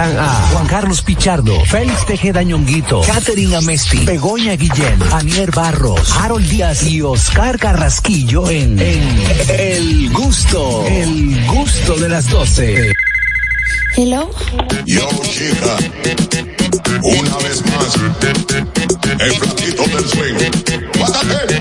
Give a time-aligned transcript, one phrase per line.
[0.00, 6.48] están a Juan Carlos Pichardo, Félix Tejeda Ñonguito, Catherine Amesti, Begoña Guillén, Anier Barros, Harold
[6.48, 12.92] Díaz y Oscar Carrasquillo en, El Gusto, El Gusto de las 12.
[13.96, 14.30] Hello.
[14.86, 15.76] Yo, chica.
[17.02, 17.94] Una vez más.
[19.18, 20.34] El flaquito del swing.
[20.98, 21.60] ¡Bátate!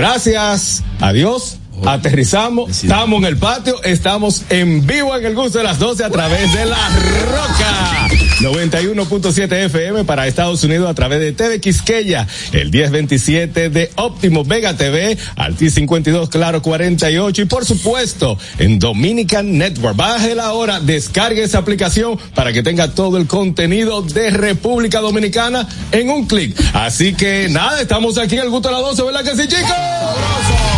[0.00, 0.82] Gracias.
[1.00, 1.58] A Dios.
[1.86, 6.10] Aterrizamos, estamos en el patio, estamos en vivo en el gusto de las 12 a
[6.10, 6.88] través de la
[7.30, 8.09] Roca
[8.40, 14.74] 91.7 FM para Estados Unidos a través de TV Quisqueya, el 1027 de Óptimo Vega
[14.74, 19.94] TV, Alti 52 Claro 48 y por supuesto en Dominican Network.
[19.94, 25.68] Baje la hora, descargue esa aplicación para que tenga todo el contenido de República Dominicana
[25.92, 26.58] en un clic.
[26.72, 30.69] Así que nada, estamos aquí en el gusto de las 12, ¿verdad que sí, chicos?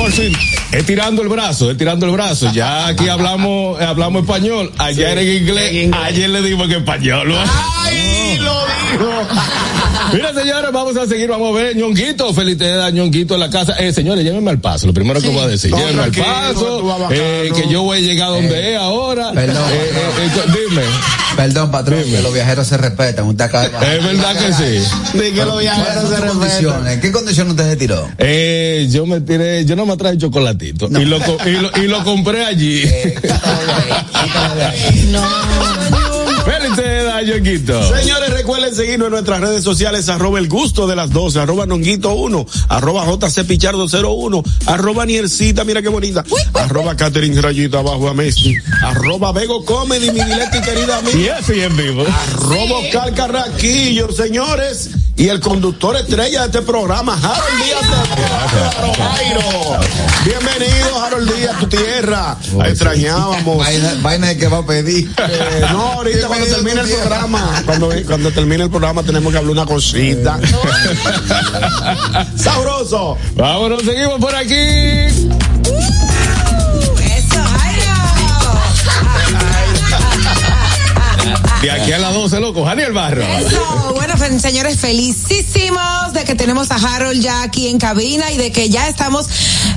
[0.00, 0.32] Vamos, sí.
[0.72, 2.50] Estirando el brazo, estirando el brazo.
[2.54, 4.72] Ya aquí hablamos, hablamos español.
[4.78, 7.34] Ayer en inglés, ayer le dimos que español.
[7.36, 8.54] ¡Ay, lo
[8.96, 9.59] dijo!
[10.12, 13.74] Mira, señores, vamos a seguir, vamos a ver, ñonguito, felicidades, ñonguito en la casa.
[13.78, 17.08] Eh, señores, llévenme al paso, lo primero que voy a decir, No, llévenme al paso,
[17.10, 19.32] eh, que yo voy a llegar donde es ahora.
[19.32, 19.64] perdón.
[19.70, 20.82] Eh, eh, eh, dime,
[21.36, 22.16] Perdón, patrón, Dime.
[22.16, 23.24] que los viajeros se respetan.
[23.24, 24.82] Usted acaba de es verdad que sí.
[25.16, 26.38] De que los viajeros se ¿Cuáles son sus respetan.
[26.38, 27.00] condiciones?
[27.00, 28.08] ¿Qué condiciones usted se tiró?
[28.18, 31.86] Eh, yo me tiré, yo no me traje chocolatito y, lo, co- y, lo, y
[31.88, 32.82] lo compré allí.
[32.82, 33.34] Felicidades,
[35.06, 36.09] ñonguito.
[37.96, 42.14] Señores, recuerden seguirnos en nuestras redes sociales, arroba el gusto de las 12, arroba nonguito
[42.14, 48.14] 1, arroba jc pichardo 01, arroba niercita, mira qué bonita, arroba Catherine Rayita abajo a
[48.14, 52.04] Messi, arroba Bego Comedy, mi querida Y amiga, así en vivo.
[52.32, 57.82] arroba Oscar Carraquillo, señores, y el conductor estrella de este programa, Harold Díaz
[58.96, 59.78] Jairo.
[60.24, 62.36] Bienvenido, Harold Díaz, a tu tierra.
[62.56, 63.58] La extrañábamos.
[63.58, 65.12] Vaina, vaina de que va a pedir.
[65.18, 69.52] Eh, no, ahorita cuando termine el programa, cuando, cuando termine el programa tenemos que hablar
[69.52, 70.40] una cosita.
[72.36, 73.18] Sabroso.
[73.34, 74.56] Vámonos, seguimos por aquí.
[81.60, 82.64] De aquí a las 12, loco.
[82.64, 83.22] Daniel Barro.
[83.22, 88.52] Eso, bueno, señores, felicísimos de que tenemos a Harold ya aquí en cabina y de
[88.52, 89.26] que ya estamos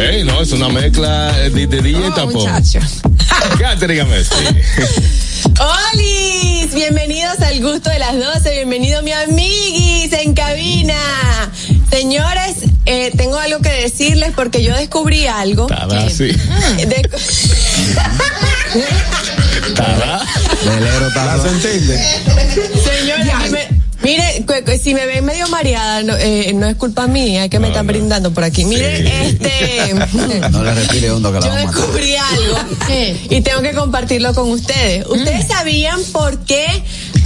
[0.00, 2.46] Ey, no, es una mezcla de, de DJ Oh, tapón.
[3.58, 4.06] Catherine.
[5.60, 6.74] ¡Holis!
[6.74, 8.50] Bienvenidos al gusto de las 12.
[8.54, 10.94] Bienvenido mi amiguis en cabina.
[11.90, 12.56] Señores,
[12.86, 15.66] eh, tengo algo que decirles porque yo descubrí algo.
[15.66, 16.28] Tada, sí.
[16.76, 17.10] De-
[19.74, 20.24] Tada.
[20.64, 22.00] Velero está ¿La se entiende?
[22.84, 23.68] Señores, me-
[24.02, 24.44] mire,
[24.82, 27.86] si me ven medio mareada, no, eh, no es culpa mía, es que me están
[27.86, 28.64] brindando por aquí.
[28.64, 29.94] Miren, este.
[30.50, 32.56] No le respire hondo que la Yo descubrí algo
[33.30, 35.06] y tengo que compartirlo con ustedes.
[35.06, 36.66] ¿Ustedes sabían por qué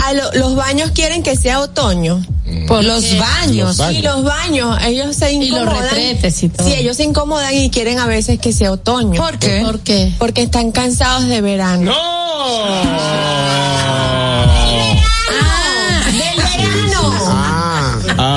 [0.04, 2.24] a lo- los baños quieren que sea otoño?
[2.68, 3.78] Por los baños.
[3.78, 5.82] Los Y los baños, ellos se Y los incomodan.
[5.82, 6.66] retretes y todo.
[6.66, 9.20] Sí, ellos se incomodan y quieren a veces que sea otoño.
[9.20, 9.62] ¿Por qué?
[9.64, 10.12] ¿Por qué?
[10.18, 11.90] Porque están cansados de verano.
[11.92, 14.05] ¡No!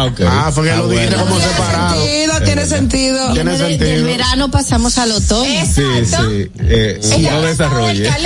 [0.09, 0.47] Ah, Ah, ok.
[0.47, 1.29] ah, fue que lo dijiste bueno.
[1.29, 1.95] como separado.
[2.05, 3.33] Sentido, tiene sentido.
[3.33, 3.89] Tiene sentido.
[3.89, 5.65] del verano pasamos al otoño.
[5.65, 6.51] Sí, sí.
[6.59, 6.99] Eh,
[7.31, 8.09] no desarrolle.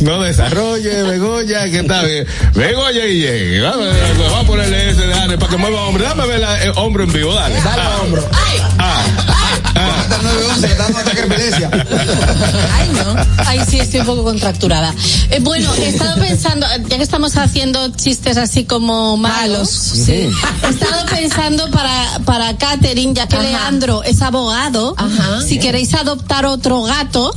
[0.00, 2.26] No desarrolle, Begoña, que está bien.
[2.54, 3.60] Begoña y llegue.
[3.60, 3.86] Vamos,
[4.36, 6.04] a ponerle ese, dale, para que mueva hombre.
[6.04, 7.54] Dame ver la, eh, hombro en vivo, dale.
[7.62, 8.28] Dale, Ah, hombro.
[8.32, 8.77] Ah,
[10.08, 11.70] Hasta el 911 le dando ataque de epilepsia.
[12.72, 13.16] Ay, no.
[13.46, 14.94] Ay, sí, estoy un poco contracturada.
[15.30, 20.30] Eh, bueno, he estado pensando, ya que estamos haciendo chistes así como malos, sí.
[20.62, 23.44] He estado pensando para, para Catherine, ya que Ajá.
[23.44, 25.42] Leandro es abogado, Ajá.
[25.42, 27.34] si queréis adoptar otro gato,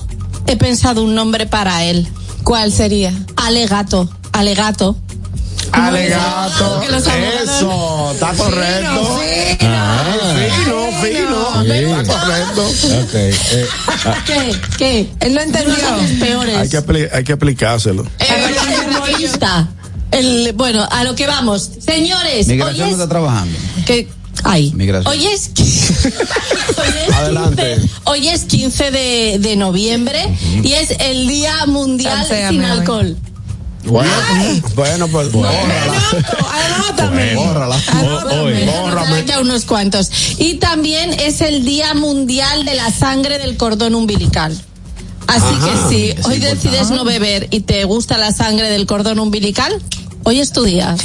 [0.48, 2.08] he pensado un nombre para él.
[2.44, 3.14] ¿Cuál sería?
[3.36, 4.10] Alegato.
[4.32, 4.96] Alegato.
[5.72, 6.82] Alegato.
[7.44, 9.20] Eso, está correcto.
[9.62, 10.04] Ah,
[10.36, 11.64] Fino, fino.
[11.64, 11.72] Sí.
[12.02, 12.68] Está correcto.
[13.04, 13.14] Ok.
[13.14, 13.68] eh,
[14.06, 14.56] ah, ¿Qué?
[14.78, 15.10] ¿Qué?
[15.20, 15.76] Él lo entendió.
[16.20, 16.58] Peores.
[16.58, 18.06] Hay que, hay que aplicárselo.
[20.12, 21.70] el bueno, a lo que vamos.
[21.80, 23.58] Señores, Migración no es, está trabajando.
[23.86, 24.08] que,
[24.44, 25.12] ay, Migración.
[25.14, 27.76] hoy es, hoy es Adelante.
[27.76, 30.28] 15, hoy es 15 de, de noviembre
[30.64, 33.18] y es el Día Mundial sin hoy.
[33.84, 34.12] Bueno,
[34.76, 36.02] bueno, pues bórrala.
[37.36, 37.78] Bórrala.
[38.82, 39.26] Bórrame.
[39.26, 40.12] Ya unos cuantos.
[40.38, 44.60] Y también es el Día Mundial de la Sangre del Cordón Umbilical.
[45.28, 49.18] Así Ajá, que si hoy decides no beber y te gusta la sangre del cordón
[49.20, 49.82] umbilical,
[50.24, 50.96] hoy es tu día.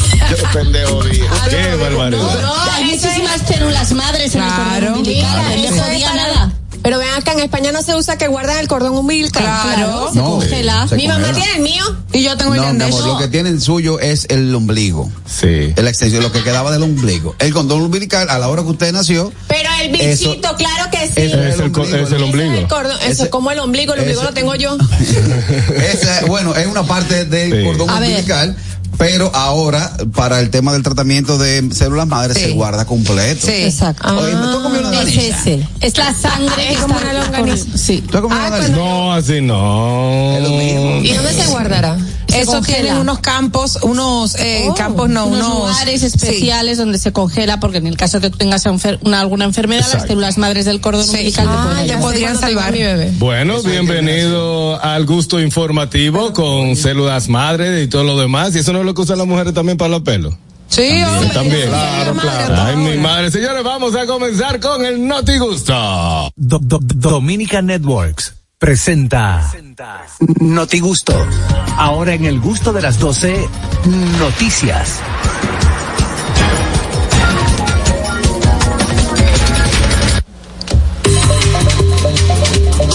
[0.52, 1.24] Pendejo día.
[1.48, 2.40] Qué barbaridad.
[2.42, 4.64] No, hay muchísimas células madres en el Claro.
[4.86, 5.44] cordón umbilical.
[5.44, 6.52] No Eso le es jodía para- nada.
[6.86, 9.42] Pero ven acá, en España no se usa que guardan el cordón umbilical.
[9.42, 10.08] Claro.
[10.12, 10.86] Se No, congela.
[10.86, 11.82] se Mi mamá tiene el mío.
[12.12, 15.10] Y yo tengo el No, mi amor, lo que tiene el suyo es el ombligo.
[15.28, 15.74] Sí.
[15.74, 17.34] La extensión, lo que quedaba del ombligo.
[17.40, 20.98] El condón umbilical, a la hora que usted nació, Pero el Eso- bichito, claro que
[21.08, 21.12] sí.
[21.16, 22.52] eso Es el, es el Eso es ombligo.
[22.54, 24.76] el cordón, eso Ese- es como el ombligo, el ombligo ese- lo tengo yo.
[25.92, 27.64] esa, bueno, es una parte del Sí.
[27.66, 28.24] cordón A ver.
[28.98, 32.44] Pero ahora, para el tema del tratamiento de células madres, Sí.
[32.44, 33.46] se guarda completo.
[33.46, 33.52] Sí.
[33.64, 34.16] Exacto.
[34.16, 35.38] Oye, ¿tú has comido una es longaniza?
[35.40, 35.68] ese.
[35.80, 37.66] Es la sangre Es como una longaniza.
[37.76, 38.02] Sí.
[38.10, 38.68] ¿Tú has comido Ah, una?
[38.68, 40.36] No, así no.
[40.36, 41.00] Es lo mismo.
[41.02, 41.96] ¿Y dónde se guardará?
[42.36, 42.78] Se Eso congela.
[42.82, 46.06] tienen unos campos, unos eh, Oh, campos, no, unos, unos, lugares sí.
[46.06, 49.44] especiales donde se congela porque en el caso de que tú tengas enfer- una, alguna
[49.44, 51.10] enfermedad las células madres del cordón Sí.
[51.10, 52.00] umbilical te Ah, ayudar.
[52.00, 52.72] podrían salvar.
[52.72, 53.12] mi bebé.
[53.18, 58.54] Bueno, bienvenido al gusto informativo con células madre y todo lo demás.
[58.54, 60.34] Y eso no es lo que usan las mujeres también para los pelos.
[60.68, 61.30] Sí, hombre.
[61.32, 61.68] También.
[61.68, 62.54] Claro, claro.
[62.58, 63.30] Ay, mi madre.
[63.30, 65.72] Señores, vamos a comenzar con el Noti Gusto.
[66.36, 68.34] Do- do- Dominica Networks
[68.66, 69.48] presenta
[70.40, 71.14] Notigusto.
[71.76, 73.48] Ahora en el gusto de las 12,
[74.18, 74.98] noticias.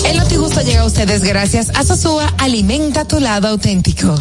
[0.03, 4.13] El Notigusto llega a ustedes gracias a Sosúa Alimenta tu lado auténtico.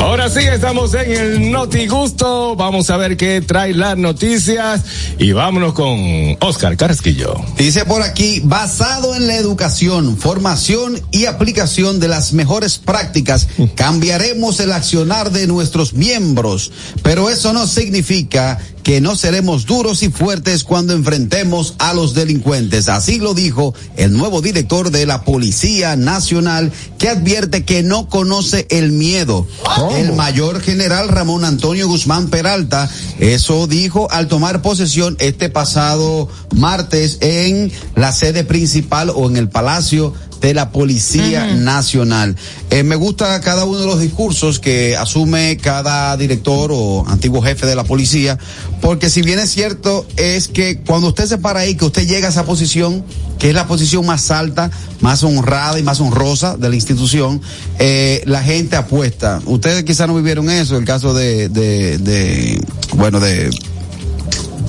[0.00, 2.56] Ahora sí, estamos en el Noti Gusto.
[2.56, 4.82] Vamos a ver qué trae las noticias.
[5.18, 5.98] Y vámonos con
[6.40, 7.34] Oscar Carrasquillo.
[7.56, 14.58] Dice por aquí, basado en la educación, formación y aplicación de las mejores prácticas, cambiaremos
[14.60, 16.72] el accionar de nuestros miembros.
[17.02, 22.88] Pero eso no significa que no seremos duros y fuertes cuando enfrentemos a los delincuentes.
[22.88, 28.66] Así lo dijo el nuevo director de la Policía Nacional, que advierte que no conoce
[28.70, 29.46] el miedo.
[29.92, 37.18] El mayor general Ramón Antonio Guzmán Peralta, eso dijo al tomar posesión este pasado martes
[37.20, 42.36] en la sede principal o en el Palacio de la Policía Nacional.
[42.70, 47.66] Eh, me gusta cada uno de los discursos que asume cada director o antiguo jefe
[47.66, 48.38] de la policía,
[48.80, 52.28] porque si bien es cierto, es que cuando usted se para ahí, que usted llega
[52.28, 53.04] a esa posición,
[53.38, 54.70] que es la posición más alta,
[55.00, 57.40] más honrada y más honrosa de la institución,
[57.78, 59.40] eh, la gente apuesta.
[59.46, 62.60] Ustedes quizás no vivieron eso, el caso de, de, de
[62.94, 63.50] bueno, de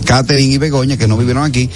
[0.06, 1.70] Catherine y Begoña, que no vivieron aquí,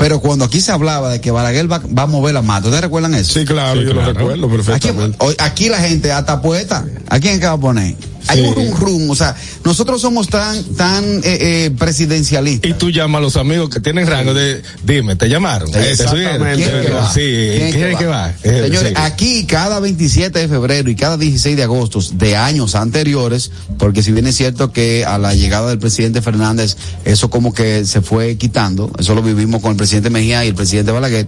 [0.00, 2.82] pero cuando aquí se hablaba de que Balaguer va, va a mover la mata, ¿ustedes
[2.82, 3.38] recuerdan eso?
[3.38, 4.12] Sí, claro, Sí, yo claro.
[4.12, 5.18] lo recuerdo perfectamente.
[5.38, 6.84] aquí la gente hasta apuesta.
[7.08, 7.94] ¿A quién que va a poner?
[8.28, 8.44] Hay Sí.
[8.46, 12.70] un rum rum, o sea, nosotros somos tan, tan eh, eh, presidencialistas.
[12.70, 15.70] Y tú llamas a los amigos que tienen rango de, dime, ¿te llamaron?
[15.70, 16.36] ¿Te Exactamente.
[16.36, 16.56] subieron?
[16.56, 17.12] ¿Quién es que va?
[17.12, 17.20] Sí,
[17.56, 18.32] ¿Quién ¿quién es que va?
[18.42, 18.94] Señores, sí.
[18.96, 24.12] aquí cada 27 de febrero y cada 16 de agosto de años anteriores, porque si
[24.12, 26.76] bien es cierto que a la llegada del presidente Fernández
[27.06, 30.54] eso como que se fue quitando, eso lo vivimos con el presidente Mejía y el
[30.54, 31.26] presidente Balaguer,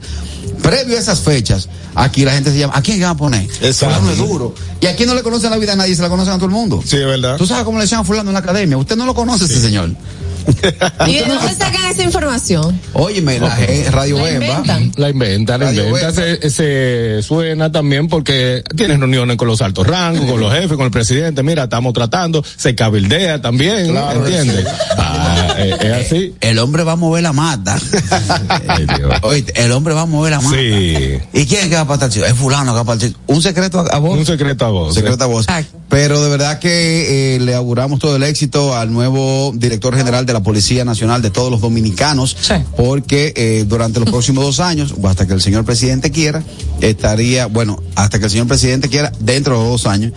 [0.62, 3.48] previo a esas fechas, aquí la gente se llama, ¿a quién van a poner?
[3.60, 4.10] Exacto.
[4.10, 4.54] Es duro.
[4.80, 6.52] Y aquí no le conocen la vida a nadie, se la conocen a todo el
[6.52, 6.82] mundo.
[6.84, 7.36] Sí, es verdad.
[7.36, 8.76] ¿Tú sabes cómo le a fulano en la academia?
[8.76, 9.90] Usted no lo conoce ese señor.
[11.06, 12.80] ¿Y de dónde sacan esa información?
[12.92, 14.46] Óyeme, la G- Radio La Bemba.
[14.46, 14.92] inventan.
[14.96, 16.12] La inventa, la Radio inventa.
[16.12, 20.86] Se, se suena también porque tienen reuniones con los altos rangos, con los jefes, con
[20.86, 21.42] el presidente.
[21.42, 24.66] Mira, estamos tratando, se cabildea también, Claro, ¿entiendes?
[24.96, 26.34] Ah, eh, es así.
[26.40, 27.78] El hombre va a mover la mata.
[29.22, 30.56] Oye, el hombre va a mover la mata.
[30.56, 31.18] Sí.
[31.32, 32.26] ¿Y quién es que va para tal sitio?
[32.26, 33.18] Es fulano que va tal sitio.
[33.26, 34.18] Un secreto a, a vos.
[34.18, 34.94] Un secreto a voz.
[34.94, 35.42] Secreto a voz.
[35.48, 35.78] Exacto.
[35.88, 40.31] Pero de verdad que eh, le auguramos todo el éxito al nuevo director general de
[40.32, 42.54] la Policía Nacional de todos los dominicanos, Sí.
[42.76, 46.42] porque eh, durante los próximos dos años, o hasta que el señor presidente quiera,
[46.80, 50.12] estaría, bueno, hasta que el señor presidente quiera, dentro de los dos años,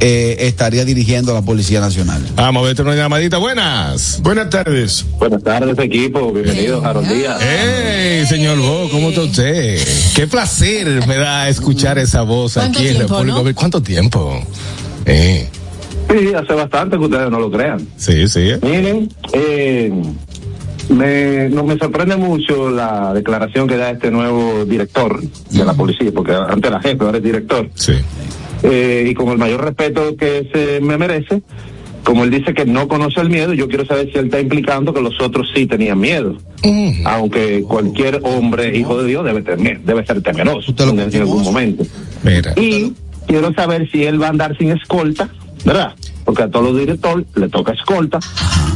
[0.00, 2.22] eh, estaría dirigiendo a la Policía Nacional.
[2.36, 3.38] Vamos a verte una llamadita.
[3.38, 4.20] Buenas.
[4.22, 5.04] Buenas tardes.
[5.18, 6.32] Buenas tardes, equipo.
[6.32, 7.40] Bienvenidos, Harold Díaz.
[7.40, 9.80] Hey, señor Bo, ¿cómo está usted?
[10.14, 13.54] Qué placer me da escuchar esa voz ¿Cuánto aquí en República no?
[13.54, 14.40] ¿Cuánto tiempo?
[15.04, 15.48] Eh,
[16.08, 17.86] Sí, hace bastante que ustedes no lo crean.
[17.96, 18.52] sí, sí.
[18.62, 19.92] Miren, eh,
[20.88, 26.10] me, no, me sorprende mucho la declaración que da este nuevo director de la policía,
[26.14, 27.68] porque antes era jefe, ahora es director.
[27.74, 27.92] Sí.
[28.62, 31.42] Eh, y con el mayor respeto que se me merece,
[32.04, 34.94] como él dice que no conoce el miedo, yo quiero saber si él está implicando
[34.94, 36.36] que los otros sí tenían miedo.
[37.04, 41.20] Aunque cualquier hombre, hijo de Dios, debe temer, debe ser temeroso Usted lo en, en
[41.20, 41.84] algún momento.
[42.22, 42.52] Mira.
[42.56, 42.94] Y
[43.26, 45.28] quiero saber si él va a andar sin escolta,
[45.68, 45.94] ¿verdad?
[46.24, 48.18] Porque a todos los directores le toca escolta.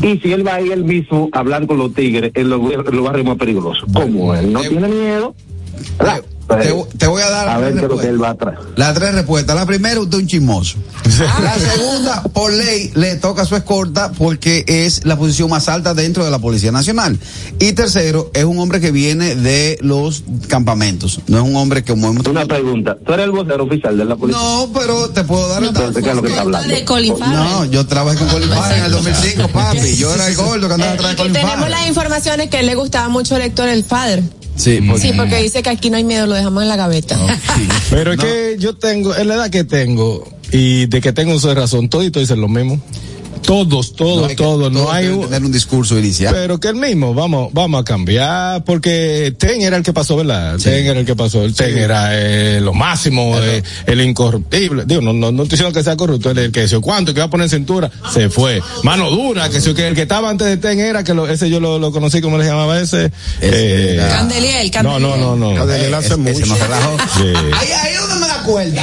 [0.02, 2.61] Y si él va a ir él mismo a hablar con los tigres en los,
[2.70, 3.84] en los barrios más peligrosos.
[3.92, 5.34] Como él no Te- tiene miedo,
[5.99, 6.22] ¿verdad?
[6.59, 8.11] Te, te voy a dar a ver tres qué es lo que respuestas.
[8.11, 8.59] él va a traer.
[8.76, 9.56] Las tres respuestas.
[9.56, 10.78] La primera, usted es un chismoso.
[11.42, 16.25] La segunda, por ley, le toca su escolta porque es la posición más alta dentro
[16.25, 17.18] de la Policía Nacional.
[17.59, 21.21] Y tercero, es un hombre que viene de los campamentos.
[21.26, 22.97] No es un hombre que hemos Una pregunta.
[23.04, 24.40] ¿Tú eres el vocero oficial de la policía?
[24.42, 26.75] No, pero te puedo dar el Entonces, ¿qué es lo que está hablando?
[27.26, 29.97] No, yo trabajé con Colin Farrell en el 2005, papi.
[29.97, 31.71] Yo era el gordo que andaba atrás de Colin tenemos Farrell.
[31.71, 34.23] las informaciones que le gustaba mucho al lector el padre.
[34.56, 37.16] Sí, porque- Sí, porque dice que aquí no hay miedo, lo dejamos en la gaveta.
[37.56, 37.68] Sí.
[37.90, 41.49] Pero es que yo tengo, en la edad que tengo, y de que tengo uso
[41.49, 42.80] de razón, todito dicen lo mismo.
[43.42, 44.72] Todos, todos, hay que- todos.
[44.72, 46.34] No hay un, tener un discurso inicial.
[46.34, 50.56] pero que el mismo, vamos, vamos a cambiar, porque Ten era el que pasó, ¿verdad?
[50.58, 54.84] Ten era el que pasó, el Ten era eh, lo máximo, eh, el incorruptible.
[54.87, 57.12] Digo, no, no, no estoy diciendo que sea corrupto, el que decía, ¿cuánto?
[57.12, 58.62] Que va a poner cintura, se fue.
[58.82, 61.50] Mano dura, que, sí, que el que estaba antes de Ten era, que lo, ese
[61.50, 63.11] yo lo, lo conocí, ¿cómo le llamaba ese?
[63.40, 65.54] Ese era- Candeliel, no, no, no, no.
[65.54, 66.46] Cadeliel hace Ese- ese mucho.
[66.46, 66.96] no relajó.
[67.16, 67.22] Sí.
[67.54, 68.82] Ahí, ahí es donde me da cuenta.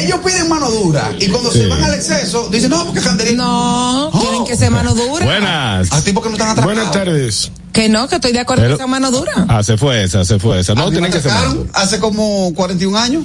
[0.00, 1.66] Ellos piden mano dura y cuando se Sí.
[1.68, 3.36] van al exceso dicen, no, porque Candeliel.
[3.36, 4.23] No, Oh.
[4.44, 5.24] Que ser mano dura.
[5.24, 5.92] Buenas.
[5.92, 6.76] A tipos que no están atrapados.
[6.76, 7.50] Buenas tardes.
[7.72, 9.32] Que no, que estoy de acuerdo Pero- que sea mano dura.
[9.48, 10.74] Ah, se fue esa, se fue esa.
[10.74, 11.40] No, me tienen que ser más.
[11.42, 13.24] atracaron hace como 41 años.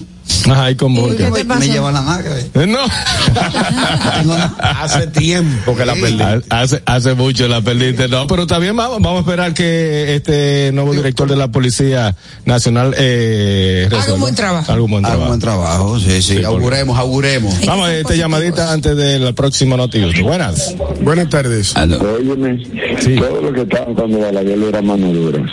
[0.50, 1.18] Ajá, y con ¿Y Burger.
[1.18, 1.62] qué te Me pasó?
[1.64, 2.30] llevan la nalga.
[2.40, 2.68] eh.
[2.68, 2.78] No.
[4.20, 4.56] Tengo nada.
[4.84, 6.20] Hace tiempo que la perdí.
[6.50, 8.08] Hace, hace mucho la perdiste.
[8.08, 12.16] No, pero está bien, vamos, vamos a esperar que este nuevo director de la Policía
[12.46, 14.72] Nacional eh, Haga un buen trabajo.
[14.72, 15.28] Haga un buen trabajo.
[15.28, 16.22] buen trabajo, sí, sí.
[16.22, 17.66] Sí, porque- auguremos, auguremos.
[17.66, 20.24] Vamos a esta llamadita antes del próximo noticiero.
[20.24, 20.76] Buenas.
[21.10, 21.74] Buenas tardes.
[21.76, 22.64] Óyeme,
[23.00, 23.16] Sí.
[23.16, 25.44] todo lo que estaban cuando Balaguer era mano dura.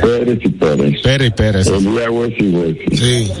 [0.00, 1.02] Pérez y Pérez.
[1.02, 1.66] Pérez, Pérez.
[1.66, 2.96] Elías Huesi y Huesi.
[2.96, 3.32] Sí.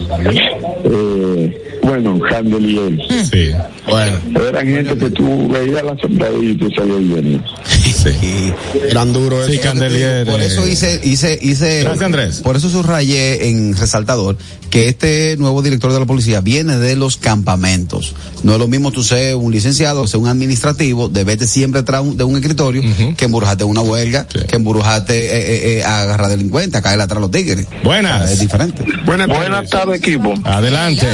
[0.84, 3.02] Eh, bueno, Handel y él.
[3.30, 3.50] Sí.
[3.88, 4.18] Bueno.
[4.48, 7.44] Eran gente que tú veías la sombra y tú salías yendo.
[7.64, 8.52] Sí.
[8.90, 9.62] Eran duros Sí, eso.
[9.62, 10.26] Candelier.
[10.26, 11.82] Por eso eh, hice, hice, hice.
[11.82, 12.40] Gracias, Andrés.
[12.40, 14.36] Por eso subrayé en resaltador
[14.70, 18.14] que este nuevo director de la policía viene de los campamentos.
[18.42, 22.02] No es lo mismo tú ser un licenciado, ser un administrativo, de vete siempre atrás
[22.16, 22.82] de un escritorio,
[23.16, 24.40] que embrujarte en una huelga, Sí.
[24.48, 27.66] que embrujarte eh, eh, eh, a agarrar delincuentes, a caer atrás a los tigres.
[27.84, 28.30] Buenas.
[28.32, 28.84] Es diferente.
[29.06, 29.48] Buenas tardes.
[29.48, 30.34] Buenas tardes, equipo.
[30.44, 31.06] Adelante.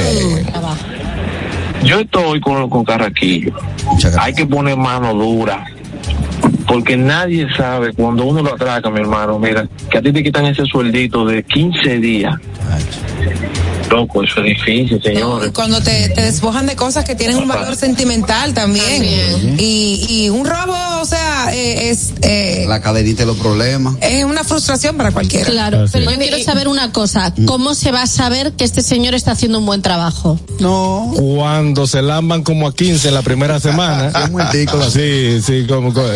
[1.83, 3.53] Yo estoy con, con Carraquillo.
[4.19, 5.65] Hay que poner mano dura.
[6.71, 9.37] Porque nadie sabe cuando uno lo atraca, mi hermano.
[9.39, 12.33] Mira, que a ti te quitan ese sueldito de 15 días.
[13.89, 15.49] Loco, eso es difícil, No, señores.
[15.49, 19.03] y cuando te, te despojan de cosas que tienen un valor sentimental también.
[19.59, 23.95] Y, y un robo, o sea, eh, es, eh, La cadenita de los problemas.
[23.99, 25.45] es una frustración para cualquiera.
[25.51, 27.33] Claro, pero yo quiero saber una cosa.
[27.45, 30.39] ¿Cómo se va a saber que este señor está haciendo un buen trabajo?
[30.61, 31.11] No.
[31.17, 34.09] Cuando se lamban como a 15 la primera semana.
[34.51, 34.65] Sí.
[34.91, 36.07] Sí, sí, como, co-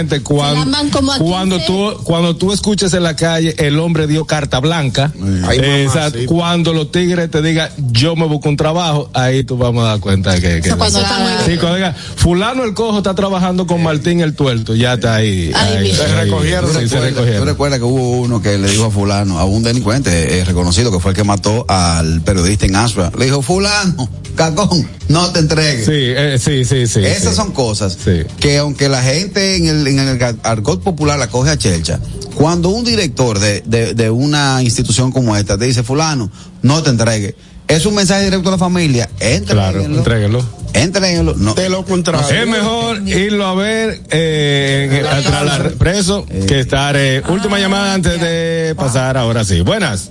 [0.00, 0.20] exactamente.
[0.22, 1.72] Cuando, cuando 15.
[1.72, 5.12] tú, cuando tú escuches en la calle, el hombre dio carta blanca.
[5.46, 6.26] Ay, eh, mamá, exacto, sí.
[6.26, 10.00] Cuando los tigres te digan, yo me busco un trabajo, ahí tú vamos a dar
[10.00, 13.82] cuenta que, que Eso cuando la- Sí, cuando diga, fulano el cojo está trabajando con
[13.82, 15.52] Martín el tuerto, ya está ahí.
[15.54, 15.92] Ahí.
[15.94, 19.44] Se recogieron, sí, se ¿Tú recuerdas que hubo uno que le dijo a fulano, a
[19.44, 23.10] un delincuente eh, reconocido que fue el que mató al periodista en Aspa?
[23.18, 25.84] Le dijo, fulano, cagón, no te entregues.
[25.86, 27.00] Sí, eh, sí, sí, sí.
[27.04, 27.36] Esas sí.
[27.36, 28.22] son cosas Sí.
[28.40, 31.98] que aunque la gente en el, en el argot popular la coge a chelcha,
[32.34, 36.30] cuando un director de, de, de una institución como esta te dice, fulano,
[36.62, 37.34] no te entregue,
[37.68, 39.08] es un mensaje directo a la familia,
[39.46, 40.44] Claro, entréguenlo, entréguenlo.
[40.74, 41.54] entréguenlo, no.
[41.54, 42.28] De lo contrario.
[42.42, 46.94] Es mejor irlo a ver eh, en la- preso que estar.
[46.96, 49.16] eh, última llamada antes de pasar.
[49.16, 49.60] Ahora sí.
[49.62, 50.10] Buenas.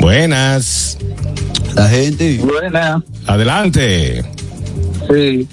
[0.00, 0.98] Buenas.
[1.74, 2.38] La gente.
[2.38, 4.24] Buena, Adelante.
[5.10, 5.48] sí.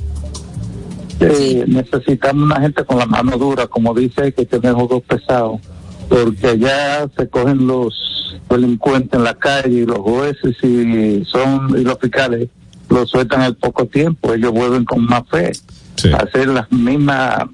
[1.19, 5.61] Eh, necesitamos una gente con la mano dura, como dice, que tenemos dos pesados,
[6.09, 11.83] porque allá se cogen los delincuentes en la calle y los jueces y son y
[11.83, 12.49] los fiscales
[12.89, 15.51] los sueltan al poco tiempo, ellos vuelven con más fe
[15.95, 16.11] Sí.
[16.11, 17.45] a hacer las mismas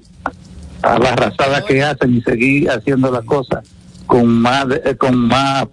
[0.82, 3.64] abarrazadas que hacen y seguir haciendo las cosas
[4.06, 5.66] con más eh, con más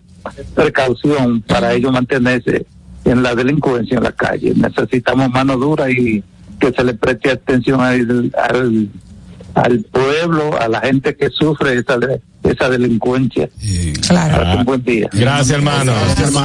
[0.53, 2.65] precaución para ellos mantenerse
[3.05, 4.53] en la delincuencia en la calle.
[4.55, 6.23] Necesitamos mano dura y
[6.59, 8.89] que se le preste atención al, al,
[9.55, 13.49] al pueblo, a la gente que sufre de- esa delincuencia.
[14.07, 14.43] Claro.
[14.43, 15.09] Pase un buen día.
[15.11, 15.93] Gracias, hermano.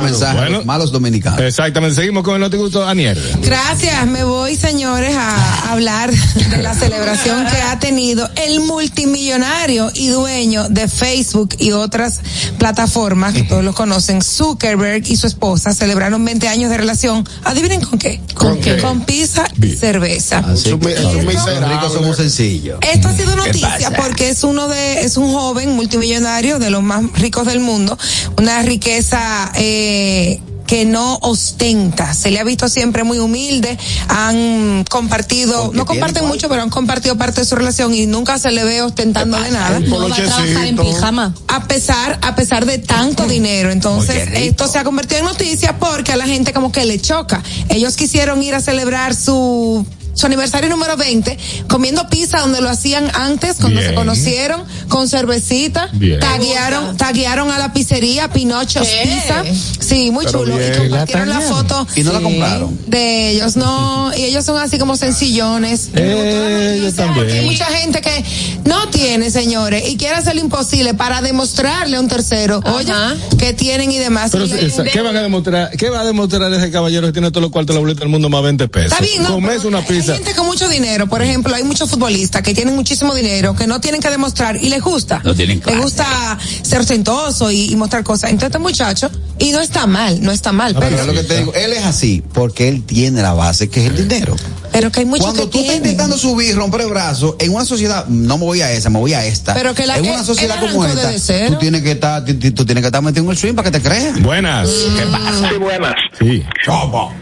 [0.03, 0.57] Mensaje Bueno.
[0.59, 1.41] los malos dominicanos.
[1.41, 1.97] Exactamente.
[1.97, 3.19] Seguimos con el notigusto Anier.
[3.43, 10.09] Gracias, me voy señores a hablar de la celebración que ha tenido el multimillonario y
[10.09, 12.21] dueño de Facebook y otras
[12.59, 17.27] plataformas que todos lo conocen, Zuckerberg y su esposa celebraron 20 años de relación.
[17.45, 18.21] Adivinen con qué?
[18.35, 18.79] ¿Con qué?
[18.79, 20.39] Con pizza y cerveza.
[20.39, 22.79] Así que los somos sencillos.
[22.93, 27.05] Esto ha sido noticia porque es uno de, es un joven multimillonario de los más
[27.13, 27.99] ricos del mundo,
[28.39, 33.77] una riqueza eh, que no ostenta, se le ha visto siempre muy humilde,
[34.09, 38.39] han compartido, Porque no comparten mucho, pero han compartido parte de su relación y nunca
[38.39, 39.79] se le ve ostentando de nada.
[39.81, 41.35] No va a trabajar en pijama.
[41.49, 43.71] A pesar, a pesar de tanto dinero.
[43.71, 47.43] Entonces, esto se ha convertido en noticia porque a la gente como que le choca.
[47.69, 51.37] Ellos quisieron ir a celebrar su su aniversario número 20,
[51.69, 53.91] comiendo pizza donde lo hacían antes, cuando Bien.
[53.91, 56.21] se conocieron, con cervecita, Bien.
[56.21, 59.03] taguearon, taguearon a la pizzería Pinocho's ¿Qué?
[59.05, 59.45] Pizza.
[59.81, 60.57] Sí, muy Pero chulo.
[60.57, 60.73] bien.
[60.75, 62.25] Y compartieron La la, foto Y no la Sí.
[62.25, 62.79] compraron.
[62.87, 65.91] de ellos, no, y ellos son así como sencillones.
[65.95, 67.31] Eh, yo también.
[67.31, 68.25] Hay mucha gente que
[68.65, 73.15] no tiene, señores, y quiere hacer lo imposible para demostrarle a un tercero, oye, Ajá.
[73.39, 74.31] que tienen y demás.
[74.33, 75.71] Pero, Y- esa- ¿qué van a demostrar?
[75.77, 78.09] ¿Qué va a demostrar ese caballero que tiene todos los cuartos de la boleta del
[78.09, 78.93] mundo más 20 pesos?
[78.93, 82.43] Está bien, no, Comes una Hay gente con mucho dinero, por ejemplo, hay muchos futbolistas
[82.43, 85.21] que tienen muchísimo dinero, que no tienen que demostrar y les gusta.
[85.25, 85.81] No tienen Les clase.
[85.81, 88.31] gusta ser ostentoso y, y mostrar cosas.
[88.31, 91.23] Entonces este muchacho, y no está mal, no está mal, Pero pero, es lo que
[91.25, 94.37] te digo, él es así porque él tiene la base que es el dinero.
[94.73, 95.91] pero que hay muchos Cuando que tú estás tienen.
[95.91, 99.15] intentando subir, romper el brazo, en una sociedad, no me voy a esa, me voy
[99.15, 99.55] a esta.
[99.55, 102.83] Pero que la- en una sociedad como esta, tú tienes que estar, tú, tú tienes
[102.83, 104.23] que estar metido en el swing para que te crean.
[104.23, 104.69] Buenas.
[104.69, 105.49] ¿Qué pasa?
[105.49, 105.95] Sí, buenas.
[106.19, 106.43] Sí.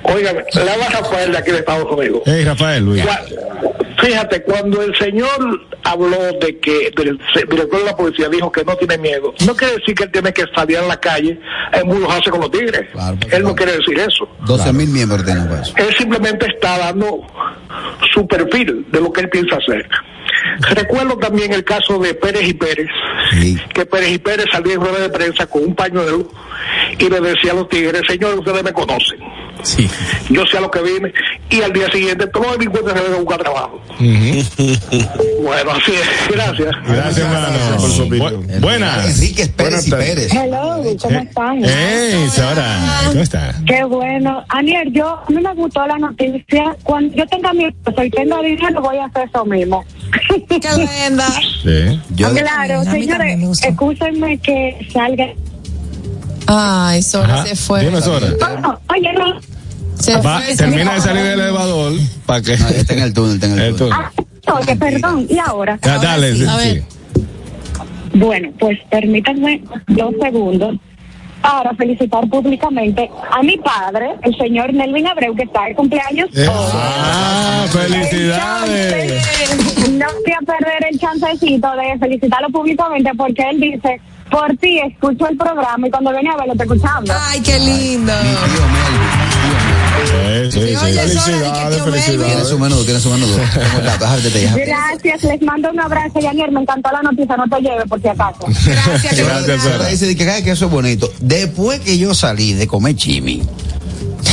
[0.04, 2.22] Óigame, le habla Rafael de aquí de Estados Unidos.
[2.26, 3.04] Hey, Rafael, Luis.
[4.02, 5.28] Fíjate, cuando el señor
[5.84, 9.76] habló de que el director de la policía dijo que no tiene miedo, no quiere
[9.76, 11.38] decir que él tiene que salir a la calle
[11.72, 12.88] a embrujarse con los tigres.
[12.92, 13.70] Claro, pues, él no claro.
[13.70, 14.28] quiere decir eso.
[14.46, 15.60] 12 mil miembros tienen pues.
[15.62, 15.74] eso.
[15.76, 17.20] Él simplemente está dando
[18.12, 19.88] su perfil de lo que él piensa hacer.
[20.74, 22.88] Recuerdo también el caso de Pérez y Pérez,
[23.30, 23.56] Sí.
[23.72, 26.28] que Pérez y Pérez salió en rueda de prensa con un pañuelo
[26.98, 29.20] y le decía a los tigres, señores, ustedes me conocen.
[29.62, 29.88] Sí.
[30.30, 31.12] Yo sé a lo que vine
[31.50, 33.80] y al día siguiente todos los delincuentes se ven a buscar trabajo.
[35.42, 36.34] Bueno, así es.
[36.34, 36.70] Gracias.
[36.86, 37.76] Gracias, hermano.
[37.78, 38.46] por su opinión.
[38.48, 39.16] Bu- buenas.
[39.20, 39.90] Enrique Pérez y.
[39.90, 40.32] Pérez.
[40.32, 41.60] Hello, ¿cómo Eh, están?
[41.64, 43.00] Hey, Sara.
[43.08, 43.54] ¿Cómo está?
[43.66, 44.44] Qué bueno.
[44.48, 46.76] Aniel, yo, a mí me gustó la noticia.
[46.82, 49.84] Cuando yo tenga mi esposo y tenga dinero, voy a hacer eso mismo.
[50.48, 51.26] Qué linda.
[51.62, 52.00] Sí.
[52.16, 55.26] Yo, claro, señores, escúchenme que salga.
[56.46, 57.46] Ay, Sora Ajá.
[57.46, 57.84] se fue.
[57.84, 58.26] Dime, Sora.
[58.90, 59.40] Oye, no.
[59.98, 60.56] Se Va, fue.
[60.56, 61.92] termina de salir del elevador
[62.26, 62.56] para que.
[62.56, 63.94] no, está en el túnel, está en el El túnel.
[63.94, 64.10] túnel.
[64.46, 65.26] Ah, oye, perdón.
[65.28, 65.78] ¿Y ahora?
[65.82, 66.82] Ya, dale, sí, A ver.
[66.82, 66.82] sí.
[68.14, 70.76] Bueno, pues permítanme dos segundos
[71.40, 76.28] para felicitar públicamente a mi padre, el señor Nelvin Abreu, que está de cumpleaños.
[76.34, 79.22] Eh, Ah, felicidades.
[79.92, 84.00] No voy a perder el chancecito de felicitarlo públicamente porque él dice,
[84.32, 87.14] por ti escucho el programa y cuando viene a verlo te escuchando.
[87.28, 88.12] Ay, qué lindo.
[88.22, 90.50] Mi tío Melvin.
[90.50, 90.74] Sí, sí, sí.
[90.74, 92.26] que Felicidades, tío Melvin.
[92.26, 93.26] Tiene su menú, tiene su llamo.
[94.56, 98.08] Gracias, les mando un abrazo, Yanier, me encantó la noticia, no te lleve por si
[98.08, 98.38] acaso.
[98.46, 99.16] Gracias.
[99.16, 101.12] Gracias, dice que, "Ay, que eso es bonito.
[101.20, 103.42] Después que yo salí de comer chimi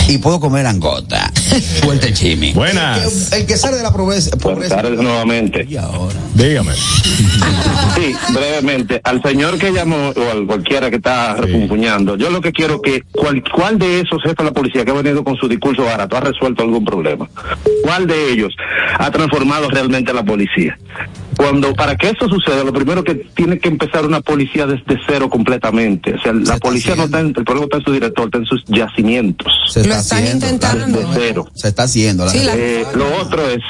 [0.07, 1.31] y puedo comer angota
[1.83, 2.53] Suelta el chimi.
[2.53, 3.03] Buenas.
[3.03, 4.31] El que, el que sale de la pobreza.
[4.41, 5.65] Buenas tardes nuevamente.
[5.67, 6.15] y ahora.
[6.33, 6.73] Dígame.
[6.73, 12.51] Sí, brevemente, al señor que llamó o al cualquiera que está refunfuñando, yo lo que
[12.51, 15.47] quiero que cual, cuál de esos jefes de la policía que ha venido con su
[15.47, 17.27] discurso barato ha resuelto algún problema.
[17.83, 18.55] ¿Cuál de ellos
[18.97, 20.77] ha transformado realmente a la policía?
[21.37, 25.29] Cuando para que eso suceda, lo primero que tiene que empezar una policía desde cero
[25.29, 26.13] completamente.
[26.15, 28.45] O sea, la policía no está en, el problema está en su director, está en
[28.45, 29.53] sus yacimientos.
[29.71, 30.45] Se Lo está están haciendo.
[30.45, 30.99] intentando.
[30.99, 31.47] Desde cero.
[31.53, 32.25] Se está haciendo.
[32.25, 33.61] La Sí, la- Eh, lo otro es,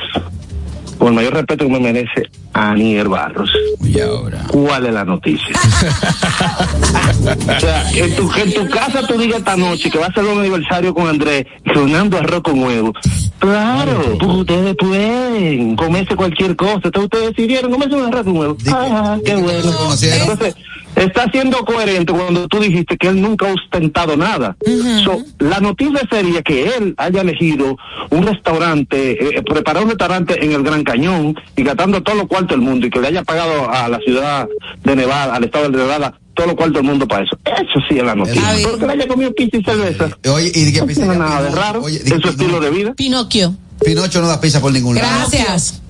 [1.00, 3.50] con el mayor respeto que me merece, Anier Barros.
[3.82, 4.44] Y ahora.
[4.50, 5.56] ¿Cuál es la noticia?
[5.56, 10.26] o sea, en tu, en tu casa tú digas esta noche que va a ser
[10.26, 12.94] un aniversario con Andrés, sonando arroz con huevo.
[13.40, 16.82] Claro, pues ustedes pueden comerse cualquier cosa.
[16.84, 18.58] Entonces ustedes decidieron comerse un arroz con huevo.
[18.68, 19.60] Ah, qué bueno.
[19.60, 20.56] Entonces,
[20.96, 24.56] está siendo coherente cuando tú dijiste que él nunca ha ostentado nada.
[25.04, 27.78] So, la noticia sería que él haya elegido
[28.10, 32.54] un restaurante, eh, preparar un restaurante en el Gran Cañón y gastando todo lo cuarto
[32.54, 34.48] del mundo y que le haya pagado a la ciudad
[34.84, 37.38] de Nevada, al estado de Nevada, todo lo cuarto del mundo para eso.
[37.46, 38.42] Eso sí es la noticia.
[38.64, 40.10] Porque él haya comido pizza y cerveza.
[40.32, 41.84] Oye, y que No nada de raro.
[41.84, 42.94] Oye, su no, estilo de vida.
[42.94, 43.56] Pinocchio.
[43.84, 45.08] Pinocho no da pizza por ningún lado.
[45.08, 45.82] Gracias.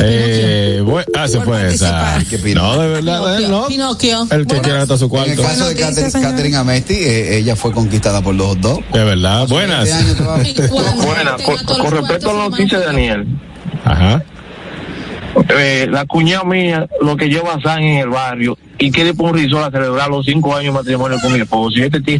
[0.00, 2.18] Eh, bu- ah, se fue esa.
[2.54, 3.66] No, de verdad, él no.
[3.68, 4.26] Pinocchio.
[4.30, 5.42] El que quiera gastar su En el cuarto.
[5.42, 5.76] caso de
[6.20, 8.80] Catherine, Amesti, eh, ella fue conquistada por los dos.
[8.92, 9.46] De verdad.
[9.48, 9.88] Buenas.
[9.88, 10.50] Este año todavía.
[10.50, 12.86] Y cuando Buena, tenga con, respecto a la noticia de.
[12.86, 13.26] Daniel,
[13.84, 14.22] Ajá.
[15.56, 19.38] eh, la cuñada mía lo que lleva sangre en el barrio y quiere por un
[19.38, 21.78] risol a celebrar los cinco años de matrimonio con mi esposo.
[21.78, 22.18] Y este tío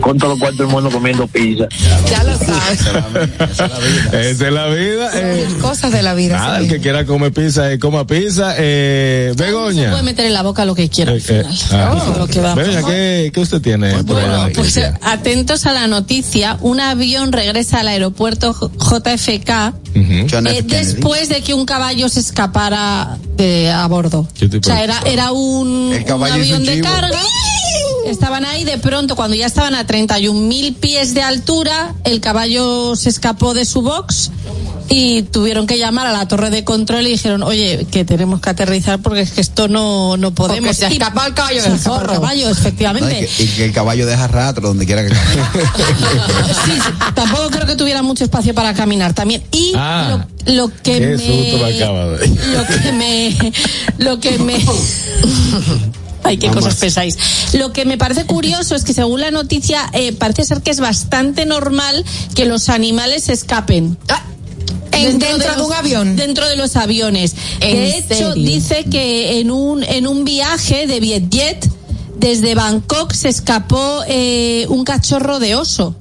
[0.00, 1.66] con todo los cuartos del mundo comiendo pizza.
[2.10, 2.80] Ya lo sabes.
[4.12, 5.10] Esa es la vida.
[5.14, 5.46] eh.
[5.60, 6.36] Cosas de la vida.
[6.36, 8.54] Nada, el que quiera comer pizza, eh, coma pizza.
[8.58, 9.90] Eh, Se Begoña.
[9.90, 11.54] puede meter en la boca lo que quiera al Eh, eh, final.
[11.72, 11.94] ah.
[12.02, 12.54] Eso es lo que va.
[12.54, 13.92] Begoña, ¿qué, qué usted tiene?
[13.94, 14.52] por Bueno, ahí?
[14.54, 16.58] pues atentos a la noticia.
[16.60, 20.62] Un avión regresa al aeropuerto JFK eh, Kennedy.
[20.62, 24.28] después de que un caballo se escapara de a bordo.
[24.38, 27.18] ¿Qué tipo O sea, era, era un, El un avión un de carga.
[28.06, 33.08] Estaban ahí de pronto, cuando ya estaban a 31.000 pies de altura, el caballo se
[33.08, 34.30] escapó de su box
[34.88, 38.50] y tuvieron que llamar a la torre de control y dijeron, oye, que tenemos que
[38.50, 40.60] aterrizar porque es que esto no, no podemos.
[40.60, 42.12] Porque se escapado el caballo del escapó el zorro.
[42.14, 43.22] caballo, No, efectivamente.
[43.22, 45.42] y, que, y que el caballo deja rastro donde quiera que camine.
[46.64, 49.42] Sí, sí, tampoco creo que tuviera mucho espacio para caminar también.
[49.52, 53.52] Y Ah, lo, lo que me, susto me acaba de- lo que me,
[53.98, 54.54] lo que me,
[56.24, 57.16] ay, qué cosas pensáis.
[57.54, 60.80] Lo que me parece curioso es que según la noticia, eh, parece ser que es
[60.80, 63.96] bastante normal que los animales escapen.
[64.92, 66.16] En- dentro de los- un avión.
[66.16, 67.34] Dentro de los aviones.
[67.60, 68.34] ¿En de hecho, serio?
[68.34, 71.68] dice que en un, en un viaje de Vietjet,
[72.16, 75.96] desde Bangkok se escapó eh, un cachorro de oso.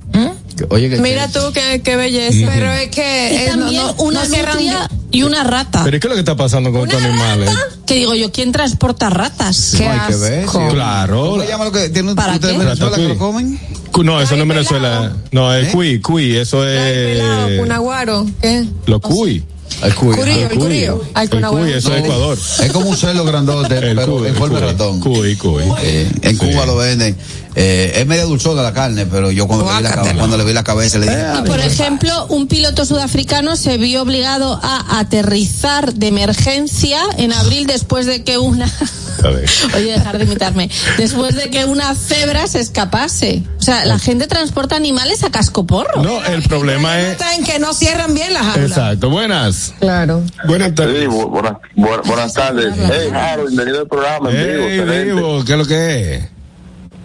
[0.69, 2.49] Oye, que Mira tú qué, qué belleza.
[2.53, 3.01] Pero es que
[3.33, 5.81] Y eh, no- también no- una no y una rata.
[5.83, 7.49] Pero ¿y ¿qué es lo que está pasando con estos animales?
[7.85, 9.75] Que digo yo, ¿quién transporta ratas?
[9.77, 10.49] Qué No hay que ver.
[10.49, 10.57] sí.
[10.71, 11.29] Claro.
[11.31, 12.47] ¿Cómo llama lo que tiene ¿Para qué?
[12.57, 13.59] Venezuela que lo comen?
[14.03, 15.13] No, eso no es Venezuela.
[15.31, 15.71] No, es ¿Eh?
[15.71, 17.59] cuy, cuy, eso es.
[17.59, 18.65] cunaguaro, ¿qué?
[18.87, 19.43] Los cuy.
[19.81, 20.15] El cuy.
[20.19, 21.41] El el cuy.
[21.49, 22.37] cuy, eso es Ecuador.
[22.37, 24.71] Es como un celo grandote, El pero cuy, en forma de cuy.
[24.71, 24.99] ratón.
[24.99, 25.63] Cuy, cuy.
[25.81, 26.45] Eh, en Sí.
[26.51, 27.15] Cuba lo venden.
[27.55, 30.05] Eh, es media dulzona la carne, pero yo cuando, le vi la, Guácatela.
[30.09, 33.77] cabe- cuando le vi la cabeza le dije, Y por ejemplo, un piloto sudafricano se
[33.77, 38.69] vio obligado a aterrizar de emergencia en abril después de que una.
[39.75, 40.69] Oye, dejar de imitarme.
[40.97, 43.43] Después de que una cebra se escapase.
[43.59, 46.01] O sea, la gente transporta animales a cascoporro.
[46.03, 47.11] No, el problema es.
[47.11, 48.71] Está en que no cierran bien las jaulas.
[48.71, 49.73] Exacto, buenas.
[49.79, 50.23] Claro.
[50.47, 50.99] Buenas tardes.
[51.01, 52.73] Sí, bu- buenas, bu- buenas tardes.
[52.75, 54.29] Hey, Harold, bienvenido al programa.
[54.31, 55.05] en vivo, Hey.
[55.05, 56.23] Divo, ¿qué es lo que es?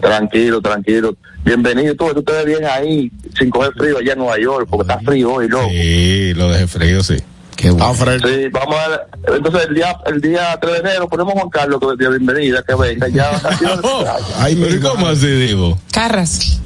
[0.01, 1.15] Tranquilo, tranquilo.
[1.43, 1.95] Bienvenido.
[1.95, 4.99] Tú, tú te ves bien ahí, sin coger frío allá en Nueva York, porque está
[5.03, 5.67] frío hoy, ¿no?
[5.69, 7.17] Sí, lo dejé frío, sí.
[7.55, 7.93] qué bueno.
[7.95, 9.01] Sí, vamos a ver.
[9.35, 11.97] Entonces, el día, el día 3 de enero ponemos a Juan Carlos que es el
[11.97, 13.31] día de bienvenida, que venga ya.
[13.83, 14.05] Oh,
[14.37, 15.77] Ay, mi pero ¿y ¿cómo así, Divo?
[15.91, 16.61] Carras.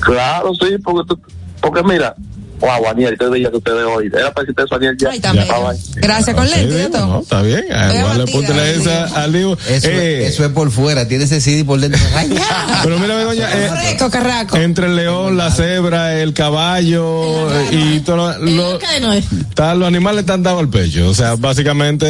[0.00, 1.20] Claro, sí, porque, tú-
[1.60, 2.14] porque mira,
[2.60, 4.06] wow, Aniel, qué bella que usted ve hoy.
[4.06, 5.10] Era para decirte eso, Aniel, ya.
[5.10, 5.46] Ay, también.
[5.50, 5.80] Ah, vaya.
[5.96, 7.64] Gracias con Sí, lente no, está bien.
[7.66, 9.34] Igual le al esa al.
[9.34, 12.00] Eso, Eh, eso es por fuera, tiene ese CD por dentro.
[12.14, 12.34] Ay,
[12.82, 14.56] Pero mira, Begoña, eh, Fresco, carraco.
[14.56, 20.20] entre el león, la cebra, el caballo eh, y todo lo, El está- los animales
[20.20, 21.08] están dados al pecho.
[21.08, 22.06] O sea, básicamente.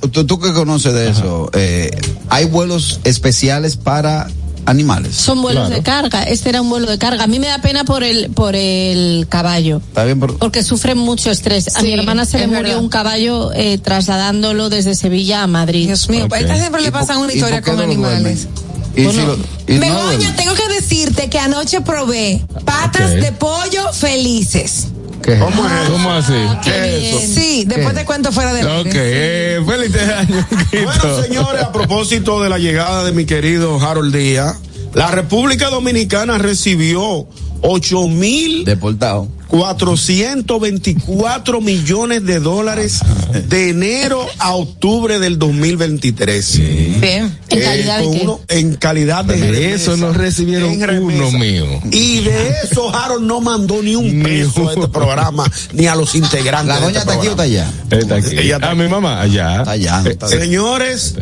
[0.00, 1.90] Pero, ¿tú, tú que conoces de eso, eh,
[2.28, 4.28] hay vuelos especiales para
[4.66, 5.14] animales.
[5.14, 5.74] Son vuelos Claro.
[5.76, 6.22] de carga.
[6.24, 7.24] Este era un vuelo de carga.
[7.24, 9.78] A mí me da pena por el, por el caballo.
[9.88, 11.76] Está bien, pero Porque sufren mucho estrés.
[11.76, 12.78] A mi hermana se le murió verdad.
[12.80, 15.86] un caballo eh, trasladándolo desde Sevilla a Madrid.
[15.86, 16.34] Dios mío, Ok.
[16.34, 18.48] a esta siempre ¿y le por- pasan una historia por con animales.
[18.96, 19.36] Y Bueno, si lo-
[19.74, 24.88] y no Begoña, tengo que decirte que anoche probé patas de pollo felices.
[25.22, 25.38] ¿Qué?
[25.38, 25.92] ¿Cómo es eso?
[25.92, 26.32] ¿Cómo así?
[26.64, 27.40] ¿Qué es eso?
[27.40, 30.46] Sí, después te cuento fuera de Ok, eh, feliz año.
[30.84, 34.56] Bueno, señores, a propósito de la llegada de mi querido Harold Díaz,
[34.94, 37.26] la República Dominicana recibió
[37.62, 39.28] 8 mil Deportado.
[39.50, 43.00] 424 millones de dólares
[43.48, 46.58] de enero a octubre del 2023.
[47.00, 47.38] Bien.
[47.48, 49.74] ¿En Eh, calidad de uno- en calidad de De remesa.
[49.92, 50.70] eso no recibieron
[51.02, 51.66] uno mío.
[51.90, 55.94] Y de eso Harold no mandó ni un Ni peso a este programa, ni a
[55.94, 56.68] los integrantes.
[56.68, 57.72] ¿La de doña este está aquí o está programa.
[57.90, 57.98] allá?
[57.98, 58.36] Está aquí.
[58.38, 59.58] Ella está a mi mamá, allá.
[59.58, 61.14] Está allá, Eh, está eh, Señores,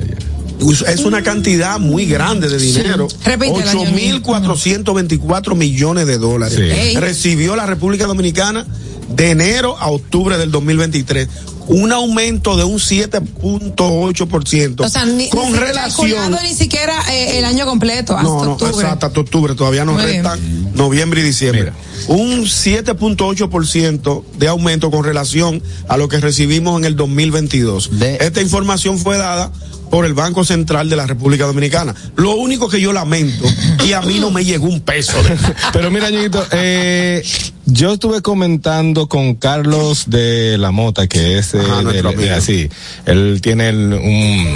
[0.61, 3.09] es una cantidad muy grande de dinero.
[3.25, 6.59] Repítela, 8.424 millones de dólares.
[6.59, 6.97] Sí.
[6.99, 8.67] Recibió la República Dominicana
[9.09, 11.29] de enero a octubre del 2023.
[11.69, 14.81] Un aumento de un 7.8%.
[14.85, 16.35] O sea, ni, con ni relación.
[16.43, 18.73] ni siquiera eh, el año completo, hasta No, no, octubre.
[18.73, 19.55] exacto, hasta octubre.
[19.55, 20.41] Todavía nos restan
[20.75, 21.73] noviembre y diciembre.
[21.73, 21.75] Mira.
[22.09, 27.99] Un 7.8% de aumento con relación a lo que recibimos en el 2022.
[27.99, 29.53] De- Esta información fue dada
[29.89, 31.95] por el Banco Central de la República Dominicana.
[32.17, 33.45] Lo único que yo lamento,
[33.85, 35.37] y a mí no me llegó un peso de
[35.73, 37.23] Pero mira, Ñonguito, eh,
[37.71, 42.69] yo estuve comentando con Carlos de la Mota, que es eh, Ajá, del- de- así,
[43.05, 44.55] él tiene el, un,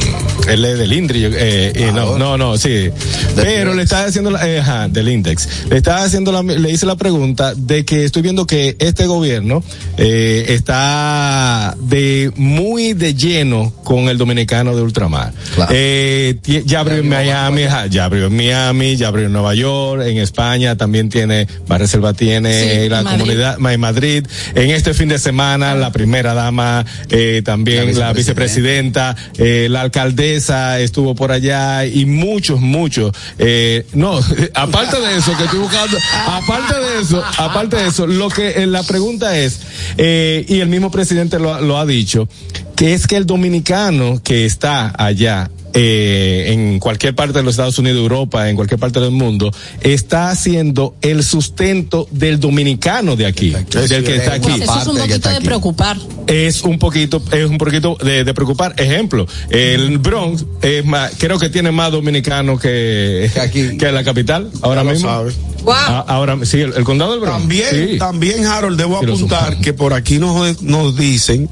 [0.48, 2.90] él es del INDRI, eh, y no, no, no, sí,
[3.36, 6.86] pero le estaba haciendo, la, eh, ajá, del Index, le estaba haciendo la, le hice
[6.86, 9.62] la pregunta de que estoy viendo que este gobierno
[9.98, 15.32] eh, está de muy de lleno con el dominicano de ultramar.
[15.54, 15.70] Claro.
[15.74, 20.02] Eh, ya abrió en Miami, ajá, ya abrió en Miami, ya abrió en Nueva York,
[20.06, 23.20] en España también tiene, Reserva tiene Sí, la Madrid.
[23.20, 24.26] comunidad, en Madrid.
[24.54, 29.80] En este fin de semana, la primera dama, eh, también La la vicepresidenta, eh, la
[29.80, 33.12] alcaldesa estuvo por allá y muchos, muchos.
[33.38, 34.18] Eh, no,
[34.54, 38.66] aparte de eso, que estoy buscando, aparte de eso, aparte de eso, lo que eh,
[38.66, 39.60] la pregunta es,
[39.98, 42.28] eh, y el mismo presidente lo, lo ha dicho,
[42.76, 47.78] que es que el dominicano que está allá, eh, en cualquier parte de los Estados
[47.78, 53.50] Unidos, Europa, en cualquier parte del mundo, está haciendo el sustento del dominicano de aquí,
[53.50, 54.50] del que está aquí.
[54.60, 55.96] Eso es un poquito de preocupar.
[56.26, 58.74] Es un poquito, es un poquito de, de preocupar.
[58.76, 63.76] Ejemplo, el Bronx es más, creo que tiene más dominicanos que, Que aquí.
[63.78, 65.08] que la capital, ahora Ya lo mismo.
[65.08, 65.34] sabes.
[65.62, 65.74] Wow.
[65.76, 67.38] Ah, ahora, sí, el, el condado del Bronx.
[67.38, 67.98] También, sí.
[67.98, 71.48] también, Harold, debo Sí, apuntar que por aquí nos, nos dicen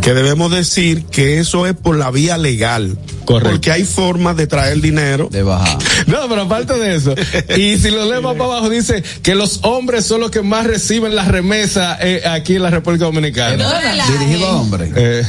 [0.00, 2.98] que debemos decir que eso es por la vía legal.
[3.24, 3.50] Correcto.
[3.50, 5.28] Porque hay formas de traer dinero.
[5.30, 5.78] De bajar.
[6.06, 7.14] No, pero aparte de eso,
[7.56, 11.14] y si lo leemos para abajo, dice que los hombres son los que más reciben
[11.14, 13.64] las remesas eh, aquí en la República Dominicana.
[14.18, 14.92] Dirigido a hombres.
[14.96, 15.22] Eh,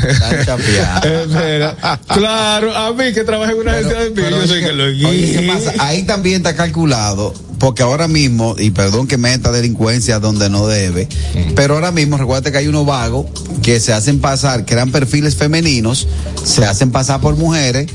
[1.05, 1.71] eh,
[2.07, 4.73] claro, a mí que trabajo en una agencia de envío, Pero yo soy oye, que
[4.73, 5.73] lo oye, ¿qué pasa?
[5.83, 11.07] Ahí también está calculado, porque ahora mismo, y perdón que meta delincuencia donde no debe,
[11.55, 13.27] pero ahora mismo recuerda que hay unos vagos
[13.61, 16.09] que se hacen pasar, crean perfiles femeninos,
[16.43, 17.87] se hacen pasar por mujeres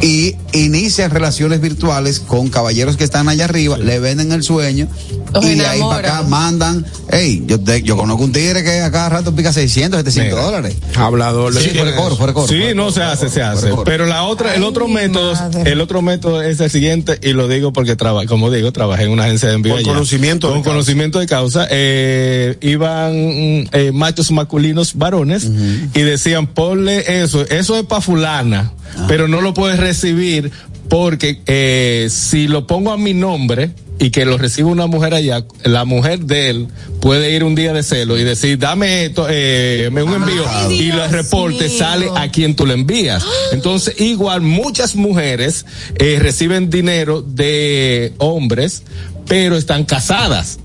[0.00, 4.88] y inician relaciones virtuales con caballeros que están allá arriba, le venden el sueño
[5.34, 7.44] Los y de ahí para acá mandan, hey,
[7.84, 10.42] yo, conozco un tigre que a cada rato pica 600, 700 Mira.
[10.42, 10.76] dólares.
[10.96, 12.48] Hablador de Sí, fuera de coro, fuera de coro.
[12.48, 13.70] Sí, fuera no coro, se hace, se hace.
[13.84, 15.70] Pero la otra, el otro método, madre.
[15.70, 19.24] el otro método es el siguiente y lo digo porque como digo, trabajé en una
[19.24, 19.92] agencia de envío Con allá.
[19.92, 20.70] conocimiento de con causa.
[20.72, 21.68] conocimiento de causa.
[21.70, 25.50] Eh, iban eh, machos masculinos varones
[25.94, 28.72] y decían ponle eso, eso es para fulana,
[29.08, 30.50] pero no lo puedes recibir
[30.88, 33.70] porque eh, si lo pongo a mi nombre
[34.00, 36.68] y que lo recibe una mujer allá, la mujer de él
[37.02, 40.84] puede ir un día de celo y decir, dame esto, eh, me un envío Ay,
[40.84, 41.78] y el reporte mío.
[41.78, 43.22] sale a quien tú le envías.
[43.52, 48.84] Entonces, igual muchas mujeres eh, reciben dinero de hombres,
[49.28, 50.58] pero están casadas.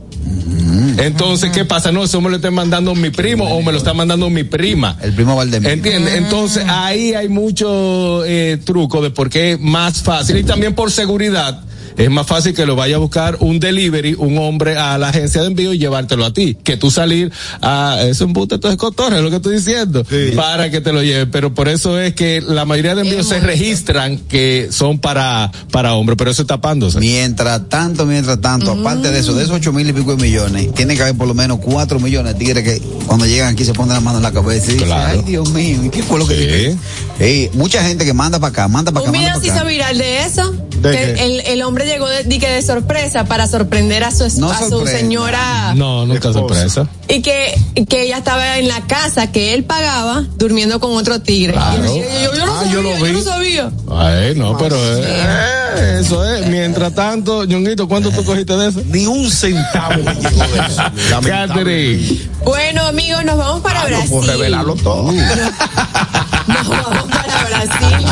[0.98, 1.92] Entonces, ¿qué pasa?
[1.92, 4.98] No, eso me lo está mandando mi primo o me lo está mandando mi prima.
[5.02, 5.72] El primo Valdemiro.
[5.72, 6.16] ¿Entiendes?
[6.16, 10.90] Entonces ahí hay mucho eh, truco de por qué es más fácil y también por
[10.90, 11.66] seguridad.
[11.98, 15.42] Es más fácil que lo vaya a buscar un delivery, un hombre a la agencia
[15.42, 17.32] de envío y llevártelo a ti, que tú salir
[17.62, 20.06] a, es un buste de cotorre, es lo que estoy diciendo,
[20.36, 21.32] para que te lo lleven.
[21.32, 25.94] Pero por eso es que la mayoría de envíos se registran que son para, para
[25.94, 27.00] hombres, pero eso está tapándose.
[27.00, 30.74] Mientras tanto, mientras tanto, aparte de eso, de esos ocho mil y pico de millones,
[30.74, 33.74] tiene que haber por lo menos cuatro millones de tigres que cuando llegan aquí se
[33.74, 36.28] ponen la mano en la cabeza y dicen, ay Dios mío, ¿y qué fue lo
[36.28, 36.42] que Sí.
[36.46, 36.76] dije?
[37.20, 39.66] Ey, mucha gente que manda para acá, manda para Un acá, video manda se hizo
[39.66, 40.54] viral de eso.
[40.82, 44.26] ¿De que el, el hombre llegó de, di que de sorpresa para sorprender a su,
[44.40, 45.74] No a su señora.
[45.76, 46.88] No, nunca sorpresa.
[47.08, 51.54] Y que, que ella estaba en la casa que él pagaba durmiendo con otro tigre.
[51.54, 51.86] Claro.
[51.86, 53.12] Y yo, yo- yo no Ah, sabía, yo lo vi.
[53.14, 53.72] no sabía.
[53.90, 56.48] Ay, no, pero eh, Eh, eso es.
[56.48, 58.82] Mientras tanto, Ñonguito, ¿cuánto tú cogiste de eso?
[58.88, 60.84] Ni un centavo me llegó de eso.
[61.28, 62.20] Catherine.
[62.44, 64.10] Bueno, amigos, nos vamos para Ah, no Brasil.
[64.12, 65.12] puedo revelarlo todo.
[66.48, 68.08] Nos vamos para Brasil.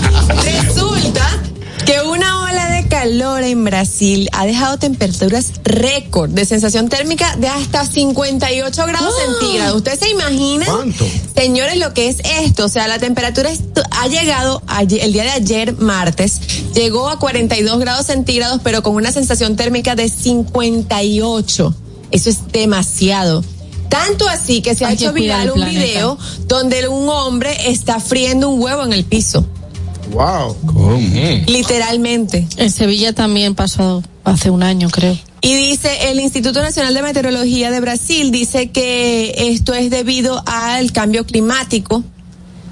[3.03, 9.75] Calor en Brasil ha dejado temperaturas récord de sensación térmica de hasta 58 grados centígrados.
[9.75, 10.69] ¿Ustedes se imaginan?
[10.73, 11.05] ¿Cuánto?
[11.35, 13.51] Señores, lo que es esto, o sea, la temperatura
[13.91, 16.39] ha llegado ayer- el día de ayer, martes,
[16.73, 21.75] llegó a 42 grados centígrados, pero con una sensación térmica de 58.
[22.11, 23.43] Eso es demasiado.
[23.89, 25.79] Tanto así que se ha Hay hecho viral un planeta.
[25.85, 29.45] video donde un hombre está friendo un huevo en el piso.
[30.13, 30.55] Wow.
[31.47, 32.47] Literalmente.
[32.57, 35.17] En Sevilla también pasó hace un año, creo.
[35.41, 40.93] Y dice, el Instituto Nacional de Meteorología de Brasil dice que esto es debido al
[40.93, 42.03] cambio climático,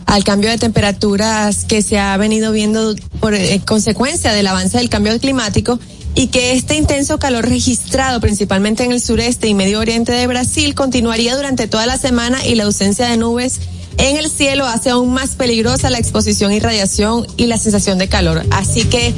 [0.05, 4.89] al cambio de temperaturas que se ha venido viendo por eh, consecuencia del avance del
[4.89, 5.79] cambio climático
[6.15, 10.75] y que este intenso calor registrado principalmente en el sureste y medio oriente de Brasil
[10.75, 13.59] continuaría durante toda la semana y la ausencia de nubes
[13.97, 18.07] en el cielo hace aún más peligrosa la exposición y radiación y la sensación de
[18.07, 18.43] calor.
[18.51, 19.13] Así que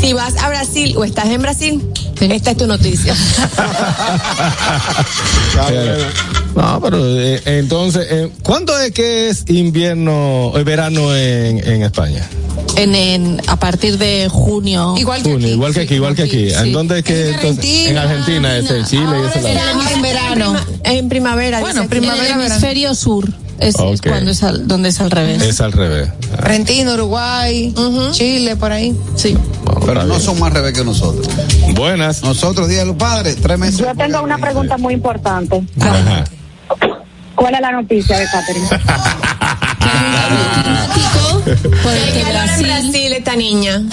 [0.00, 1.82] si vas a Brasil o estás en Brasil,
[2.20, 3.14] esta es tu noticia.
[5.70, 6.06] Eh,
[6.54, 12.26] no, pero eh, entonces, eh, ¿cuándo es que es invierno, el verano en, en España?
[12.76, 14.94] En, en- a partir de junio.
[14.98, 15.54] Igual que Junio, aquí.
[15.54, 16.50] igual que aquí, igual que aquí.
[16.50, 16.54] sí.
[16.56, 17.48] ¿En dónde es que En entonces?
[17.64, 19.80] Argentina, En Argentina, ese, Chile y ese lado.
[19.94, 20.56] en verano.
[20.84, 21.60] En primavera.
[21.60, 25.42] Bueno, primavera, en el hemisferio sur es, cuando es al, donde es al revés.
[25.42, 26.10] Es al revés.
[26.36, 27.74] Argentina, Uruguay,
[28.12, 28.96] Chile, por ahí.
[29.14, 29.36] Sí.
[29.84, 31.28] Pero no son más revés que nosotros.
[31.74, 32.22] Buenas.
[32.22, 33.78] Nosotros, Día de los Padres, tres meses.
[33.78, 35.62] Yo tengo una pregunta muy importante.
[35.80, 36.24] Ajá.
[37.34, 38.68] ¿Cuál es la noticia de Catherine?
[41.54, 43.82] porque calor en Brasil, Brasil esta niña.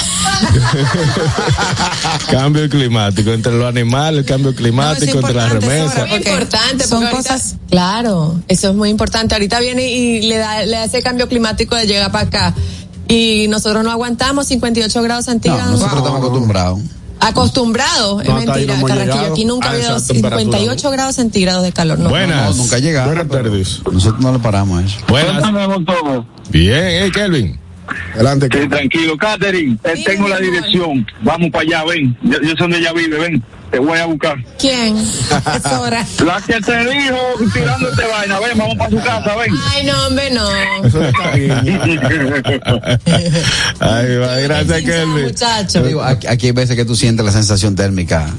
[2.31, 6.07] Cambio climático, entre los animales, el cambio climático, entre las remesas.
[6.09, 6.87] Porque importante.
[6.87, 9.35] son porque ahorita- cosas- Claro, eso es muy importante.
[9.35, 12.53] Ahorita viene y le da, le hace cambio climático de llegar para acá.
[13.07, 15.71] Y nosotros no aguantamos 58 grados No, centígrados.
[15.71, 16.79] nosotros estamos acostumbrados.
[17.27, 21.15] Acostumbrados, es No, ahí mentira, no Aquí nunca a ha habido esa temperatura, 58 grados
[21.15, 21.99] centígrados de calor.
[21.99, 22.09] No.
[22.09, 22.55] Buenas.
[22.55, 23.15] No, nunca llegamos.
[23.15, 23.81] Buenas tardes.
[23.91, 24.97] Nosotros no le paramos a eso.
[25.07, 25.41] Buenas.
[25.41, 26.25] Cuéntame todo.
[26.49, 27.59] Bien, hey, Kelvin.
[28.13, 28.47] Adelante.
[28.51, 31.05] Sí, tranquilo, Catherine, te Dime, tengo la dirección.
[31.21, 32.17] Vamos para allá, ven.
[32.23, 33.43] Yo, yo sé dónde ella vive, ven.
[33.73, 34.35] Te voy a buscar.
[34.59, 34.95] ¿Quién?
[34.99, 36.05] Es hora.
[36.23, 37.17] La que te dijo
[37.55, 39.51] tirándote vaina, ven, vamos para su casa, ven.
[39.73, 40.47] Ay, no, hombre, no.
[40.85, 41.51] Eso está bien.
[43.79, 45.23] Ay, va, gracias, Kelvin.
[45.25, 45.81] Muchacho.
[45.83, 48.29] Digo, aquí, aquí hay veces que tú sientes la sensación térmica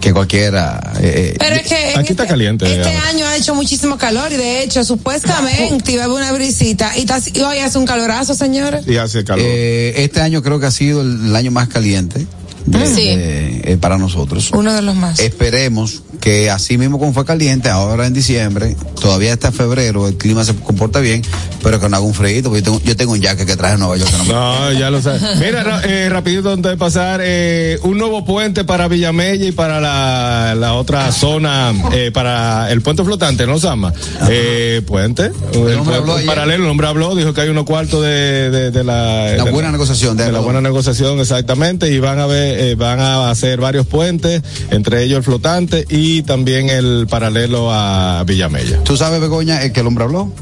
[0.00, 0.80] que cualquiera.
[0.98, 3.08] eh, eh, Pero es que Aquí está este- caliente, Este digamos.
[3.10, 7.02] año ha hecho muchísimo calor y de hecho supuestamente iba a haber una brisita y,
[7.02, 8.84] está- y hoy hace un calorazo, señores.
[8.88, 9.44] Y hace calor.
[9.46, 12.26] eh, este año creo que ha sido el, el año más caliente
[12.66, 13.06] de- Sí.
[13.16, 14.50] de- eh, para nosotros.
[14.52, 15.18] Uno de los más.
[15.20, 20.44] Esperemos que así mismo como fue caliente, ahora en diciembre, todavía está febrero, el clima
[20.44, 21.22] se comporta bien,
[21.62, 23.74] pero que no haga un frío, porque yo tengo, yo tengo un jacket que traje
[23.74, 24.10] en Nueva York.
[24.10, 25.22] que no me- ya lo sabes.
[25.38, 29.80] Mira, ra- eh, rapidito antes de pasar, eh, un nuevo puente para Villamella y para
[29.80, 33.92] la, la otra zona, eh, para el puente flotante, ¿no, Sama?
[34.28, 35.32] Eh, puente.
[35.54, 36.26] El, hombre habló ayer.
[36.26, 39.22] paralelo, el hombre habló, dijo que hay unos cuartos de, de, de la...
[39.42, 43.30] De buena negociación, de la buena negociación, exactamente, y van a ver, eh, van a
[43.30, 48.82] hacer varios puentes, entre ellos el flotante y también el paralelo a Villamella.
[48.84, 50.32] ¿Tú sabes, Begoña, eh, que el hombre habló?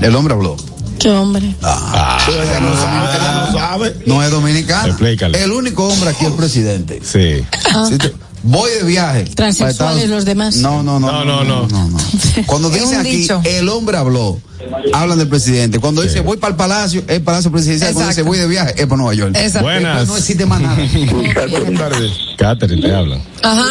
[0.00, 0.56] El hombre habló.
[0.98, 1.54] Qué hombre.
[1.62, 3.96] Ah, Ella no sabe, ella no sabe.
[4.06, 4.88] no es dominicano.
[4.88, 5.42] Explícale.
[5.42, 7.00] El único hombre aquí es el presidente.
[7.02, 7.44] Sí.
[7.98, 8.12] Te-
[8.44, 9.24] voy de viaje.
[9.24, 10.56] Transexuales los demás.
[10.56, 11.24] No, no, no.
[11.24, 11.98] No, no, no.
[12.46, 13.40] Cuando Es dicen aquí, dicho.
[13.44, 14.38] el hombre habló,
[14.92, 15.80] hablan del presidente.
[15.80, 17.94] Cuando dice voy para el palacio, es el palacio presidencial.
[17.94, 19.32] Cuando dice voy de viaje, es para Nueva York.
[19.36, 19.62] Exacto.
[19.66, 20.06] Buenas.
[20.06, 20.76] No existe más nada.
[21.50, 22.12] Buenas tardes.
[22.38, 23.22] Catherine, te hablan.
[23.42, 23.66] Ajá.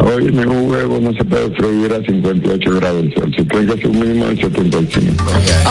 [0.00, 4.26] Oye, un huevo no se puede freír a 58 grados tiene que ser un mínimo
[4.26, 5.24] de 75.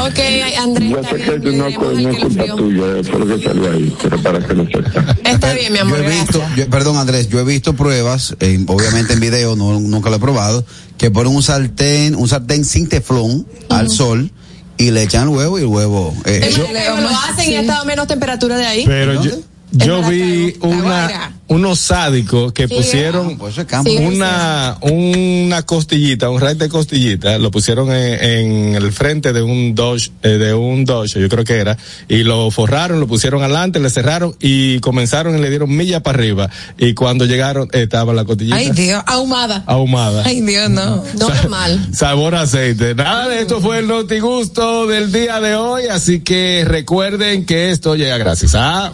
[0.05, 0.19] Ok,
[0.59, 0.89] Andrés.
[0.89, 3.71] Yo sé que bien, eso no, no es que culpa tuya, fue lo que salió
[3.71, 5.17] ahí, pero para que lo sepas.
[5.23, 5.99] Está bien, mi Yo amor.
[5.99, 10.09] he visto, yo- perdón Andrés, yo he visto pruebas, eh, obviamente en video, no, nunca
[10.09, 10.65] lo he probado,
[10.97, 14.29] que ponen un sartén, un sartén sin teflón al sol
[14.77, 16.13] y le echan el huevo y el huevo.
[16.25, 18.83] eh, Es yo- lo hacen y ha estado a menos temperatura de ahí.
[18.85, 19.31] Pero yo,
[19.71, 21.31] yo vi una, Guaira.
[21.49, 23.89] Unos sádicos que pusieron Pues es campo.
[23.89, 23.97] Sí.
[23.97, 29.73] una, una costillita, un rack de costillita, lo pusieron en, en el frente de un
[29.75, 31.77] Dodge, eh, de un Dodge, yo creo que era,
[32.09, 36.17] y lo forraron, lo pusieron adelante, le cerraron y comenzaron y le dieron milla para
[36.17, 36.49] arriba.
[36.77, 39.63] Y cuando llegaron, estaba la costillita Ay, Dios, ahumada.
[39.67, 40.23] ahumada.
[40.25, 41.03] Ay, Dios, no.
[41.17, 41.87] No Sa- normal.
[41.93, 42.93] Sabor a aceite.
[42.95, 47.95] Nada de esto fue el notigusto del día de hoy, así que recuerden que esto
[47.95, 48.91] llega gracias a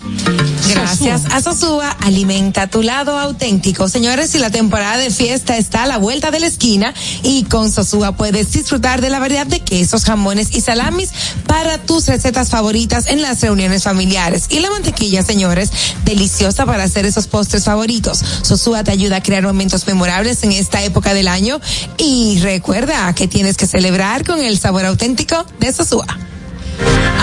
[0.70, 1.98] Gracias a Sosúa,
[2.44, 3.88] alimenta tu lado auténtico.
[3.88, 7.72] Señores, si la temporada de fiesta está a la vuelta de la esquina y con
[7.72, 11.12] Sosúa puedes disfrutar de la variedad de quesos, jamones y salamis
[11.48, 14.48] para tus recetas favoritas en las reuniones familiares.
[14.50, 15.72] Y la mantequilla, señores,
[16.04, 18.22] deliciosa para hacer esos postres favoritos.
[18.42, 21.62] Sosúa te ayuda a crear momentos memorables en esta época del año
[21.98, 26.33] y recuerda que tienes que celebrar con el sabor auténtico de Sosúa.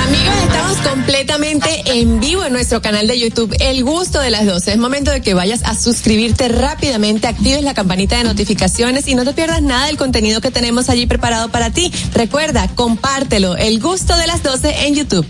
[0.06, 4.72] Amigos, estamos completamente en vivo en nuestro canal de YouTube, El Gusto de las 12.
[4.72, 9.24] Es momento de que vayas a suscribirte rápidamente, actives la campanita de notificaciones y no
[9.24, 11.92] te pierdas nada del contenido que tenemos allí preparado para ti.
[12.14, 15.26] Recuerda, compártelo, El Gusto de las 12 en YouTube.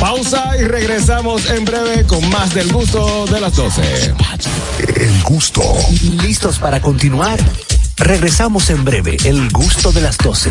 [0.00, 3.82] pausa y regresamos en breve con más del gusto de las 12.
[4.96, 5.62] El gusto.
[6.22, 7.38] ¿Listos para continuar?
[7.96, 9.16] Regresamos en breve.
[9.24, 10.50] El gusto de las 12.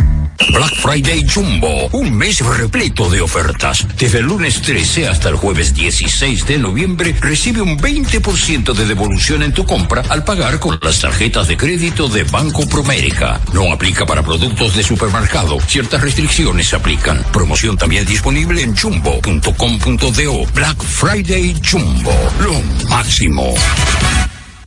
[0.51, 3.87] Black Friday Jumbo, un mes repleto de ofertas.
[3.97, 9.43] Desde el lunes 13 hasta el jueves 16 de noviembre, recibe un 20% de devolución
[9.43, 13.39] en tu compra al pagar con las tarjetas de crédito de Banco Promérica.
[13.53, 15.59] No aplica para productos de supermercado.
[15.61, 17.23] Ciertas restricciones se aplican.
[17.31, 20.45] Promoción también disponible en jumbo.com.do.
[20.53, 23.53] Black Friday Jumbo, lo máximo.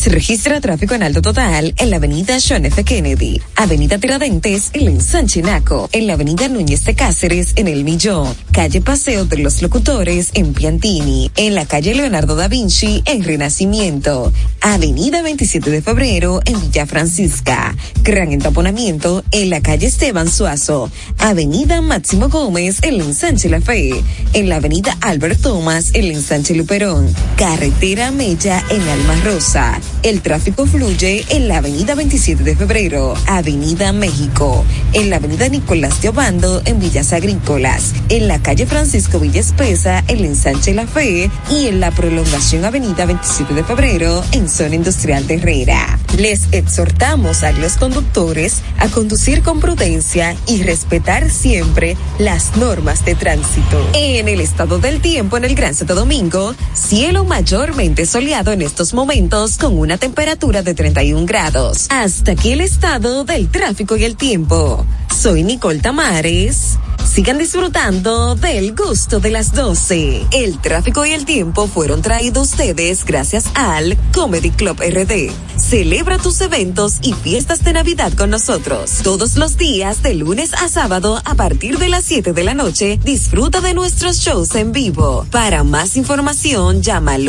[0.00, 2.84] Se registra tráfico en alto total en la avenida John F.
[2.84, 7.84] Kennedy, avenida Tiradentes en el ensanche Naco, en la avenida Núñez de Cáceres en El
[7.84, 13.22] Millón, calle Paseo de los Locutores en Piantini, en la calle Leonardo da Vinci en
[13.22, 14.32] Renacimiento,
[14.62, 21.82] avenida 27 de Febrero en Villa Francisca, gran entaponamiento en la calle Esteban Suazo, avenida
[21.82, 26.54] Máximo Gómez en el ensanche La Fe, en la avenida Albert Thomas en el ensanche
[26.54, 33.14] Luperón, carretera Mella en Alma Rosa, el tráfico fluye en la avenida 27 de febrero,
[33.26, 39.20] avenida México, en la avenida Nicolás de Obando en Villas Agrícolas, en la calle Francisco
[39.20, 44.48] Villa Espesa en ensanche La Fe y en la prolongación avenida 27 de febrero en
[44.48, 45.98] zona industrial de Herrera.
[46.16, 53.14] Les exhortamos a los conductores a conducir con prudencia y respetar siempre las normas de
[53.14, 53.88] tránsito.
[53.94, 58.94] En el estado del tiempo en el Gran Santo Domingo, cielo mayormente soleado en estos
[58.94, 61.86] momentos con una temperatura de 31 grados.
[61.90, 64.84] Hasta aquí el estado del tráfico y el tiempo.
[65.16, 66.78] Soy Nicole Tamares.
[67.04, 70.26] Sigan disfrutando del gusto de las 12.
[70.32, 75.30] El tráfico y el tiempo fueron traídos ustedes gracias al Comedy Club RD.
[75.56, 79.00] Celebra tus eventos y fiestas de Navidad con nosotros.
[79.02, 82.98] Todos los días, de lunes a sábado, a partir de las 7 de la noche,
[83.04, 85.26] disfruta de nuestros shows en vivo.
[85.30, 87.28] Para más información, llama al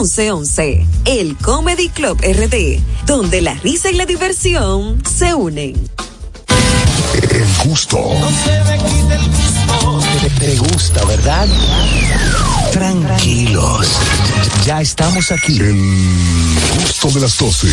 [0.00, 0.86] 829-341-1111.
[1.04, 5.74] El Comedy Club RD, donde la risa y la diversión se unen.
[7.30, 7.98] El gusto.
[10.20, 11.46] Te, te gusta, ¿verdad?
[12.72, 13.86] Tranquilos.
[14.64, 15.58] Ya estamos aquí.
[15.58, 15.76] El
[16.76, 17.68] gusto de las 12.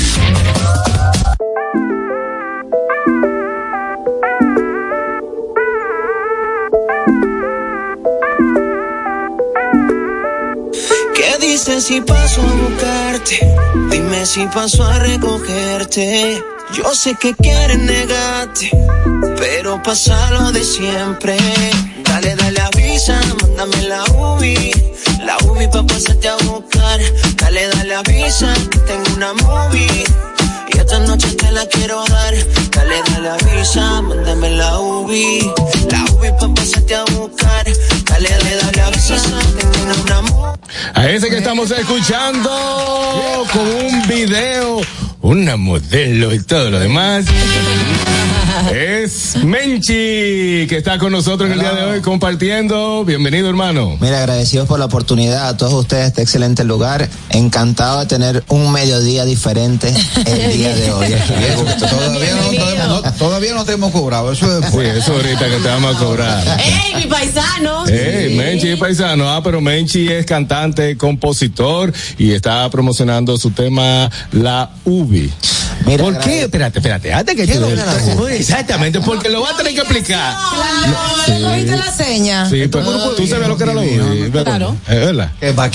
[11.40, 13.56] ¿Qué dices si paso a buscarte?
[13.92, 16.44] Dime si paso a recogerte.
[16.74, 18.72] Yo sé que quieres negarte,
[19.38, 21.38] pero pasa lo de siempre.
[22.04, 24.72] Dale, dale, avisa, mándame la UBI.
[25.26, 27.00] La UBI pa' pasarte a buscar.
[27.36, 28.52] Dale, dale, avisa,
[28.88, 30.06] tengo una movie.
[30.88, 32.34] Esta noche te la quiero dar.
[32.72, 35.52] Dale, dale, avisa, mándame la UBI.
[35.92, 37.66] La UBI pa' pasarte a buscar.
[38.06, 39.16] Dale, dale, dale, avisa,
[39.60, 40.56] tengo una.
[40.94, 42.50] A ese que estamos escuchando
[43.52, 44.80] con un video,
[45.28, 47.26] una modelo y todo lo demás.
[48.74, 53.06] Es Menchi, que está con nosotros en el día de hoy compartiendo.
[53.06, 53.98] Bienvenido, hermano.
[54.02, 57.08] Mira, agradecidos por la oportunidad a todos ustedes, este excelente lugar.
[57.30, 59.94] Encantado de tener un mediodía diferente
[60.26, 61.08] el día de hoy.
[61.80, 64.32] Todavía no, todavía no- todavía no te hemos cobrado.
[64.32, 66.60] Eso es Sí, eso ahorita que te vamos a cobrar.
[66.60, 67.84] ¡Ey, mi paisano!
[67.88, 74.10] Hey, Menchi es paisano, ah, pero Menchi es cantante, compositor y está promocionando su tema
[74.32, 75.17] La Ubi.
[75.98, 76.42] ¿Por qué?
[76.42, 80.36] Espérate, espérate, antes que tú Exactamente, porque lo va a tener que explicar.
[80.54, 82.50] Claro, ¿Oíste la seña?
[82.50, 84.32] Sí, pero tú sabes lo que era la Ubi.
[84.32, 84.76] Claro.
[84.88, 85.32] Es verdad.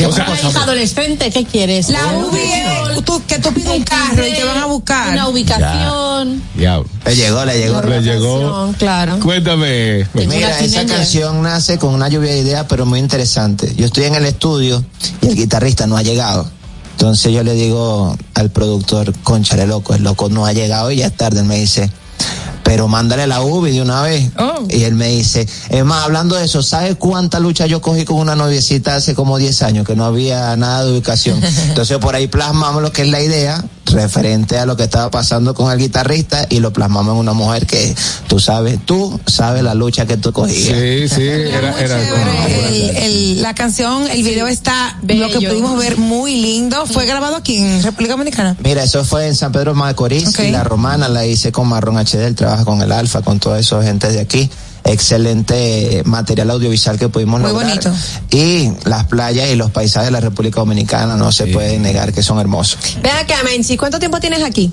[0.07, 1.89] O sea, Eres adolescente, ¿qué quieres?
[1.89, 5.13] La UBI que tú pides un carro y te van a buscar.
[5.13, 6.43] Una ubicación.
[6.55, 6.89] diablo.
[7.05, 7.83] Le llegó, le llegó.
[7.83, 8.75] Le llegó.
[8.79, 9.19] Claro.
[9.21, 10.07] Cuéntame.
[10.15, 13.75] Mira, esa canción nace con una lluvia de ideas, pero muy interesante.
[13.77, 14.85] Yo estoy en el estudio
[15.21, 16.49] y el guitarrista no ha llegado.
[16.93, 21.07] Entonces yo le digo al productor, conchale loco, el loco no ha llegado y ya
[21.07, 21.41] es tarde.
[21.41, 21.91] Él me dice,
[22.63, 24.31] pero mándale la UBI de una vez.
[24.69, 28.17] Y él me dice, es más, hablando de eso, ¿sabes cuánta lucha yo cogí con
[28.17, 31.43] una noviecita hace como 10 años que no había nada de ubicación?
[31.69, 35.55] Entonces por ahí plasmamos lo que es la idea referente a lo que estaba pasando
[35.55, 37.95] con el guitarrista y lo plasmamos en una mujer que
[38.29, 40.79] tú sabes, tú sabes la lucha que tú cogías.
[40.79, 45.97] Sí, sí, era, era El- el- la canción, el video está, lo que pudimos ver,
[45.99, 46.87] muy lindo.
[46.87, 48.57] Fue grabado aquí en República Dominicana.
[48.63, 52.27] Mira, eso fue en San Pedro Macorís y la romana la hice con Marrón HD,
[52.27, 54.51] él trabaja con el Alfa, con toda esa gente de aquí.
[54.85, 57.69] Excelente material audiovisual que pudimos Muy lograr.
[57.71, 57.93] bonito.
[58.31, 62.23] Y las playas y los paisajes de la República Dominicana no se pueden negar que
[62.23, 62.79] son hermosos.
[63.03, 64.73] Ven acá, Menchi, ¿cuánto tiempo tienes aquí?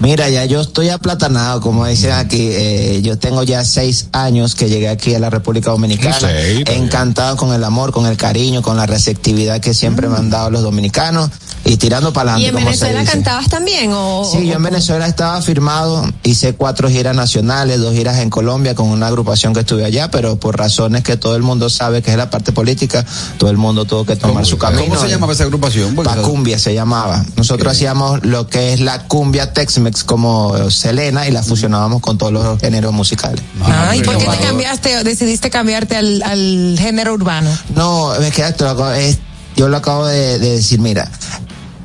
[0.00, 2.48] Mira, ya yo estoy aplatanado, como dicen aquí.
[2.50, 6.30] eh, yo tengo ya seis años que llegué aquí a la República Dominicana.
[6.66, 10.50] Encantado con el amor, con el cariño, con la receptividad que siempre me han dado
[10.50, 11.30] los dominicanos
[11.64, 12.48] y tirando para ¿Y adelante.
[12.48, 13.12] en como se Venezuela dice.
[13.12, 13.90] cantabas también?
[13.92, 18.74] O, Sí, yo en Venezuela estaba firmado, hice cuatro giras nacionales, dos giras en Colombia
[18.74, 22.12] con una agrupación que estuve allá, pero por razones que todo el mundo sabe que
[22.12, 23.04] es la parte política,
[23.38, 24.84] todo el mundo tuvo que tomar su camino.
[24.84, 25.96] ¿Cómo se llamaba esa agrupación?
[25.96, 27.24] Porque- Pacumbia se llamaba.
[27.36, 32.32] Nosotros hacíamos lo que es la cumbia Tex-Mex como Selena y la fusionábamos con todos
[32.32, 33.42] los géneros musicales.
[33.64, 37.50] Ah, ¿Y por qué te cambiaste, o decidiste cambiarte al, al género urbano?
[37.74, 39.18] No, es que esto lo acabo- es-
[39.56, 41.10] yo lo acabo de, de decir, mira,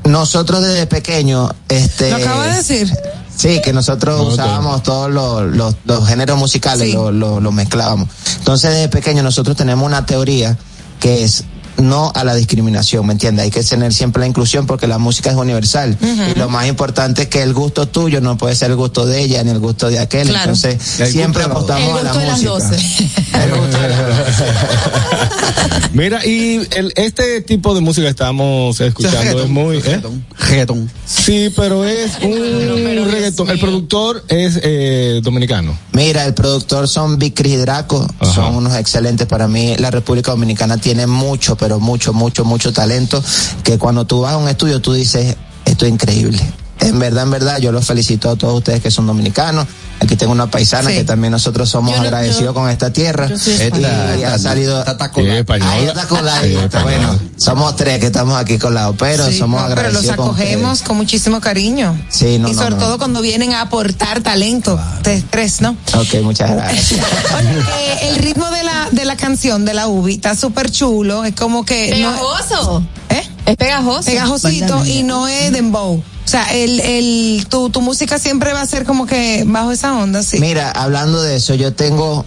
[0.03, 2.09] nosotros desde pequeño, este...
[2.11, 2.91] ¿Lo acabo de decir?
[3.37, 8.09] Sí, que nosotros usábamos todos los, los, los géneros musicales, lo, lo, lo mezclábamos.
[8.39, 10.57] Entonces, desde pequeño nosotros tenemos una teoría
[10.99, 11.43] que es
[11.77, 13.45] no a la discriminación, ¿me entiendes?
[13.45, 15.97] Hay que tener siempre la inclusión porque la música es universal.
[16.01, 19.21] Y lo más importante es que el gusto tuyo no puede ser el gusto de
[19.21, 20.27] ella ni el gusto de aquel.
[20.27, 20.53] Claro.
[20.53, 24.47] Entonces, siempre apostamos a la El gusto de las música.
[25.93, 29.77] Mira, y el, este tipo de música que estamos escuchando es muy.
[29.77, 30.01] ¿eh?
[30.37, 30.89] Reggaetón.
[31.05, 33.49] Sí, pero es un reggaetón.
[33.49, 35.77] El productor es eh, dominicano.
[35.93, 39.75] Mira, el productor son Big Chris y Draco, son unos excelentes para mí.
[39.77, 43.23] La República Dominicana tiene mucho, pero mucho, mucho, mucho talento,
[43.63, 46.41] que cuando tú vas a un estudio tú dices, esto es increíble.
[46.79, 49.67] En verdad, en verdad, yo los felicito a todos ustedes que son dominicanos.
[49.99, 53.27] Aquí tengo una paisana que también nosotros somos agradecidos con esta tierra.
[53.37, 53.55] soy
[54.19, 54.83] y ha salido.
[54.85, 60.03] Ah, está Bueno, somos tres que estamos aquí colados, pero Sí, somos no, pero los
[60.05, 60.49] agradecidos con ustedes.
[60.51, 61.99] acogemos con muchísimo cariño.
[62.09, 62.77] Sí, no, y no, sobre no.
[62.77, 64.79] todo cuando vienen a aportar talento.
[65.01, 65.75] Te- Tres, ¿no?
[65.95, 67.01] Ok, muchas gracias.
[67.79, 71.23] Eh, el ritmo de la, de la canción de la UBI está súper chulo.
[71.25, 71.89] Es como que.
[71.91, 72.83] Pegajoso.
[73.09, 73.23] ¿Eh?
[73.45, 74.03] Es pegajoso.
[74.05, 76.03] Pegajosito y no es dembow.
[76.27, 79.95] O sea, el, el, tu, tu música siempre va a ser como que bajo esa
[79.95, 80.41] onda, sí.
[80.41, 82.25] Mira, hablando de eso, yo tengo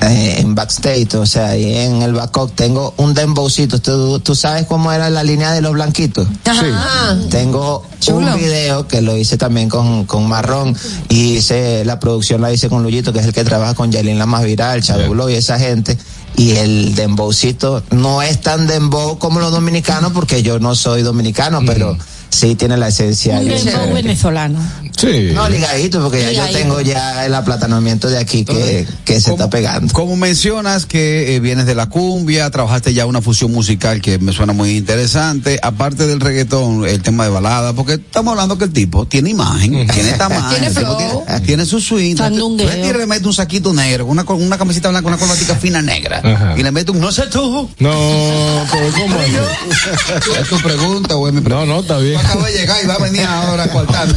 [0.00, 3.80] eh, en backstage, o sea, ahí en el backup, tengo un dembowcito.
[3.80, 6.28] ¿Tú, tú sabes cómo era la línea de los blanquitos?
[6.44, 7.18] Ajá.
[7.28, 8.34] Tengo Chulo.
[8.34, 10.76] un video que lo hice también con, con Marrón
[11.08, 14.20] y hice la producción la hice con Luyito, que es el que trabaja con Yailin
[14.20, 15.98] la más viral, Blow y esa gente.
[16.36, 21.62] Y el dembowcito no es tan dembow como los dominicanos, porque yo no soy dominicano,
[21.66, 21.96] pero
[22.36, 23.38] sí tiene la esencia.
[23.40, 24.58] Un dembow venezolano.
[24.96, 25.30] Sí.
[25.34, 29.50] No, ligadito, porque ya yo tengo ya el aplatanamiento de aquí que, que se está
[29.50, 29.92] pegando.
[29.92, 34.32] Como mencionas que eh, vienes de la cumbia, trabajaste ya una fusión musical que me
[34.32, 38.72] suena muy interesante, aparte del reggaetón, el tema de balada, porque estamos hablando que el
[38.72, 42.16] tipo tiene imagen, tiene tamaño, Tiene tiene, tiene su swing.
[42.16, 42.68] Sandungueo.
[42.68, 46.54] Tú le metes un saquito negro, una, una camiseta blanca, una corbatica fina negra, Ajá.
[46.56, 47.68] y le metes un no sé tú.
[47.78, 50.36] No, pero ¿cómo es?
[50.40, 51.66] ¿Es tu pregunta o es mi pregunta?
[51.66, 52.18] No, no, está bien.
[52.26, 54.14] Acabo de llegar y va a venir ahora a cortarme.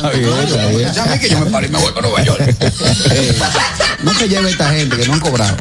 [0.93, 2.41] Ya ve que yo me paro y me voy para Nueva York.
[3.11, 3.37] Eh,
[4.03, 5.55] no se lleve esta gente que no han cobrado.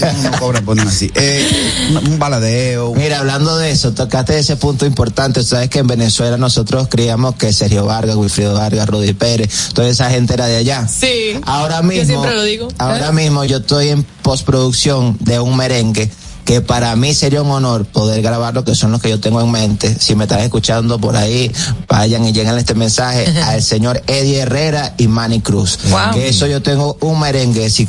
[0.00, 1.10] No, no cobran por nada así.
[1.14, 1.46] Eh,
[1.90, 2.94] un, un baladeo.
[2.94, 5.42] Mira, hablando de eso, tocaste ese punto importante.
[5.42, 10.10] Sabes que en Venezuela nosotros creíamos que Sergio Vargas, Wilfrido Vargas, Rudy Pérez, toda esa
[10.10, 10.86] gente era de allá.
[10.88, 11.38] Sí.
[11.44, 12.68] Ahora Yo mismo, siempre lo digo.
[12.78, 16.10] ahora mismo yo estoy en postproducción de un merengue
[16.48, 19.42] que para mí sería un honor poder grabar lo que son los que yo tengo
[19.42, 19.94] en mente.
[20.00, 21.52] Si me estás escuchando por ahí,
[21.86, 25.78] vayan y lleguen este mensaje al señor Eddie Herrera y Manny Cruz.
[25.90, 26.14] Wow.
[26.14, 27.86] Que eso yo tengo un merengue, si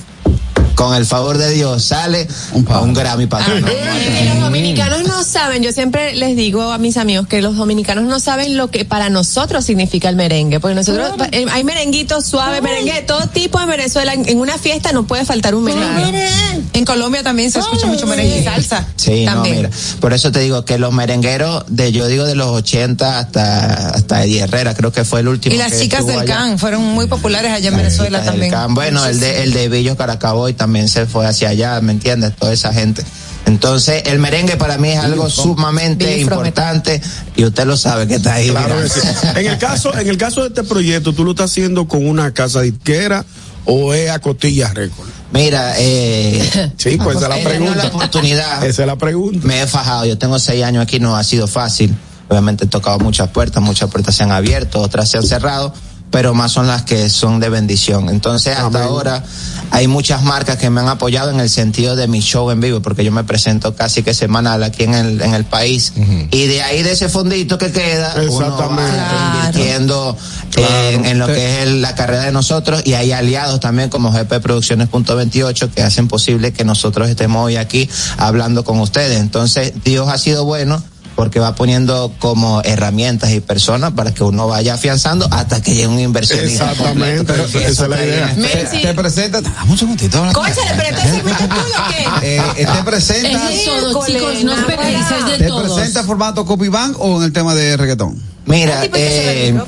[0.79, 5.61] con el favor de Dios sale un, un Grammy para Y los dominicanos no saben,
[5.61, 9.09] yo siempre les digo a mis amigos que los dominicanos no saben lo que para
[9.09, 13.67] nosotros significa el merengue, porque nosotros eh, hay merenguitos suaves, merengue de todo tipo en
[13.67, 16.29] Venezuela, en, en una fiesta no puede faltar un merengue.
[16.71, 18.87] En Colombia también se escucha mucho merengue y salsa.
[18.95, 19.55] Sí, también.
[19.55, 19.69] no, mira.
[19.99, 24.23] Por eso te digo que los merengueros de, yo digo de los 80 hasta, hasta
[24.23, 25.53] Eddie Herrera, creo que fue el último.
[25.53, 26.35] Y las que chicas del allá.
[26.35, 28.51] CAN fueron muy populares allá en Venezuela Chicas del también.
[28.53, 28.75] Can.
[28.75, 32.35] Bueno, el de, el de Villos Caracaboy también se fue hacia allá, ¿me entiendes?
[32.35, 33.03] Toda esa gente.
[33.45, 37.01] Entonces, el merengue para mí es algo sumamente importante
[37.35, 38.49] y usted lo sabe que está ahí.
[38.49, 38.99] Claro que sí.
[39.35, 42.31] En el caso, en el caso de este proyecto, ¿tú lo estás haciendo con una
[42.33, 43.25] casa disquera
[43.65, 45.07] o es a costillas récord?
[45.31, 47.75] Mira, eh, Sí, pues esa es la pregunta.
[47.83, 48.63] la oportunidad.
[48.65, 49.47] Esa es la pregunta.
[49.47, 51.95] Me he fajado, yo tengo seis años aquí, no ha sido fácil.
[52.27, 55.73] Obviamente he tocado muchas puertas, muchas puertas se han abierto, otras se han cerrado,
[56.11, 58.09] pero más son las que son de bendición.
[58.09, 59.23] Entonces, hasta ahora
[59.71, 62.81] hay muchas marcas que me han apoyado en el sentido de mi show en vivo,
[62.81, 65.93] porque yo me presento casi que semanal aquí en el, en el país.
[66.31, 69.35] Y de ahí, de ese fondito que queda, uno va Exactamente.
[69.37, 70.17] invirtiendo
[70.57, 74.11] en, en lo que es el- la carrera de nosotros y hay aliados también como
[74.11, 77.87] GP Producciones Punto 28 que hacen posible que nosotros estemos hoy aquí
[78.17, 79.19] hablando con ustedes.
[79.19, 80.81] Entonces, Dios ha sido bueno
[81.19, 85.87] porque va poniendo como herramientas y personas para que uno vaya afianzando hasta que llegue
[85.87, 86.71] un inversionista.
[86.71, 87.59] Exactamente, completo.
[87.59, 88.33] esa- es la idea.
[88.37, 88.81] Messi.
[88.81, 90.17] Te presenta, dame un segundito.
[90.31, 92.37] Cónchale, pero este segmento es tuyo, ¿o qué?
[92.37, 95.73] Eh, eh, te presenta, Es todo, chicos, no esperéis, es de te todos.
[95.73, 98.23] presenta formato copy bank o en el tema de reggaetón.
[98.45, 99.61] Mira, el eh,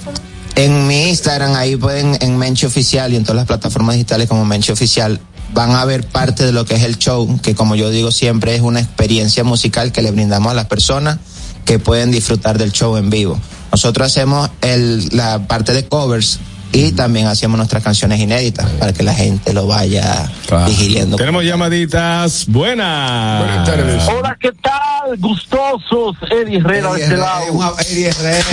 [0.56, 4.46] en mi Instagram, ahí pueden, en Menchi Oficial y en todas las plataformas digitales como
[4.46, 5.20] Menchi Oficial,
[5.54, 8.56] van a ver parte de lo que es el show, que como yo digo siempre
[8.56, 11.18] es una experiencia musical que le brindamos a las personas
[11.66, 13.40] que pueden disfrutar del show en vivo.
[13.72, 16.40] Nosotros hacemos el, la parte de covers
[16.74, 20.32] y también hacemos nuestras canciones inéditas para que la gente lo vaya
[20.68, 21.18] digiriendo.
[21.18, 23.68] Tenemos llamaditas buenas.
[24.10, 25.18] Hola, ¿qué tal?
[25.18, 27.76] Gustosos, Eddie Herrera de este lado.
[27.80, 28.46] Eddie Herrera.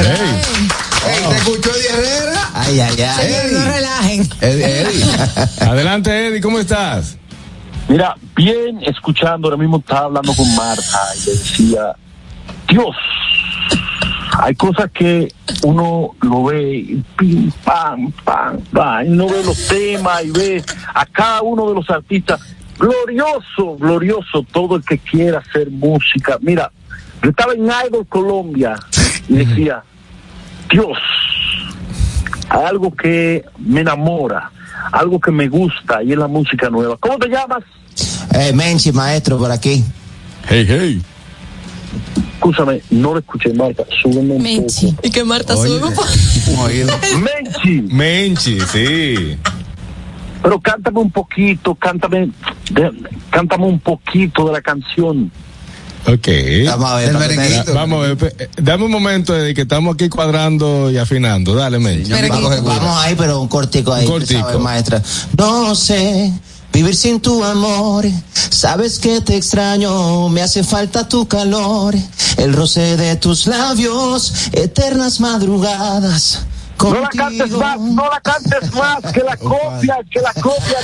[1.07, 2.51] Ey, ¿Te escuchó Eddie Herrera?
[2.55, 3.35] Ay, ay, ay.
[3.53, 4.31] No relajen.
[4.41, 5.05] Eddie, Eddie.
[5.61, 7.17] Adelante, Eddie, ¿cómo estás?
[7.89, 11.97] Mira, bien escuchando, ahora mismo estaba hablando con Marta y le decía,
[12.69, 12.97] Dios,
[14.41, 19.66] hay cosas que uno lo ve, y pim, pam, pam, pam, y uno ve los
[19.66, 20.64] temas y ve
[20.95, 22.41] a cada uno de los artistas.
[22.79, 26.39] Glorioso, glorioso todo el que quiera hacer música.
[26.41, 26.71] Mira,
[27.23, 28.77] yo estaba en Idol Colombia
[29.29, 29.83] y decía,
[30.71, 30.99] Dios,
[32.49, 34.53] hay algo que me enamora,
[34.93, 36.97] algo que me gusta y es la música nueva.
[36.99, 37.64] ¿Cómo te llamas?
[38.35, 39.85] Eh, Menchi, maestro, por aquí.
[40.49, 41.03] Hey, hey.
[42.34, 43.84] Escúchame, no lo escuché, Marta.
[44.03, 44.94] Súbeme un Menchi.
[45.03, 45.68] Y que Marta Oye.
[45.78, 45.90] sube.
[45.90, 46.07] poco.
[47.18, 49.36] Menchi, Menchi, sí.
[50.42, 52.30] pero cántame un poquito, cántame,
[52.70, 52.92] de-
[53.30, 55.30] cántame un poquito de la canción.
[56.07, 56.28] Ok.
[56.64, 57.12] Vamos a ver.
[57.74, 61.55] Vamos a eh, dame un momento Eddie, que estamos aquí cuadrando y afinando.
[61.55, 62.11] Dale, Menchi.
[62.12, 64.40] Vamos, vamos ahí, pero un cortico ahí, Un cortico.
[64.40, 65.03] ¿sabes, maestra?
[65.36, 66.32] No sé
[66.79, 68.05] vivir sin tu amor.
[68.33, 71.95] Sabes que te extraño, me hace falta tu calor,
[72.37, 76.47] el roce de tus labios, eternas madrugadas.
[76.81, 80.79] No la cantes más, no la cantes más, que la copia, que la copia.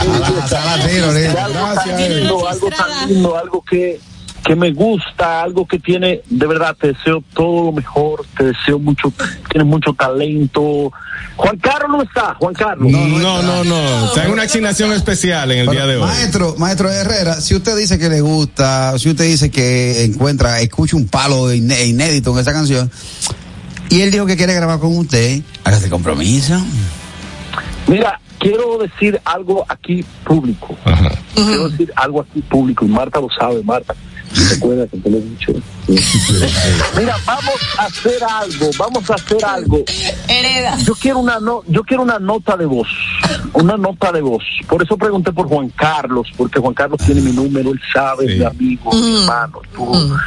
[0.00, 4.00] Algo tan Gracias, lindo, algo tan lindo, algo que,
[4.44, 8.78] que me gusta, algo que tiene, de verdad, te deseo todo lo mejor, te deseo
[8.78, 9.12] mucho,
[9.50, 10.92] tienes mucho talento.
[11.36, 12.92] Juan Carlos no está, Juan Carlos.
[12.92, 14.06] No, no, no.
[14.06, 16.02] Está en una asignación especial en el día de hoy.
[16.02, 20.96] Maestro, maestro Herrera, si usted dice que le gusta, si usted dice que encuentra, escucha
[20.96, 22.90] un palo iné- inédito en esa canción,
[23.88, 26.60] y él dijo que quiere grabar con usted, hágase compromiso.
[27.86, 30.76] Mira, quiero decir algo aquí público.
[31.34, 33.94] Quiero decir algo aquí público y Marta lo sabe, Marta.
[34.50, 35.52] Recuerda que te lo he dicho.
[36.96, 39.84] Mira, vamos a hacer algo, vamos a hacer algo.
[40.28, 40.76] Hereda.
[40.78, 42.88] Yo quiero una no, yo quiero una nota de voz,
[43.52, 44.42] una nota de voz.
[44.66, 48.44] Por eso pregunté por Juan Carlos, porque Juan Carlos tiene mi número, él sabe, mi
[48.44, 50.18] amigo, mi hermano, todo.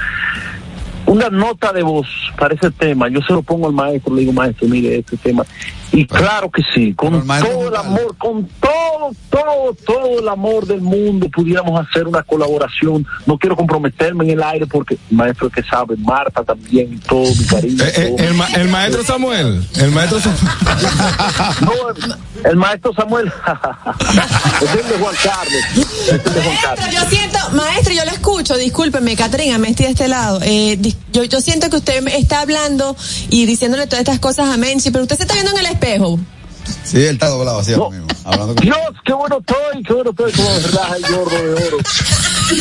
[1.08, 3.08] Una nota de voz para ese tema.
[3.08, 5.46] Yo se lo pongo al maestro, le digo, maestro, mire este tema.
[5.92, 10.82] Y claro que sí, con todo el amor, con todo, todo, todo el amor del
[10.82, 13.06] mundo pudiéramos hacer una colaboración.
[13.26, 17.24] No quiero comprometerme en el aire porque el maestro que sabe, Marta también, y todo
[17.24, 17.84] mi cariño.
[17.86, 19.66] Eh, eh, el, ma- el maestro Samuel.
[19.78, 20.42] El maestro Samuel.
[21.62, 22.16] No, el,
[22.52, 23.28] el maestro Samuel.
[24.62, 25.64] es el de Juan Carlos.
[25.76, 26.80] Es el de Juan Carlos.
[26.86, 30.40] Maestro, yo siento, maestro, yo lo escucho, discúlpeme, Caterina, me estoy de este lado.
[30.44, 30.78] Eh,
[31.12, 32.96] yo, yo siento que usted me está hablando
[33.30, 36.20] y diciéndole todas estas cosas a Menchi, pero usted se está viendo en el espejo.
[36.84, 40.10] Sí, él está doblado así ahora mismo, hablando con Dios, qué bueno estoy, qué bueno
[40.10, 41.78] estoy, como relaja el gordo de oro.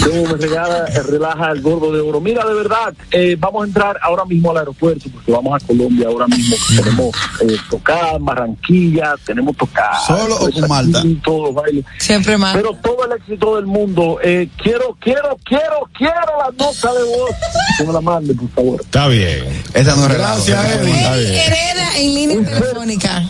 [0.05, 2.20] Cómo me regala, relaja el gordo de oro.
[2.20, 6.09] Mira, de verdad, eh, vamos a entrar ahora mismo al aeropuerto porque vamos a Colombia
[6.09, 6.57] ahora mismo.
[6.76, 9.99] Tenemos eh, tocada en Barranquilla, tenemos tocada.
[10.07, 11.03] ¿Solo o con Malta?
[11.22, 11.84] Todos los bailes.
[11.99, 12.57] Siempre más.
[12.57, 14.18] Pero todo el éxito del mundo.
[14.22, 17.30] Eh, quiero, quiero, quiero, quiero la nota de voz.
[17.78, 18.80] Que me la mande, por favor.
[18.80, 19.45] Está bien.
[19.74, 20.14] Esa no es.
[20.14, 20.97] Gracias, Eddie.
[20.97, 21.34] Está bien.
[21.34, 23.22] Hereda en línea telefónica.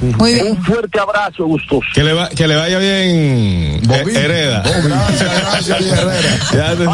[0.00, 0.46] Muy bien.
[0.52, 1.80] Un fuerte abrazo, Gustos.
[1.94, 4.16] Que le, va- que le vaya bien, Bobby.
[4.16, 4.62] eh, Hereda.
[4.84, 6.50] Gracias, gracias.
[6.52, 6.86] Ya te-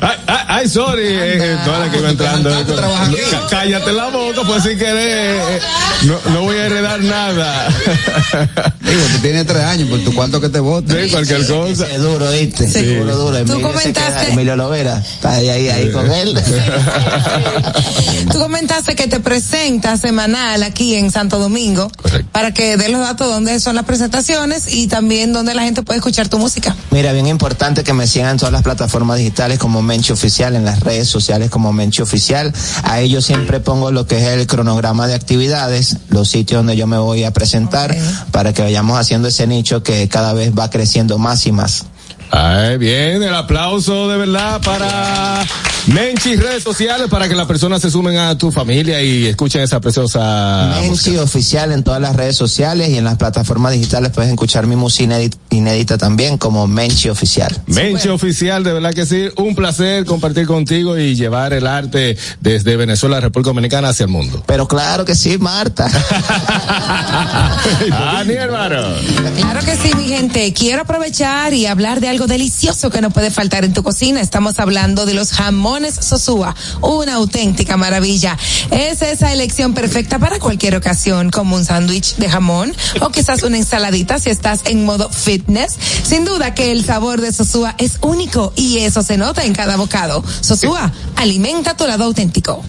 [0.00, 2.50] ay, ay, ay, sorry, eh, eh, toda la que iba entrando.
[2.50, 5.36] Cá- Cállate la boca, pues sin querer.
[5.40, 5.60] eh,
[6.02, 7.68] No, no voy a heredar nada.
[8.80, 11.04] Digo, tú tienes tres años, por tu cuánto que te vote.
[11.06, 11.86] Sí, cualquier cosa.
[11.90, 12.68] Es duro, ¿viste?
[12.68, 12.94] Sí.
[12.96, 13.44] Duro, duro.
[13.44, 16.34] Tú comentaste- queda- Emilio Lovera, está ahí, ahí, ahí con él.
[18.30, 21.90] Tú comentaste que te presentas semanal aquí en Santo Domingo
[22.32, 25.82] para para que dé los datos dónde son las presentaciones y también dónde la gente
[25.82, 26.76] puede escuchar tu música.
[26.92, 30.64] Mira, bien importante que me sigan en todas las plataformas digitales como Menchi Oficial, en
[30.64, 32.52] las redes sociales como Menchi Oficial.
[32.84, 36.86] Ahí yo siempre pongo lo que es el cronograma de actividades, los sitios donde yo
[36.86, 37.96] me voy a presentar,
[38.30, 41.86] para que vayamos haciendo ese nicho que cada vez va creciendo más y más.
[42.30, 45.44] Ay, bien, el aplauso de verdad para
[45.86, 49.80] Menchi redes sociales para que las personas se sumen a tu familia y escuchen esa
[49.80, 54.66] preciosa Menchi Oficial en todas las redes sociales y en las plataformas digitales puedes escuchar
[54.66, 57.62] mi música inédita, inédita también como Menchi Oficial.
[57.66, 62.76] Menchi Oficial, de verdad que sí, un placer compartir contigo y llevar el arte desde
[62.76, 64.42] Venezuela, República Dominicana hacia el mundo.
[64.46, 65.86] Pero claro que sí, Marta.
[68.16, 68.94] Ani, hermano.
[69.36, 70.52] Claro que sí, mi gente.
[70.52, 74.22] Quiero aprovechar y hablar de algo delicioso que no puede faltar en tu cocina.
[74.22, 78.38] Estamos hablando de los jamones Sosúa, una auténtica maravilla.
[78.70, 83.58] Es esa elección perfecta para cualquier ocasión, como un sándwich de jamón o quizás una
[83.58, 85.76] ensaladita si estás en modo fitness.
[86.02, 89.76] Sin duda que el sabor de Sosúa es único y eso se nota en cada
[89.76, 90.24] bocado.
[90.40, 92.64] Sosúa, alimenta tu lado auténtico.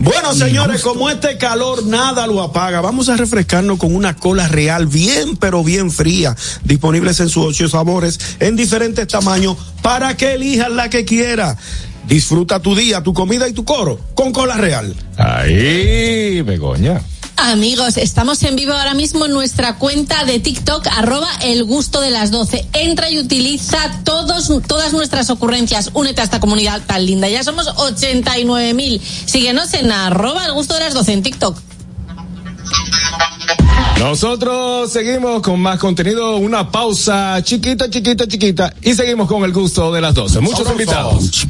[0.00, 4.86] Bueno, señores, como este calor nada lo apaga, vamos a refrescarnos con una cola real
[4.86, 10.70] bien, pero bien fría, disponibles en sus ocho sabores, en diferentes tamaños, para que elijas
[10.70, 11.56] la que quiera.
[12.06, 14.94] Disfruta tu día, tu comida y tu coro con cola real.
[15.16, 17.02] Ahí, Begoña.
[17.36, 22.10] Amigos, estamos en vivo ahora mismo en nuestra cuenta de TikTok, arroba el gusto de
[22.10, 22.66] las 12.
[22.72, 25.90] Entra y utiliza todos, todas nuestras ocurrencias.
[25.92, 27.28] Únete a esta comunidad tan linda.
[27.28, 29.00] Ya somos 89 mil.
[29.26, 31.58] Síguenos en arroba el gusto de las 12 en TikTok.
[33.98, 39.92] Nosotros seguimos con más contenido, una pausa chiquita, chiquita, chiquita y seguimos con el gusto
[39.92, 40.40] de las 12.
[40.40, 41.46] Muchos invitados.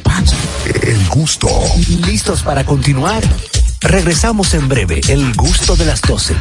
[0.82, 1.48] El gusto.
[2.06, 3.22] ¿Listos para continuar?
[3.80, 6.34] Regresamos en breve, el gusto de las 12.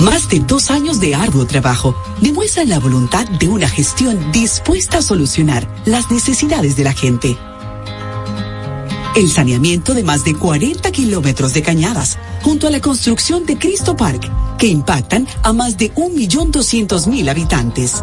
[0.00, 5.02] Más de dos años de arduo trabajo demuestran la voluntad de una gestión dispuesta a
[5.02, 7.36] solucionar las necesidades de la gente.
[9.14, 13.96] El saneamiento de más de 40 kilómetros de cañadas, junto a la construcción de Cristo
[13.96, 18.02] Park, que impactan a más de 1.200.000 habitantes.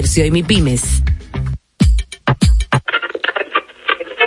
[0.25, 1.03] y MIPIMES.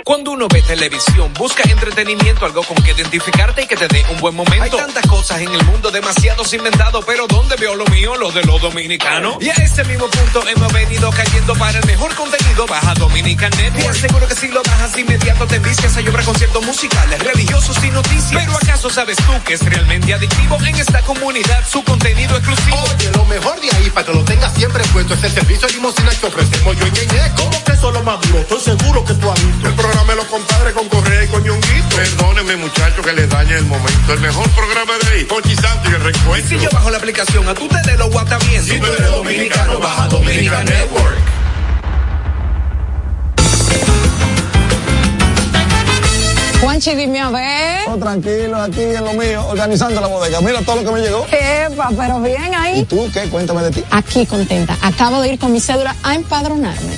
[0.05, 4.19] Cuando uno ve televisión, busca entretenimiento, algo con que identificarte y que te dé un
[4.19, 4.63] buen momento.
[4.63, 8.15] Hay tantas cosas en el mundo, demasiados inventados, pero ¿dónde veo lo mío?
[8.15, 9.37] Lo de los dominicanos.
[9.41, 12.67] Y a ese mismo punto hemos venido cayendo para el mejor contenido.
[12.67, 13.95] Baja Dominican Network.
[13.95, 18.45] Seguro que si lo bajas inmediato te envicias a llorar conciertos musicales, religiosos y noticias.
[18.45, 22.77] Pero ¿acaso sabes tú que es realmente adictivo en esta comunidad su contenido exclusivo?
[22.93, 25.73] Oye, lo mejor de ahí para que lo tengas siempre puesto es el servicio de
[25.73, 27.31] limosina que ofrecemos yo y Ñeñe.
[27.35, 28.37] ¿Cómo que eso es lo más duro?
[28.37, 29.67] Estoy seguro que tú has visto.
[29.67, 31.95] El programa los compadres con Correa y con Ñonguito.
[31.95, 34.13] Perdónenme, muchachos, que les dañe el momento.
[34.13, 36.49] El mejor programa de ahí, Conchi Santo y el recuento.
[36.49, 38.61] Si yo bajo la aplicación, a tú te de lo guata bien.
[38.61, 41.17] Si tú eres dominicano, baja Dominican Network.
[46.59, 47.87] Juanchi, dime a ver.
[47.87, 50.41] Oh, tranquilo, aquí en lo mío, organizando la bodega.
[50.41, 51.25] Mira todo lo que me llegó.
[51.31, 52.81] Epa, pero bien ahí.
[52.81, 53.29] ¿Y tú qué?
[53.29, 53.83] Cuéntame de ti.
[53.91, 54.75] Aquí contenta.
[54.81, 56.97] Acabo de ir con mi cédula a empadronarme.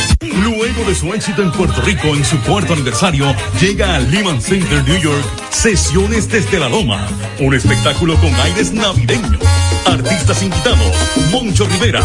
[0.39, 4.83] Luego de su éxito en Puerto Rico en su cuarto aniversario, llega al Lehman Center
[4.83, 7.07] New York Sesiones desde la Loma,
[7.39, 9.41] un espectáculo con aires navideños.
[9.85, 10.95] Artistas invitados,
[11.31, 12.01] Moncho Rivera,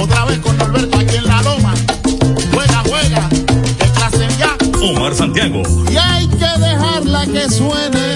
[0.00, 1.74] Otra vez con Norberto aquí en la loma.
[2.52, 3.28] Juega, juega.
[3.78, 4.56] Que clase ya.
[4.82, 8.14] Omar Santiago, Y hay que dejarla que suene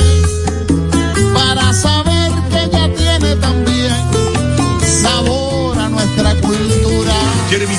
[1.35, 3.95] para saber que ella tiene también
[5.03, 7.15] sabor a nuestra cultura.
[7.51, 7.75] Jeremy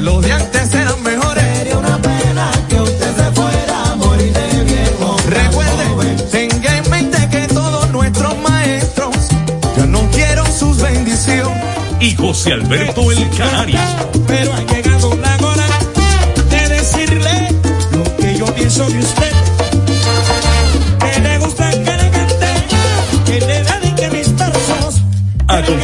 [0.00, 1.44] los de antes eran mejores.
[1.58, 5.16] Sería una pena que usted se fuera a morir de viejo.
[5.28, 9.14] Recuerde, tenga en mente que todos nuestros maestros
[9.76, 11.62] ya no quiero sus bendiciones.
[12.00, 13.78] y José Alberto El Canario.
[14.26, 15.14] Pero ha llegado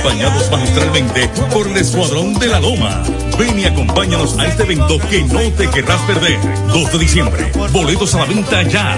[0.07, 3.03] Acompañados magistralmente por el Escuadrón de la Loma.
[3.37, 6.39] Ven y acompáñanos a este evento que no te querrás perder.
[6.69, 7.51] 2 de diciembre.
[7.73, 8.97] Boletos a la venta ya.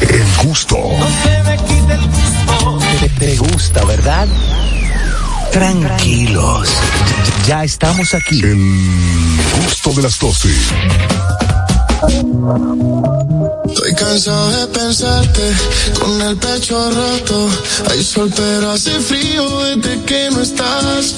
[0.00, 0.76] El gusto.
[3.00, 4.28] Te, te gusta, ¿verdad?
[5.50, 6.68] Tranquilos.
[7.48, 8.40] Ya estamos aquí.
[8.44, 10.50] El gusto de las 12.
[13.72, 15.42] Estoy cansado de pensarte
[16.00, 17.48] con el pecho roto.
[17.88, 21.14] Hay sol, pero hace frío desde que no estás.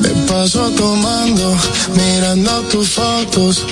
[0.00, 1.56] Me paso tomando,
[1.94, 3.64] mirando tus fotos,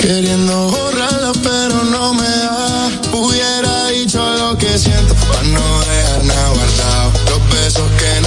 [0.00, 2.90] queriendo borrarlas, pero no me da.
[3.12, 7.12] Hubiera dicho lo que siento para no dejar nada guardado.
[7.28, 8.20] Los besos que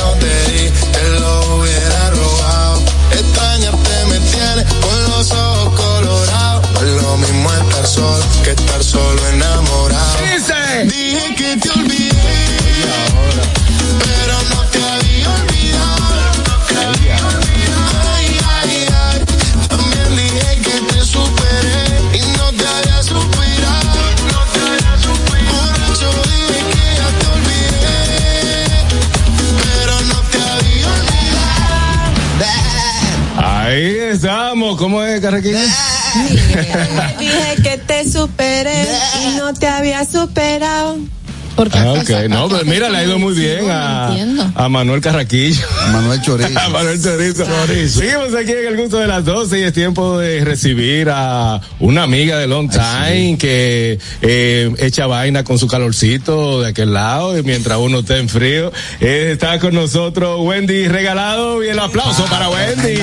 [37.19, 38.87] Dije que te superé
[39.23, 40.97] y no te había superado.
[41.57, 44.13] Porque Ah, ok, no, pero mira, le ha ido muy bien a,
[44.55, 45.65] a Manuel Carraquillo.
[45.91, 46.59] Manuel Chorizo.
[46.59, 47.45] a Manuel Chorizo.
[47.89, 52.03] Seguimos aquí en el gusto de las 12 y es tiempo de recibir a una
[52.03, 57.41] amiga de Long Time que eh, echa vaina con su calorcito de aquel lado y
[57.41, 58.71] mientras uno está en frío.
[58.99, 62.97] Eh, está con nosotros Wendy Regalado y el aplauso para Wendy.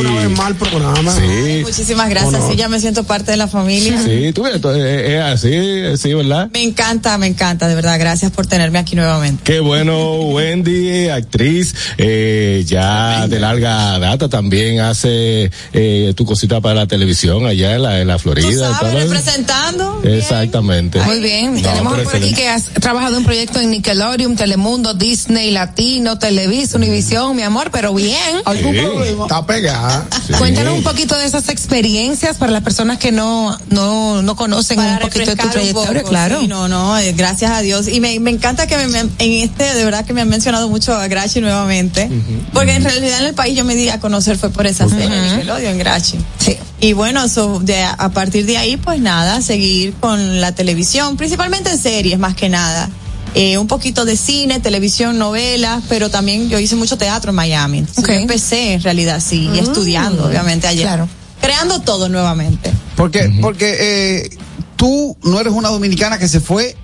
[0.00, 1.14] Una vez mal programa.
[1.14, 1.60] Sí.
[1.62, 4.00] Muchísimas gracias, sí, ya me siento parte de la familia.
[4.02, 6.48] Sí, tú ves, es es así, sí, ¿verdad?
[6.52, 9.42] Me encanta, me encanta, de verdad, gracias por tenerme aquí nuevamente.
[9.44, 16.74] Qué bueno, Wendy, actriz, eh, ya de larga data, también hace eh, tu cosita para
[16.74, 18.78] la televisión allá en la, en la Florida.
[18.78, 19.10] ¿Sabes?
[19.10, 20.00] Representando.
[20.04, 21.00] Exactamente.
[21.02, 25.50] Muy bien, No, tenemos por aquí que has trabajado en proyectos en Nickelodeon, Telemundo, Disney,
[25.50, 28.40] Latino, Televisa, Univisión, mi amor, pero bien.
[28.46, 29.24] ¿Algún problema?
[29.24, 30.06] Está pegada.
[30.38, 34.98] Cuéntanos un poquito de esas experiencias para las personas que no, no, no conocen un
[34.98, 36.40] poquito de tu trayectoria, poco, claro.
[36.40, 37.88] sí, no, no, eh, gracias a Dios.
[37.88, 40.68] Y me, me encanta que me- me- en este, de verdad que me han mencionado
[40.68, 42.08] mucho a Grachi nuevamente.
[42.52, 45.08] Porque en realidad en el país yo me di a conocer fue por esa serie,
[45.08, 46.18] Nickelodeon, Grachi.
[46.38, 46.56] Sí.
[46.80, 51.70] Y bueno, so, de, a partir de ahí, pues nada, seguir con la televisión, principalmente
[51.70, 52.88] en series más que nada.
[53.34, 57.78] Eh, un poquito de cine, televisión, novelas, pero también yo hice mucho teatro en Miami.
[57.78, 59.64] Entonces, yo empecé en realidad, sí, y Mm.
[59.64, 60.82] estudiando, obviamente, allá.
[60.82, 61.08] Claro.
[61.40, 62.72] Creando todo nuevamente.
[62.94, 64.30] Porque, porque eh,
[64.76, 66.76] tú no eres una dominicana que se fue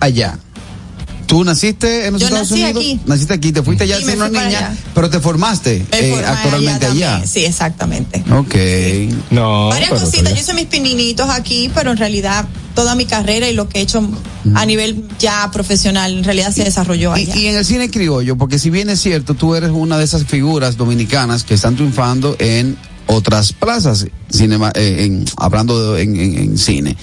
[0.00, 0.38] allá.
[1.26, 2.80] Tú naciste en los Yo Estados nací Unidos.
[2.82, 3.00] aquí.
[3.04, 4.76] Naciste aquí, te fuiste allá Sí, siendo una niña, allá.
[4.94, 7.10] pero te formaste eh, actualmente allá.
[7.10, 7.28] también.
[7.28, 8.22] Sí, exactamente.
[8.30, 8.54] Ok.
[9.32, 9.66] No.
[9.68, 10.32] Varias pero cositas.
[10.34, 13.82] Yo hice mis pininitos aquí, pero en realidad toda mi carrera y lo que he
[13.82, 14.08] hecho
[14.54, 17.36] a nivel ya profesional en realidad se desarrolló Y, allá.
[17.36, 20.24] y en el cine criollo, porque si bien es cierto, tú eres una de esas
[20.26, 22.76] figuras dominicanas que están triunfando en
[23.08, 26.96] otras plazas, cinema, eh, en, hablando de- en, en- en cine.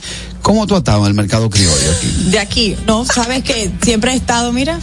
[0.43, 2.07] ¿Cómo tú has estado en el mercado criollo aquí?
[2.29, 4.79] De aquí, no, sabes que siempre he estado, mira,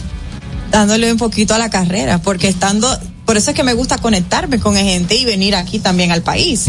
[0.71, 2.89] dándole un poquito a la carrera, porque estando,
[3.25, 6.65] por eso es que me gusta conectarme con gente y venir aquí también al país.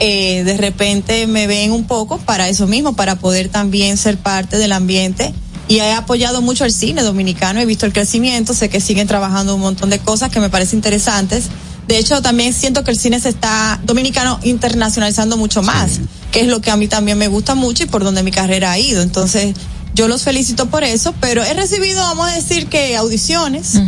[0.00, 4.58] Eh, de repente me ven un poco para eso mismo, para poder también ser parte
[4.58, 5.32] del ambiente
[5.68, 9.54] y he apoyado mucho el cine dominicano, he visto el crecimiento, sé que siguen trabajando
[9.54, 11.44] un montón de cosas que me parecen interesantes.
[11.88, 16.46] De hecho, también siento que el cine se está dominicano internacionalizando mucho más, que es
[16.46, 19.02] lo que a mí también me gusta mucho y por donde mi carrera ha ido.
[19.02, 19.54] Entonces,
[19.94, 23.78] yo los felicito por eso, pero he recibido, vamos a decir que audiciones,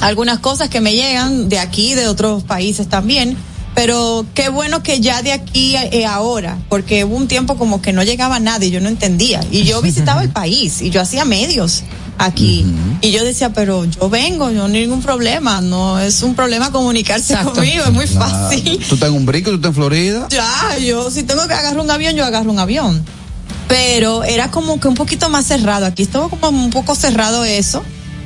[0.00, 3.36] algunas cosas que me llegan de aquí, de otros países también.
[3.74, 7.92] Pero qué bueno que ya de aquí eh, ahora, porque hubo un tiempo como que
[7.92, 9.44] no llegaba nadie, yo no entendía.
[9.50, 11.84] Y yo visitaba el país y yo hacía medios
[12.18, 12.66] aquí.
[13.00, 16.70] Y yo decía, pero yo vengo, yo no hay ningún problema, no es un problema
[16.70, 17.54] comunicarse Exacto.
[17.54, 18.78] conmigo, es muy fácil.
[18.88, 20.26] Tú estás en un brinco, tú estás en Florida.
[20.30, 23.04] Ya, yo si tengo que agarrar un avión, yo agarro un avión.
[23.68, 25.86] Pero era como que un poquito más cerrado.
[25.86, 27.82] Aquí estaba como un poco cerrado eso.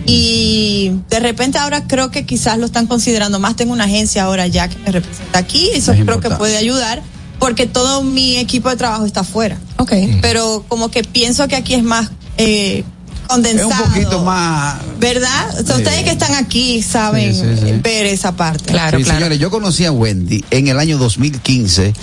[0.07, 3.57] Y de repente ahora creo que quizás lo están considerando más.
[3.57, 5.71] Tengo una agencia ahora ya que me representa aquí.
[5.75, 7.03] Eso Es creo que puede ayudar
[7.39, 9.59] porque todo mi equipo de trabajo está afuera.
[9.79, 9.93] Ok.
[10.21, 12.85] Pero como que pienso que aquí es más eh,
[13.31, 13.71] condensado.
[13.71, 14.77] Es un poquito más.
[14.99, 15.51] ¿Verdad?
[15.61, 15.83] O sea, Sí.
[15.83, 17.73] ustedes que están aquí saben Sí, sí, sí.
[17.83, 18.75] ver esa parte.
[18.97, 21.95] Sí, señores, yo conocí a Wendy en el año 2015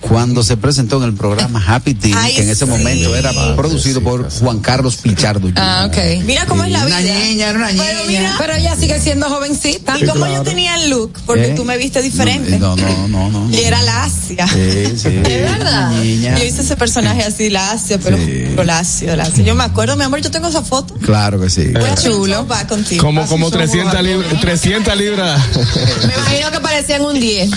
[0.00, 2.70] cuando se presentó en el programa Happy Tea, Ay, que en ese sí.
[2.70, 5.50] momento era producido por Juan Carlos Pichardo.
[5.56, 6.24] Ah, ok.
[6.24, 7.14] Mira cómo es la Una vida.
[7.14, 9.98] niña, era una Pero mira, Pero ella sigue siendo jovencita.
[9.98, 11.54] y como yo tenía el look, porque ¿Eh?
[11.56, 12.58] tú me viste diferente.
[12.58, 13.50] No, no, no, no.
[13.50, 14.46] Y era la Asia.
[14.46, 15.08] Sí, sí.
[15.08, 15.90] ¿Es verdad?
[15.90, 16.38] Una niña.
[16.38, 18.18] Yo hice ese personaje así, la Asia, pero
[18.50, 19.44] puro lacio, lacio.
[19.44, 20.94] Yo me acuerdo, mi amor, yo tengo esa foto.
[20.94, 21.72] Claro que sí.
[21.74, 22.46] A chulo.
[22.46, 23.02] Va contigo.
[23.02, 24.40] Como, como somos 300 libras.
[24.40, 25.40] 300 libras.
[26.06, 27.50] Me imagino que parecían un 10.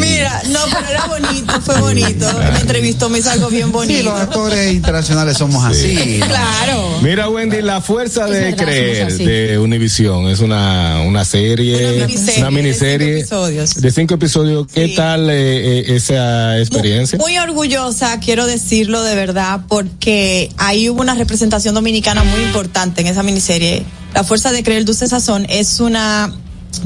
[0.00, 2.26] Mira, no, pero era bonito, fue bonito.
[2.52, 3.98] Me entrevistó, me hizo algo bien bonito.
[3.98, 6.20] Sí, los actores internacionales somos así.
[6.26, 6.98] Claro.
[7.02, 12.40] Mira, Wendy, La Fuerza de verdad, Creer de Univision es una, una serie, Una miniserie
[12.40, 13.74] una miniserie de cinco episodios.
[13.74, 14.66] de cinco episodios.
[14.72, 17.18] ¿Qué tal eh, eh, esa experiencia?
[17.18, 23.06] Muy orgullosa, quiero decirlo de verdad, porque ahí hubo una representación dominicana muy importante en
[23.08, 23.84] esa miniserie.
[24.14, 26.32] La Fuerza de Creer, el Dulce Sazón, es una.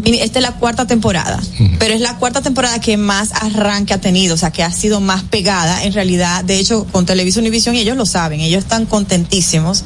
[0.02, 1.40] mini- Esta es la cuarta temporada,
[1.78, 5.00] pero es la cuarta temporada que más arranque ha tenido, o sea, que ha sido
[5.00, 6.44] más pegada en realidad.
[6.44, 9.84] De hecho, con Televisa Univisión, y ellos lo saben, ellos están contentísimos.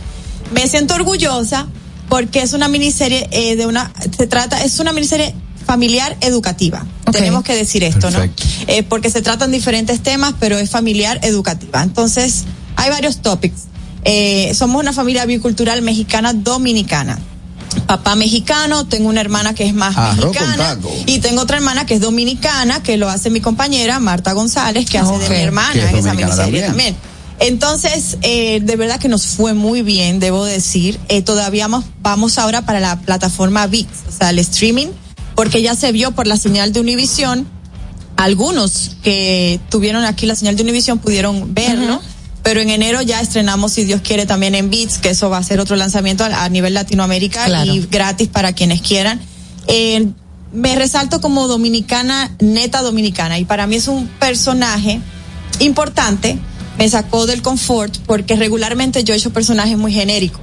[0.53, 1.67] Me siento orgullosa
[2.09, 3.93] porque es una miniserie eh, de una.
[4.17, 5.35] Se trata, es una miniserie
[5.67, 6.85] familiar educativa.
[7.13, 8.19] Tenemos que decir esto, ¿no?
[8.67, 11.83] Eh, porque se tratan diferentes temas, pero es familiar educativa.
[11.83, 12.45] Entonces,
[12.77, 13.63] hay varios topics.
[14.05, 17.19] Eh, somos una familia bicultural mexicana dominicana.
[17.87, 21.95] Papá mexicano, tengo una hermana que es más Arroz mexicana y tengo otra hermana que
[21.95, 25.81] es dominicana, que lo hace mi compañera Marta González, que hace de mi hermana Que
[25.81, 26.67] es en esa miniserie también.
[26.67, 26.97] también.
[27.41, 31.01] Entonces, eh, de verdad que nos fue muy bien, debo decir.
[31.09, 34.87] Eh, todavía vamos, vamos ahora para la plataforma VIX, o sea, el streaming,
[35.35, 37.47] porque ya se vio por la señal de Univision.
[38.17, 42.01] Algunos que tuvieron aquí la señal de Univision pudieron verlo.
[42.45, 45.43] Pero en enero ya estrenamos, si Dios quiere, también en Beats, que eso va a
[45.43, 47.73] ser otro lanzamiento a, a nivel Latinoamérica Claro.
[47.73, 49.21] y gratis para quienes quieran.
[49.67, 50.07] Eh,
[50.53, 55.01] me resalto como dominicana, neta dominicana, y para mí es un personaje
[55.59, 56.39] importante.
[56.79, 60.43] Me sacó del confort porque regularmente yo he hecho personajes muy genéricos,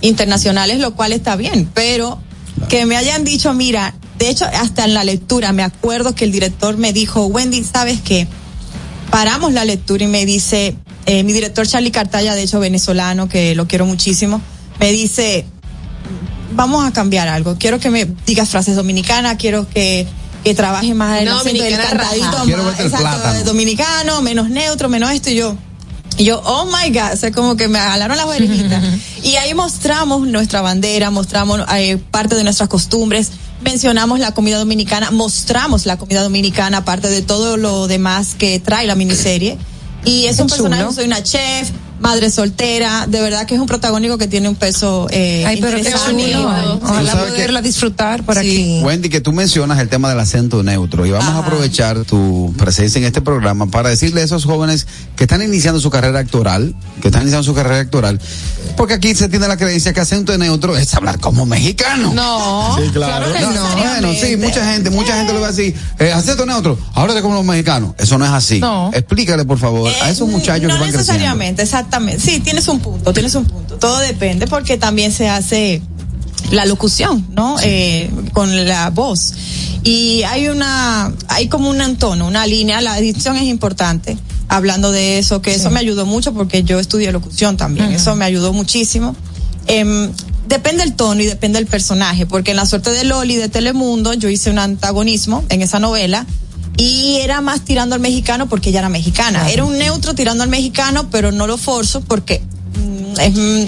[0.00, 2.20] internacionales, lo cual está bien, pero
[2.68, 6.32] que me hayan dicho, mira, de hecho, hasta en la lectura, me acuerdo que el
[6.32, 8.26] director me dijo, Wendy, ¿sabes qué?
[9.10, 10.76] Paramos la lectura y me dice,
[11.06, 14.40] eh, mi director Charlie Cartaya, de hecho venezolano, que lo quiero muchísimo,
[14.78, 15.44] me dice,
[16.52, 17.56] vamos a cambiar algo.
[17.58, 20.06] Quiero que me digas frases dominicanas, quiero que,
[20.44, 22.62] que trabaje más el No, acento del dominicana cantadito, raja.
[22.62, 25.56] más, el exacto, dominicano, menos neutro, menos esto y yo.
[26.18, 28.82] Y yo, oh my God, o sea, como que me jalaron las orejitas.
[29.22, 33.30] y ahí mostramos nuestra bandera, mostramos eh, parte de nuestras costumbres,
[33.62, 38.86] mencionamos la comida dominicana, mostramos la comida dominicana, aparte de todo lo demás que trae
[38.86, 39.56] la miniserie.
[40.04, 40.94] Y es un personaje, chulo.
[40.94, 41.70] soy una chef,
[42.00, 45.76] madre soltera, de verdad que es un protagónico que tiene un peso eh, Ay, pero
[45.76, 46.80] qué chulo.
[46.82, 48.80] Ojalá poderla disfrutar por aquí.
[48.82, 52.98] Wendy, que tú mencionas el tema del acento neutro y vamos a aprovechar tu presencia
[52.98, 54.86] en este programa para decirle a esos jóvenes
[55.16, 58.20] que están iniciando su carrera actoral, que están iniciando su carrera actoral,
[58.76, 62.12] porque aquí se tiene la creencia que acento neutro es hablar como mexicano.
[62.14, 62.76] No.
[62.78, 63.32] Sí, claro.
[63.32, 63.76] que no.
[63.76, 67.34] Bueno, sí, mucha gente, mucha gente lo va a decir, eh, acento neutro, háblate como
[67.34, 67.94] los mexicanos.
[67.98, 68.58] Eso no es así.
[68.60, 68.90] No.
[68.92, 71.12] Explícale, por favor, a esos muchachos no que van creciendo.
[71.12, 72.20] necesariamente, exactamente.
[72.20, 73.76] Sí, tienes un punto, tienes un punto.
[73.76, 75.82] Todo depende porque también se hace
[76.52, 77.56] la locución, ¿no?
[77.62, 79.34] Eh, con la voz.
[79.82, 84.16] Y hay una, hay como un tono, una línea, la edición es importante.
[84.48, 87.92] Hablando de eso, que eso me ayudó mucho porque yo estudié locución también.
[87.92, 89.14] Eso me ayudó muchísimo.
[89.68, 90.10] Em,
[90.48, 94.12] depende el tono y depende el personaje, porque en La Suerte de Loli de Telemundo
[94.14, 96.26] yo hice un antagonismo en esa novela
[96.76, 99.50] y era más tirando al mexicano porque ella era mexicana.
[99.50, 102.40] Era un neutro tirando al mexicano, pero no lo forzo porque
[102.76, 103.62] mm, es, mm,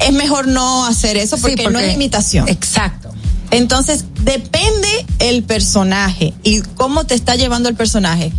[0.00, 2.48] es mejor no hacer eso Sí, porque, no porque- es imitación.
[2.48, 3.10] Exacto.
[3.50, 8.30] Entonces, depende el personaje y cómo te está llevando el personaje.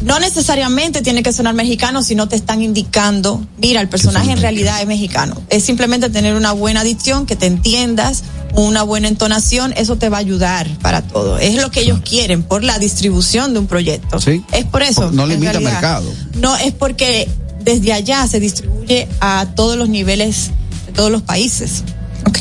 [0.00, 4.40] No necesariamente tiene que sonar mexicano si no te están indicando, mira, el personaje en
[4.40, 5.40] realidad es mexicano.
[5.48, 8.22] Es simplemente tener una buena dicción, que te entiendas,
[8.54, 11.38] una buena entonación, eso te va a ayudar para todo.
[11.38, 14.20] Es lo que ellos quieren por la distribución de un proyecto.
[14.20, 14.44] Sí.
[14.52, 15.10] Es por eso.
[15.10, 15.72] No limita realidad.
[15.72, 16.12] mercado.
[16.36, 17.28] No, es porque
[17.60, 20.50] desde allá se distribuye a todos los niveles
[20.86, 21.82] de todos los países.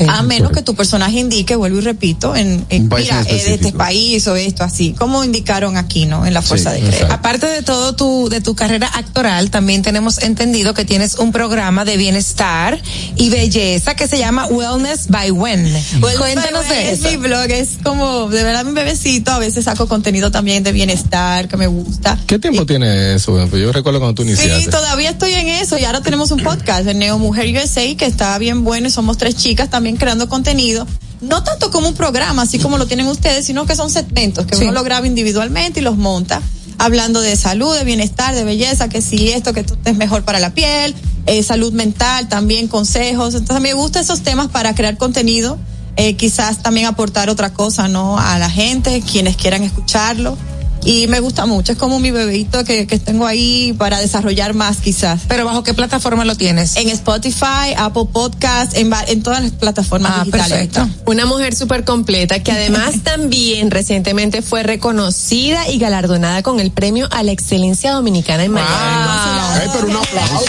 [0.08, 3.72] A menos que tu personaje indique, vuelvo y repito, en, en mira, es de este
[3.72, 6.26] país o esto así, como indicaron aquí, ¿no?
[6.26, 7.12] En la fuerza de creer.
[7.12, 11.86] Aparte de todo tu, de tu carrera actoral, también tenemos entendido que tienes un programa
[11.86, 12.80] de bienestar
[13.16, 15.72] y belleza que se llama Wellness by Wen.
[16.00, 17.10] Bueno, Cuéntanos de es eso.
[17.10, 21.48] mi blog, es como, de verdad, mi bebecito, a veces saco contenido también de bienestar,
[21.48, 22.20] que me gusta.
[22.28, 23.38] ¿Qué tiempo tiene eso?
[23.58, 24.64] Yo recuerdo cuando tú iniciaste.
[24.66, 28.06] Sí, todavía estoy en eso y ahora tenemos un podcast de Neo Mujer USA que
[28.06, 30.86] está bien bueno y somos tres chicas también creando contenido.
[31.22, 34.56] No tanto como un programa, así como lo tienen ustedes, sino que son segmentos que
[34.56, 34.64] Sí.
[34.64, 36.42] uno lo graba individualmente y los monta,
[36.78, 40.40] hablando de salud, de bienestar, de belleza, que si esto, que tú estés mejor para
[40.40, 40.94] la piel,
[41.26, 43.34] eh, salud mental, también consejos.
[43.34, 45.58] Entonces me gustan esos temas para crear contenido,
[45.96, 48.20] eh, quizás también aportar otra cosa, ¿no?
[48.20, 50.38] A la gente, quienes quieran escucharlo.
[50.84, 54.78] Y me gusta mucho, es como mi bebito que, que tengo ahí para desarrollar más
[54.78, 55.22] quizás.
[55.28, 56.78] Pero ¿bajo qué plataforma lo tienes?
[56.78, 60.50] En Spotify, Apple Podcast, en, en todas las plataformas Ah, digitales.
[60.70, 60.88] perfecto.
[61.06, 67.08] Una mujer súper completa que además también recientemente fue reconocida y galardonada con el premio
[67.12, 68.72] a la excelencia dominicana en Miami.
[68.72, 70.46] Ay, pero un aplauso.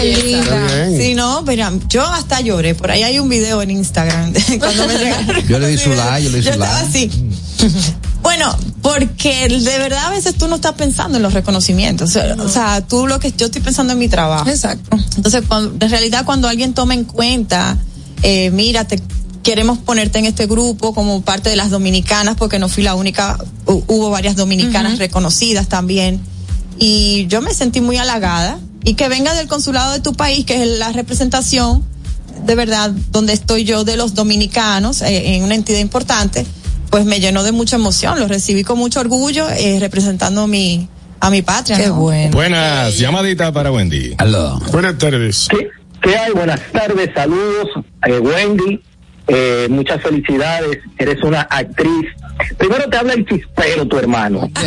[0.00, 0.86] Qué linda.
[0.96, 2.74] Sí, no, pero yo hasta lloré.
[2.74, 4.32] Por ahí hay un video en Instagram.
[4.58, 5.42] cuando me.
[5.48, 6.88] Yo le di su like, yo le di Yo su estaba like.
[6.88, 7.10] así.
[8.22, 12.14] Bueno, porque de verdad a veces tú no estás pensando en los reconocimientos.
[12.38, 14.48] O sea, tú lo que yo estoy pensando en mi trabajo.
[14.48, 14.96] Exacto.
[15.16, 17.78] Entonces, cuando, en realidad cuando alguien toma en cuenta,
[18.22, 19.00] eh, mira, te
[19.42, 23.38] queremos ponerte en este grupo como parte de las dominicanas, porque no fui la única,
[23.64, 26.20] hu- hubo varias dominicanas reconocidas también.
[26.78, 28.58] Y yo me sentí muy halagada.
[28.84, 31.82] Y que venga del consulado de tu país, que es la representación,
[32.46, 36.46] de verdad, donde estoy yo de los dominicanos, eh, en una entidad importante,
[36.90, 38.18] pues me llenó de mucha emoción.
[38.18, 40.88] Lo recibí con mucho orgullo, eh, representando mi,
[41.20, 41.78] a mi patria.
[41.78, 41.94] Qué ¿no?
[41.94, 42.32] bueno.
[42.32, 44.16] Buenas, llamadita para Wendy.
[44.72, 45.48] Buenas tardes.
[45.48, 45.68] ¿Qué,
[46.02, 46.32] qué hay?
[46.32, 47.68] Buenas tardes, saludos,
[48.06, 48.82] eh, Wendy.
[49.28, 52.06] Eh, muchas felicidades, eres una actriz.
[52.58, 54.50] Primero te habla el chispero, tu hermano.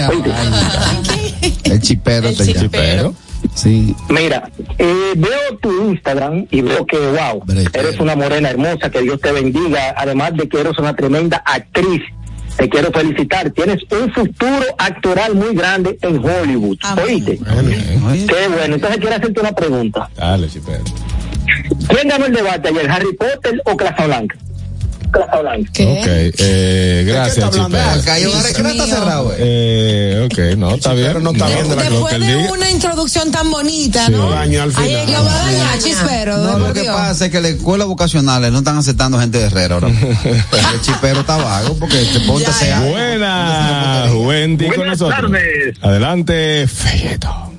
[1.65, 3.13] El chipero El te llama.
[3.53, 3.95] Sí.
[4.09, 7.43] Mira, eh, veo tu Instagram y veo que, wow,
[7.73, 12.01] eres una morena hermosa, que Dios te bendiga, además de que eres una tremenda actriz.
[12.57, 13.49] Te quiero felicitar.
[13.49, 16.77] Tienes un futuro actoral muy grande en Hollywood.
[17.03, 17.39] ¿Oíste?
[17.39, 18.75] Qué bueno.
[18.75, 20.09] Entonces quiero hacerte una pregunta.
[20.15, 20.83] Dale, chipero.
[21.87, 24.37] ¿Quién ganó el debate ayer, Harry Potter o Casablanca?
[25.13, 25.69] Casablanca.
[25.83, 29.37] Ok, eh, gracias, ahora que no está cerrado, eh.
[29.39, 31.23] Eh, ok, no, está bien.
[31.23, 32.51] no está bien de la Lo que Después él de diga.
[32.51, 34.11] una introducción tan bonita, Sí.
[34.11, 34.29] ¿no?
[34.31, 35.11] Daño al Ay, final.
[35.13, 36.37] lo va a dañar, chispero.
[36.37, 39.75] No, lo que pasa es que las escuelas vocacionales no están aceptando gente de Herrera
[39.75, 39.87] ahora.
[40.23, 42.81] el chipero está vago porque te ponte sea.
[42.81, 45.31] Buenas, Wendy con Buenas nosotros.
[45.31, 45.77] tardes.
[45.81, 47.52] Adelante, Feyeto.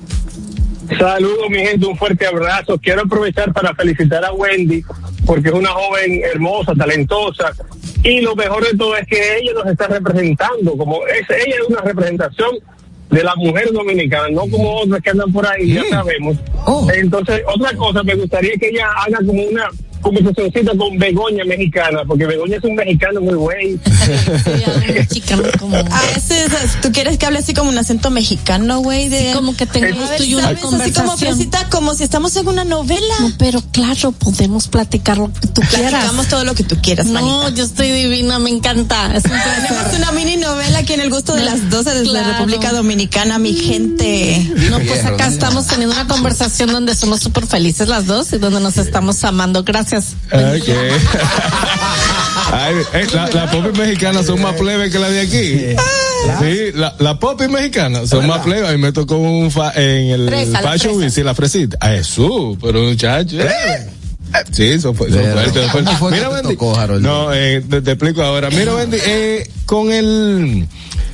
[0.97, 2.79] Saludos, mi gente, un fuerte abrazo.
[2.79, 4.83] Quiero aprovechar para felicitar a Wendy
[5.25, 7.53] porque es una joven hermosa, talentosa.
[8.03, 11.67] Y lo mejor de todo es que ella nos está representando, como es, ella es
[11.67, 12.51] una representación
[13.09, 16.37] de la mujer dominicana, no como otras que andan por ahí, ya sabemos.
[16.93, 19.69] Entonces, otra cosa, me gustaría que ella haga como una
[20.01, 23.79] conversacioncita con Begoña mexicana, porque Begoña es un mexicano muy güey.
[25.91, 26.51] A veces,
[26.81, 30.23] tú quieres que hable así como un acento mexicano, güey, de como que tengamos tú
[30.23, 30.57] y una ¿sabes?
[30.57, 31.17] Así como conversación.
[31.35, 33.15] fresita, como si estamos en una novela.
[33.19, 35.91] No, pero claro, podemos platicar lo que tú quieras.
[35.91, 37.49] Platicamos todo lo que tú quieras, No, manita.
[37.57, 39.15] yo estoy divina, me encanta.
[39.15, 39.31] Es un.
[39.31, 42.33] Tenemos una mini novela aquí en el gusto de No, las 12 desde la claro.
[42.33, 44.51] República Dominicana, mi gente.
[44.69, 48.59] No, pues acá estamos teniendo una conversación donde somos súper felices las dos y donde
[48.59, 49.63] nos estamos amando.
[49.63, 49.94] Gracias.
[50.31, 50.69] Ok.
[52.51, 55.75] Ay, eh, la, la popis mexicana son más plebe que la de aquí.
[56.39, 58.67] Sí, la, la popis mexicana son más plebe.
[58.67, 60.29] A mí me tocó un fa- en el
[60.61, 60.97] Fashion.
[60.97, 61.77] Week, sí, la fresita.
[61.79, 63.39] A Jesús, pero muchacho.
[63.41, 63.89] eh.
[64.51, 65.53] Sí, son, fu- son Pero, fuertes.
[65.61, 65.93] son fuertes.
[65.97, 66.49] ¿cómo fue Mira, Wendy.
[66.55, 66.87] tocó?
[66.99, 68.49] No, eh, te, te explico ahora.
[68.49, 70.67] Mira, Wendy, eh, con el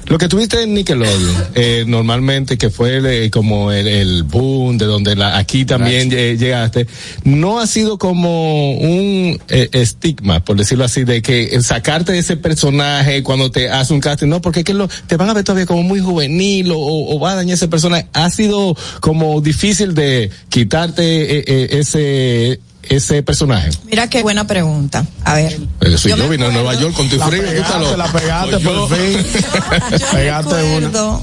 [0.07, 4.85] Lo que tuviste en Nickelodeon, eh, normalmente, que fue el, como el, el, boom de
[4.85, 6.85] donde la, aquí también eh, llegaste,
[7.23, 12.35] no ha sido como un eh, estigma, por decirlo así, de que sacarte de ese
[12.35, 15.45] personaje cuando te hace un casting, no, porque es que lo, te van a ver
[15.45, 18.07] todavía como muy juvenil o, o va a dañar ese personaje.
[18.11, 23.69] Ha sido como difícil de quitarte eh, ese ese personaje?
[23.85, 25.05] Mira qué buena pregunta.
[25.23, 25.59] A ver.
[25.81, 29.17] Yo, yo vine a Nueva York con tu la frío, pegaste, la pegaste por fin.
[29.99, 31.21] yo pegaste recuerdo,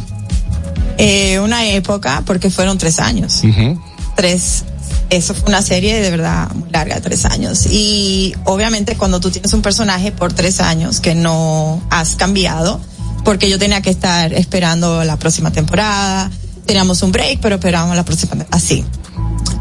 [0.99, 3.41] eh, una época, porque fueron tres años.
[3.43, 3.83] Uh -huh.
[4.17, 4.65] Tres.
[5.11, 7.67] Eso fue una serie de verdad muy larga, tres años.
[7.71, 12.81] Y obviamente cuando tú tienes un personaje por tres años que no has cambiado,
[13.25, 16.31] porque yo tenía que estar esperando la próxima temporada,
[16.67, 18.85] teníamos un break, pero esperábamos la próxima, así.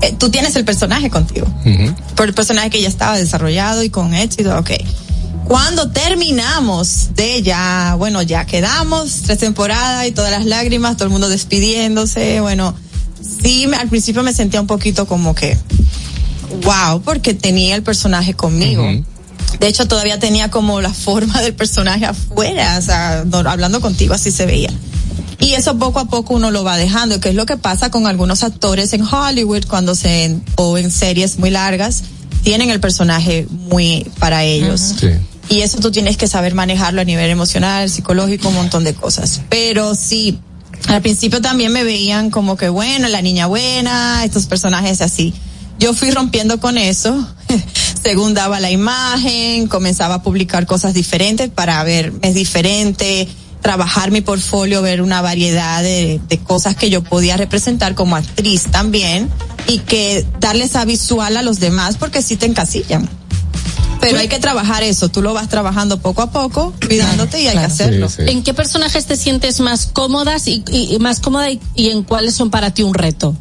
[0.01, 1.47] Eh, tú tienes el personaje contigo.
[1.65, 1.95] Uh -huh.
[2.15, 4.71] Por el personaje que ya estaba desarrollado y con éxito, ok.
[5.47, 11.11] Cuando terminamos de ya, bueno, ya quedamos, tres temporadas y todas las lágrimas, todo el
[11.11, 12.75] mundo despidiéndose, bueno,
[13.41, 15.57] sí, me, al principio me sentía un poquito como que,
[16.63, 18.83] wow, porque tenía el personaje conmigo.
[18.83, 19.05] Uh -huh.
[19.59, 24.13] De hecho, todavía tenía como la forma del personaje afuera, o sea, no, hablando contigo
[24.13, 24.71] así se veía.
[25.39, 28.07] Y eso poco a poco uno lo va dejando, que es lo que pasa con
[28.07, 32.03] algunos actores en Hollywood cuando se, o en series muy largas,
[32.43, 34.95] tienen el personaje muy para ellos.
[34.99, 35.09] Sí.
[35.49, 39.41] Y eso tú tienes que saber manejarlo a nivel emocional, psicológico, un montón de cosas.
[39.49, 40.39] Pero sí,
[40.87, 45.33] al principio también me veían como que bueno, la niña buena, estos personajes así.
[45.79, 47.27] Yo fui rompiendo con eso,
[48.03, 53.27] según daba la imagen, comenzaba a publicar cosas diferentes para ver, es diferente,
[53.61, 58.63] trabajar mi portfolio, ver una variedad de, de, cosas que yo podía representar como actriz
[58.71, 59.29] también
[59.67, 63.09] y que darle esa visual a los demás porque sí te encasillan.
[63.99, 67.53] Pero hay que trabajar eso, tú lo vas trabajando poco a poco, cuidándote y hay
[67.53, 67.67] claro.
[67.67, 68.09] que hacerlo.
[68.09, 68.31] Sí, sí.
[68.31, 72.03] ¿En qué personajes te sientes más cómodas y, y, y más cómoda y, y, en
[72.03, 73.35] cuáles son para ti un reto?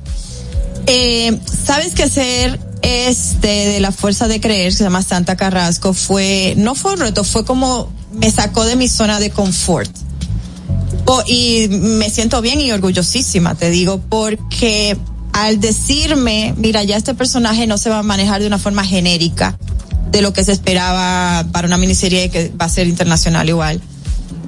[0.86, 6.54] Eh, Sabes que ser este de la fuerza de creer, se llama Santa Carrasco, fue,
[6.56, 9.90] no fue un reto, fue como me sacó de mi zona de confort.
[11.06, 14.96] Oh, y me siento bien y orgullosísima, te digo, porque
[15.32, 19.56] al decirme, mira, ya este personaje no se va a manejar de una forma genérica
[20.10, 23.80] de lo que se esperaba para una miniserie que va a ser internacional igual.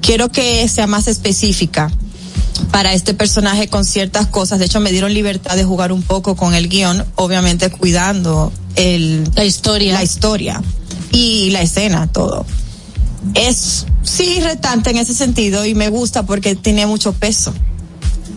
[0.01, 1.91] Quiero que sea más específica
[2.71, 4.59] para este personaje con ciertas cosas.
[4.59, 9.29] De hecho, me dieron libertad de jugar un poco con el guion, obviamente cuidando el,
[9.35, 9.93] la historia.
[9.93, 10.61] La historia
[11.11, 12.45] y la escena, todo.
[13.33, 17.53] Es sí retante en ese sentido y me gusta porque tiene mucho peso.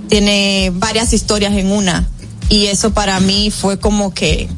[0.08, 2.08] Tiene varias historias en una
[2.48, 4.48] y eso para mí fue como que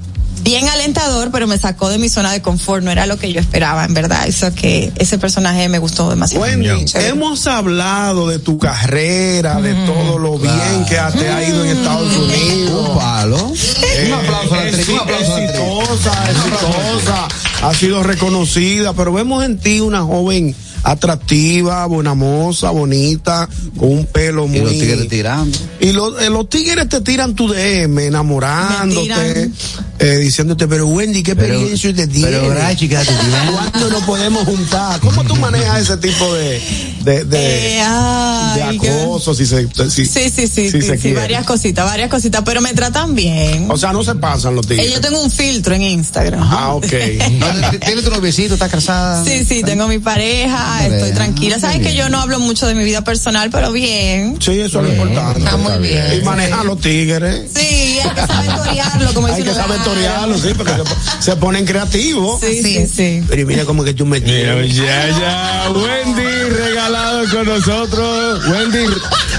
[0.44, 3.40] bien alentador, pero me sacó de mi zona de confort, no era lo que yo
[3.40, 4.28] esperaba, en verdad.
[4.28, 6.44] Eso que ese personaje me gustó demasiado.
[6.44, 9.86] Wendy, hemos hablado de tu carrera, de mm.
[9.86, 11.12] todo lo bien claro.
[11.14, 12.88] que te ha ido en Estados Unidos.
[12.90, 13.52] Un palo.
[13.82, 17.28] Eh, un aplauso a la actriz, un aplauso exitosa, exitosa,
[17.62, 20.54] ha sido reconocida, pero vemos en ti una joven
[20.85, 24.59] atractiva, buena moza, bonita, con un pelo muy.
[24.59, 25.59] Y los tigres tirando.
[25.81, 29.51] Y los, eh, los tigres te tiran tu DM, enamorándote,
[29.98, 32.28] eh, diciéndote, pero Wendy, ¿qué experiencia te tiene?
[32.28, 33.52] Pero Grachi, ¿qué te tiene?
[33.52, 35.01] ¿Cuándo nos podemos juntar?
[35.01, 36.61] ¿Cómo tú manejas ese tipo de,
[37.02, 39.35] de, de, eh, ay, de acoso?
[39.35, 42.74] Si se, si, sí, sí, sí, si sí, sí varias cositas, varias cositas, pero me
[42.74, 43.70] tratan bien.
[43.70, 44.86] O sea, no se pasan los tigres.
[44.86, 46.43] Eh, yo tengo un filtro en Instagram.
[46.43, 46.86] Ah, ok.
[47.85, 48.55] ¿Tienes tu noviecito?
[48.55, 49.24] ¿Estás casada?
[49.24, 51.59] Sí, sí, tengo mi pareja, estoy tranquila.
[51.59, 54.36] Sabes que yo no hablo mucho de mi vida personal, pero bien.
[54.40, 55.40] Sí, eso es lo importante.
[55.40, 56.20] Está muy bien.
[56.20, 57.51] Y manejar los tigres.
[57.55, 60.72] Sí, hay que saber torearlo, como Hay que saber torearlo, sí, porque
[61.20, 62.40] se, ponen creativos.
[62.40, 63.24] Sí, sí, sí.
[63.28, 68.46] Pero mira como que tú me Ya, ya, Wendy regalado con nosotros.
[68.48, 68.86] Wendy,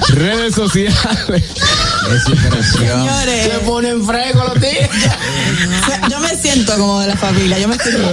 [0.10, 1.44] redes sociales.
[2.06, 2.24] Es
[2.72, 3.44] Señores.
[3.44, 4.90] Se ponen fresco los tigres.
[6.10, 8.07] yo me siento como de la familia, yo me siento.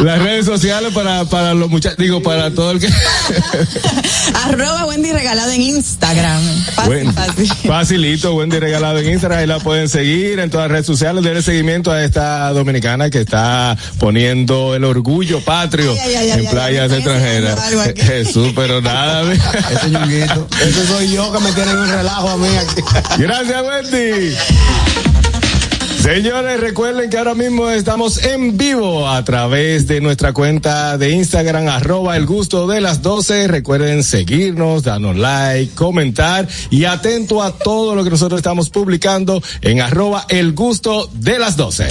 [0.00, 2.88] Las redes sociales para, para los muchachos, digo, para todo el que.
[4.44, 6.42] Arroba Wendy Regalado en Instagram.
[7.14, 7.48] Fácil.
[7.66, 9.40] Facilito, Wendy Regalado en Instagram.
[9.40, 11.24] Ahí la pueden seguir en todas las redes sociales.
[11.24, 16.50] Denle seguimiento a esta dominicana que está poniendo el orgullo patrio ay, ay, ay, en
[16.50, 17.60] playas extranjeras.
[17.96, 19.32] Jesús, pero nada.
[19.70, 20.48] Ese ñonguito.
[20.62, 22.82] Ese soy yo que me tienen un relajo a mí aquí.
[23.18, 24.36] Gracias, Wendy.
[26.06, 31.66] Señores, recuerden que ahora mismo estamos en vivo a través de nuestra cuenta de Instagram,
[31.66, 33.48] arroba el gusto de las 12.
[33.48, 39.80] Recuerden seguirnos, darnos like, comentar y atento a todo lo que nosotros estamos publicando en
[39.80, 41.88] arroba el gusto de las 12.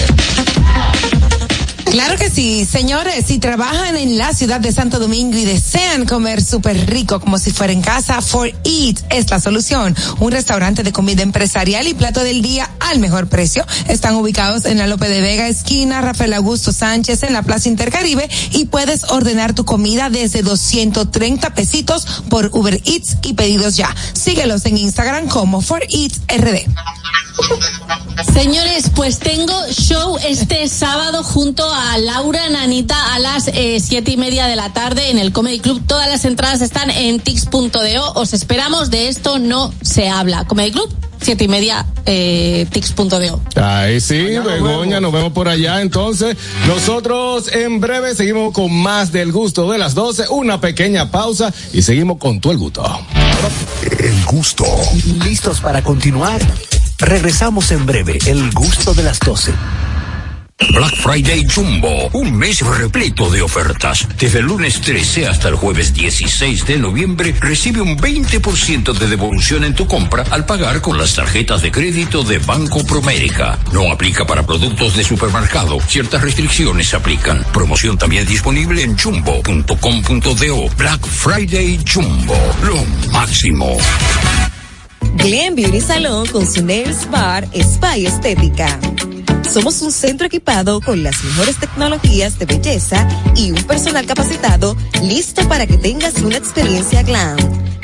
[1.90, 6.42] Claro que sí, señores, si trabajan en la ciudad de Santo Domingo y desean comer
[6.42, 9.94] súper rico como si fuera en casa, For Eat es la solución.
[10.18, 13.64] Un restaurante de comida empresarial y plato del día al mejor precio.
[13.88, 18.28] Están ubicados en la Lope de Vega, esquina Rafael Augusto Sánchez, en la Plaza Intercaribe
[18.50, 23.94] y puedes ordenar tu comida desde 230 pesitos por Uber Eats y pedidos ya.
[24.12, 26.66] Síguelos en Instagram como For Eats RD.
[28.24, 34.16] Señores, pues tengo show este sábado junto a Laura Nanita a las eh, siete y
[34.16, 35.82] media de la tarde en el Comedy Club.
[35.86, 38.12] Todas las entradas están en tix.do.
[38.14, 40.46] Os esperamos, de esto no se habla.
[40.46, 40.88] Comedy Club,
[41.20, 43.40] siete y media, eh, tix.do.
[43.56, 45.82] Ahí sí, Begoña, nos vemos por allá.
[45.82, 46.36] Entonces,
[46.66, 51.82] nosotros en breve seguimos con más del gusto de las 12, una pequeña pausa y
[51.82, 52.82] seguimos con todo el gusto.
[53.98, 54.64] El gusto.
[55.22, 56.40] ¿Listos para continuar?
[56.98, 59.52] Regresamos en breve, el gusto de las 12.
[60.72, 64.08] Black Friday Jumbo, un mes repleto de ofertas.
[64.18, 69.64] Desde el lunes 13 hasta el jueves 16 de noviembre recibe un 20% de devolución
[69.64, 73.58] en tu compra al pagar con las tarjetas de crédito de Banco Promérica.
[73.72, 75.78] No aplica para productos de supermercado.
[75.80, 77.44] Ciertas restricciones aplican.
[77.52, 80.70] Promoción también disponible en jumbo.com.do.
[80.78, 82.82] Black Friday Jumbo, lo
[83.12, 83.76] máximo.
[85.16, 88.78] Glen Beauty Salon con su Nails Bar Spa y Estética.
[89.50, 95.48] Somos un centro equipado con las mejores tecnologías de belleza y un personal capacitado listo
[95.48, 97.65] para que tengas una experiencia glam.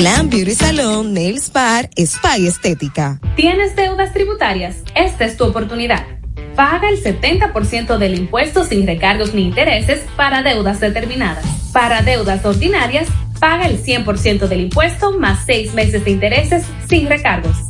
[0.00, 3.20] Glam Beauty Salon, Nails Bar, Spa y Estética.
[3.36, 4.78] ¿Tienes deudas tributarias?
[4.94, 6.06] Esta es tu oportunidad.
[6.56, 11.44] Paga el 70% del impuesto sin recargos ni intereses para deudas determinadas.
[11.74, 13.08] Para deudas ordinarias,
[13.40, 17.69] paga el 100% del impuesto más seis meses de intereses sin recargos.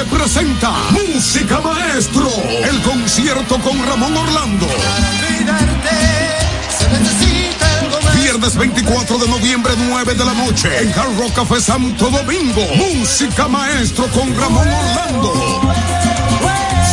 [0.00, 4.66] TV presenta Música Maestro, el concierto con Ramón Orlando.
[8.14, 12.62] Viernes 24 de noviembre, 9 de la noche, en Hard Rock Café Santo Domingo.
[12.76, 15.32] Música Maestro con Ramón Orlando.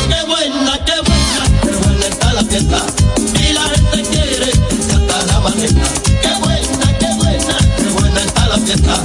[0.06, 2.86] Qué buena, qué buena, qué buena está la fiesta.
[3.40, 5.84] Y la gente quiere que hasta la mañana.
[6.20, 9.01] Qué buena, qué buena, qué buena está la fiesta.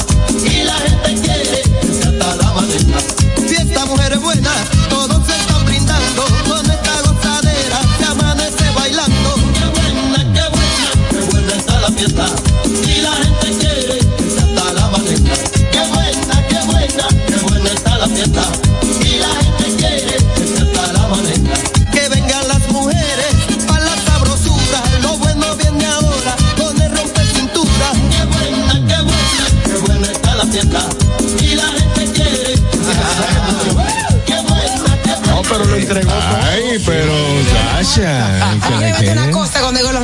[37.98, 38.78] Sasha.
[38.80, 39.57] Llévate una cosa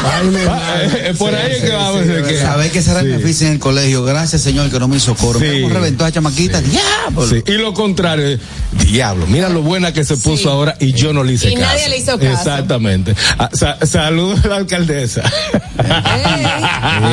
[0.03, 1.09] Ay, Va, madre.
[1.09, 3.05] eh, por ahí es que vamos a ver que- Sabés que será Sí.
[3.07, 4.03] el beneficio en el colegio.
[4.03, 5.39] Gracias, señor, que no me hizo coro.
[5.39, 5.61] Sí.
[5.61, 6.61] Cómo reventó a chamaquita.
[6.61, 7.27] ¡Diablo!
[7.27, 8.39] Sí, Y lo contrario,
[8.87, 11.65] diablo, mira lo buena que se puso ahora y yo no le hice Y caso.
[11.65, 12.31] nadie le hizo caso.
[12.31, 13.15] Exactamente.
[13.37, 15.21] Ah, sa- saludos a la alcaldesa.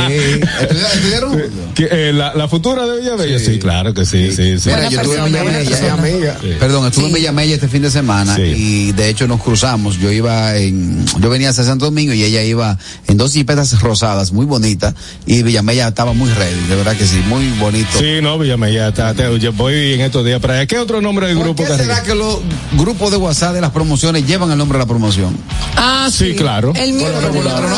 [0.09, 1.85] Sí.
[1.91, 3.59] Eh, la, la futura de Villavella, sí.
[3.59, 4.69] claro que sí, sí, sí.
[4.71, 6.39] Mira, yo estuve en Villamella.
[6.41, 6.49] Sí.
[6.59, 7.17] Perdón, estuve en Sí.
[7.17, 8.43] Villamella este fin de semana Sí.
[8.43, 9.99] y de hecho nos cruzamos.
[9.99, 14.33] Yo iba en, yo venía hacia Santo Domingo y ella iba en dos jipetas rosadas,
[14.33, 14.95] muy bonitas,
[15.27, 17.99] y Villamella estaba muy ready, de verdad que sí, muy bonito.
[17.99, 20.67] Sí, no, Villamella, está, te- yo voy en estos días para allá.
[20.67, 22.39] ¿Qué otro nombre del ¿Por grupo qué será que los
[22.73, 25.37] grupos de WhatsApp de las promociones llevan el nombre de la promoción?
[25.77, 26.73] Ah, Sí, claro.
[26.77, 27.09] El mío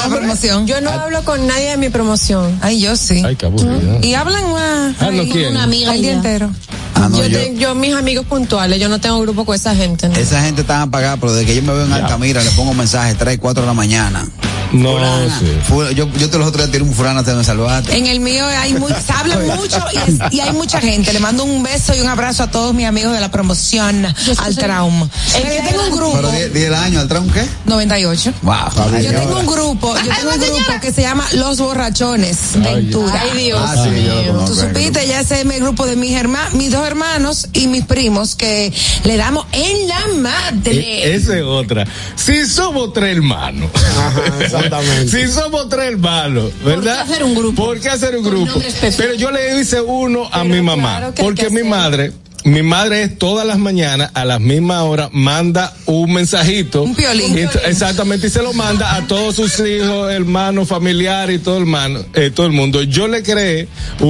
[0.08, 0.66] promoción.
[0.66, 2.58] Yo no hablo con nadie de mi promoción.
[2.60, 3.22] Ay, yo sí.
[3.24, 3.98] Ay, qué aburrido.
[4.02, 4.94] Y hablan más.
[5.00, 5.08] Ah.
[5.50, 6.50] Una amiga El día entero.
[6.94, 10.08] Ah, no, yo, yo, yo, mis amigos puntuales, yo no tengo grupo con esa gente.
[10.08, 10.16] ¿no?
[10.16, 13.16] esa gente está apagada, pero desde que yo me veo en Altamira le pongo mensajes
[13.16, 14.57] 3, 4 de la mañana mañana.
[14.72, 15.94] No, Fulana, sí.
[15.94, 17.96] yo, yo te los otros días tiré un fulano te me salvaste.
[17.96, 21.12] En el mío hay muy, se habla mucho y, es- y hay mucha gente.
[21.12, 24.56] Le mando un beso y un abrazo a todos mis amigos de la promoción al
[24.56, 25.08] trauma.
[25.32, 27.46] Pero yo tengo un grupo, Pero 10 años, ¿al tramo qué?
[27.66, 28.32] 98.
[28.42, 28.54] Wow.
[29.02, 33.22] Yo tengo un grupo, yo tengo un grupo que se llama Los Borrachones Ventura.
[33.32, 33.60] Ay, Dios.
[33.62, 36.86] Ah, sí, yo Tú supiste, ya ese es mi grupo de mis hermanos, mis dos
[36.86, 38.72] hermanos y mis primos que
[39.04, 40.72] le damos en la madre.
[41.04, 41.86] E- Esa es otra.
[42.16, 43.70] Si somos tres hermanos.
[43.74, 45.08] Ajá, exactamente.
[45.26, 47.04] si somos tres hermanos, ¿verdad?
[47.06, 47.64] qué hacer un grupo?
[47.64, 48.52] ¿Por qué hacer un grupo?
[48.96, 50.96] Pero yo le hice uno a Pero mi mamá.
[50.98, 51.70] claro porque que mi hacer.
[51.70, 52.12] madre,
[52.44, 56.82] mi madre es todas las mañanas a las mismas horas manda un mensajito.
[56.84, 56.92] Un.
[56.92, 56.94] Y
[57.46, 61.66] t- exactamente, y se lo manda a todos sus hijos, hermanos, familiares y todo el,
[61.66, 62.82] mano, eh, todo el mundo.
[62.82, 63.68] Yo le creé
[64.00, 64.08] un,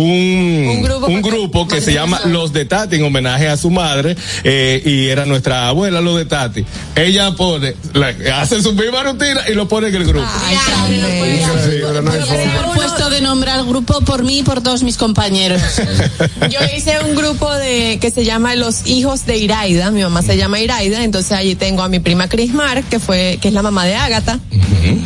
[0.77, 4.17] Un grupo un grupo que se llama Los de Tati en homenaje a su madre
[4.45, 6.65] eh, y era nuestra abuela Los de Tati.
[6.97, 10.27] Ella pone, la- hace su misma rutina y lo pone en el grupo.
[10.45, 10.57] Ay,
[10.93, 11.55] bello.
[11.55, 12.45] Increíble, no hay Yo forma.
[12.45, 15.61] le he puesto de nombre al grupo por mí y por todos mis compañeros.
[16.51, 19.91] Yo hice un grupo de que se llama Los Hijos de Iraida.
[19.91, 23.49] Mi mamá se llama Iraida, entonces allí tengo a mi prima Crismar, que fue que
[23.49, 24.39] es la mamá de Ágata,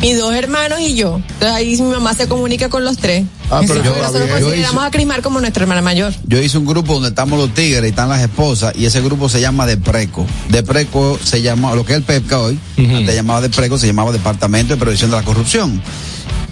[0.01, 1.17] mis dos hermanos y yo.
[1.17, 3.25] Entonces ahí mi mamá se comunica con los tres.
[3.51, 6.13] Ah, pero yo- nosotros yo consideramos hice- a Crismar como nuestra hermana mayor.
[6.25, 9.29] Yo hice un grupo donde estamos los tigres y están las esposas y ese grupo
[9.29, 10.25] se llama De Preco.
[10.49, 13.87] De Preco se llama, lo que es el PEPCA hoy, antes llamaba De Preco, se
[13.87, 15.81] llamaba Departamento de Prevención de la Corrupción.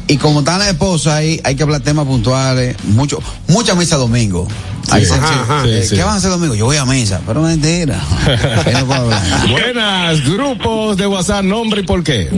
[0.07, 4.45] Y como están las esposas ahí, hay que hablar temas puntuales, mucho, mucha misa domingo.
[4.89, 5.67] Ahí se- Ajá, ajá.
[5.67, 5.95] eh, Sí, sí.
[5.95, 6.55] ¿Qué van a hacer domingo?
[6.55, 7.99] Yo voy a misa, pero mentira.
[8.73, 9.09] No puedo.
[9.51, 12.29] Buenas, grupos de WhatsApp, nombre y por qué.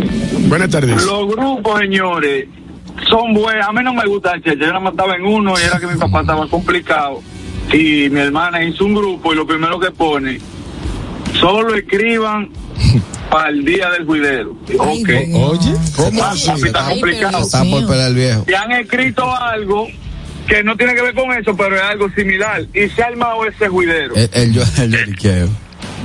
[0.48, 1.04] Buenas tardes.
[1.04, 2.46] Los grupos, señores,
[3.10, 3.68] son buenos.
[3.68, 4.60] A mí no me gusta el cheche.
[4.66, 7.22] Yo más estaba en uno y era que mi papá estaba complicado.
[7.72, 10.40] Y mi hermana hizo un grupo y lo primero que pone,
[11.40, 12.50] solo escriban
[13.30, 14.52] para el día del juidero.
[14.78, 15.10] Ok.
[15.34, 16.48] Oye, ¿Cómo Ah, así?
[16.48, 17.40] papi, está Ay, complicado.
[17.40, 18.46] Está por pelear el viejo.
[18.48, 19.88] Y han escrito algo
[20.48, 22.66] que no tiene que ver con eso, pero es algo similar.
[22.74, 24.16] Y se ha armado ese juidero.
[24.16, 25.50] El, el, yo- el.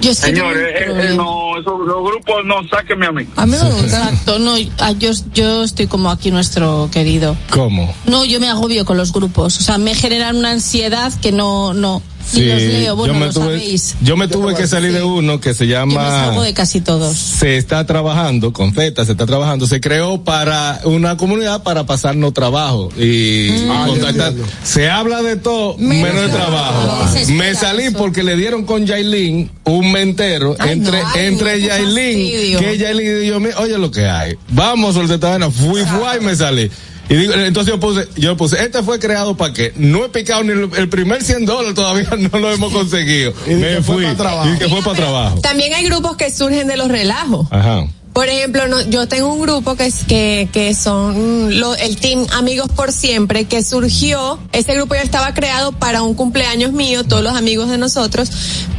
[0.01, 3.27] Yo Señores, eh, eh, no, esos los grupos no, sáquenme a mí.
[3.37, 3.85] A mí me gusta.
[3.85, 7.37] Exacto, no, ah, yo, yo estoy como aquí nuestro querido.
[7.51, 7.93] ¿Cómo?
[8.07, 9.59] No, yo me agobio con los grupos.
[9.59, 12.03] O sea, me generan una ansiedad que no, no.
[12.35, 13.95] Ni los leo, bueno, yo me lo tuve, sabéis.
[14.01, 16.81] yo me tuve que salir de uno que se Yo me llama salgo de casi
[16.81, 17.17] todos.
[17.19, 22.33] se está trabajando, con Z se está trabajando, se creó para una comunidad para pasarnos
[22.35, 24.45] trabajo y Ah, entiendo.
[24.63, 27.05] Se habla de todo Menos menos, de trabajo.
[27.29, 27.99] Me salí eso.
[27.99, 32.59] porque le dieron con Yailin un mentero Ay, entre, no, ay, entre Yailin, fastidio.
[32.59, 34.35] que Yailin y yo, me- oye lo que hay.
[34.51, 36.71] Vamos, soltetana, fui, fui y me salí.
[37.09, 39.73] Y digo, entonces yo puse, yo puse, este fue creado para qué.
[39.77, 43.33] No he picado ni el, el primer 100 dólares todavía no lo hemos conseguido.
[43.47, 44.05] Y me que fue fui.
[44.05, 44.51] para trabajo.
[44.55, 45.41] Y que fue para trabajo.
[45.41, 47.47] También hay grupos que surgen de los relajos.
[47.51, 47.87] Ajá.
[48.13, 52.27] Por ejemplo, no, yo tengo un grupo que es que, que son lo- el team
[52.33, 57.23] Amigos por Siempre, que surgió, ese grupo ya estaba creado para un cumpleaños mío, todos
[57.23, 58.29] los amigos de nosotros,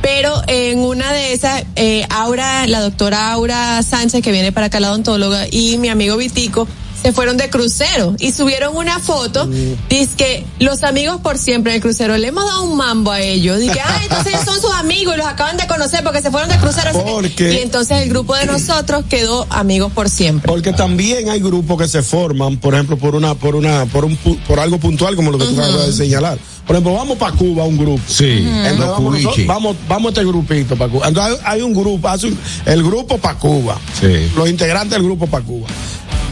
[0.01, 4.81] pero en una de esas, eh, Aura, la doctora Aura Sánchez, que viene para acá
[4.81, 6.67] la odontóloga, y mi amigo Vitico,
[7.01, 9.47] se fueron de crucero y subieron una foto,
[9.89, 13.21] dice que los amigos por siempre en el crucero, le hemos dado un mambo a
[13.21, 16.31] ellos, dije, ah, entonces ellos son sus amigos y los acaban de conocer porque se
[16.31, 16.89] fueron de crucero.
[16.89, 17.53] así que- ¿Por qué?
[17.53, 20.51] Y entonces el grupo de nosotros quedó amigos por siempre.
[20.51, 24.15] Porque también hay grupos que se forman, por ejemplo, por una, por una, por un,
[24.47, 26.37] por algo puntual como lo que tú acabas de señalar.
[26.69, 27.99] Por ejemplo, vamos para Cuba un grupo.
[28.05, 28.45] Sí.
[28.47, 31.07] Entonces vamos, nosotros- vamos, vamos a este grupito para Cuba.
[31.07, 32.37] Entonces hay, hay un grupo, hace un-
[32.67, 33.75] el grupo para Cuba.
[33.99, 34.31] Sí.
[34.35, 35.67] Los integrantes del grupo para Cuba.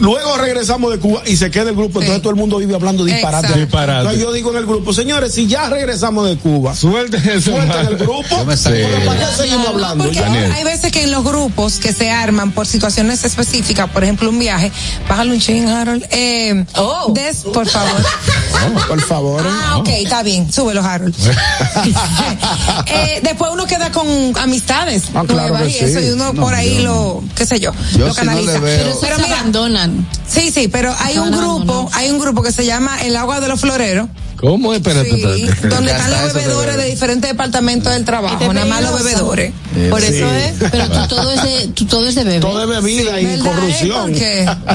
[0.00, 2.20] Luego regresamos de Cuba y se queda el grupo, entonces Sí.
[2.20, 3.52] todo el mundo vive hablando disparate.
[3.58, 3.98] Disparate.
[3.98, 7.50] Entonces yo digo en el grupo, señores, si ya regresamos de Cuba, Suelten eso.
[7.50, 10.04] suelten el grupo, Yo me porque ¿para qué seguimos hablando?
[10.04, 14.30] Porque hay veces que en los grupos que se arman por situaciones específicas, por ejemplo
[14.30, 14.70] un viaje,
[15.08, 16.04] bájalo un ching, Harold.
[16.12, 17.10] Eh, Oh.
[17.12, 18.00] des, por favor.
[18.88, 19.42] Por favor.
[19.48, 21.14] Ah, ok, está bien, súbelo, Harold.
[22.86, 24.06] eh, después uno queda con
[24.38, 26.06] amistades Ah, claro nuevas que y eso, sí.
[26.06, 28.52] y uno No, por ahí yo lo, qué sé yo, Yo lo si no canaliza.
[28.54, 30.06] le veo- Pero Pero se mira, abandonan.
[30.26, 33.48] sí, sí, pero hay un grupo, hay un grupo que se llama El Agua de
[33.48, 34.08] los Floreros.
[34.36, 34.72] ¿Cómo?
[34.72, 35.68] Espérate, Sí, espérate.
[35.68, 39.52] donde están está los bebedores de diferentes departamentos del trabajo, nada más los bebedores.
[39.90, 40.54] Por eso es.
[40.70, 42.38] Pero tú todo es de, tú todo es de bebé.
[42.40, 44.14] Todo es bebida y corrupción.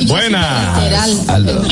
[0.07, 0.75] Buena.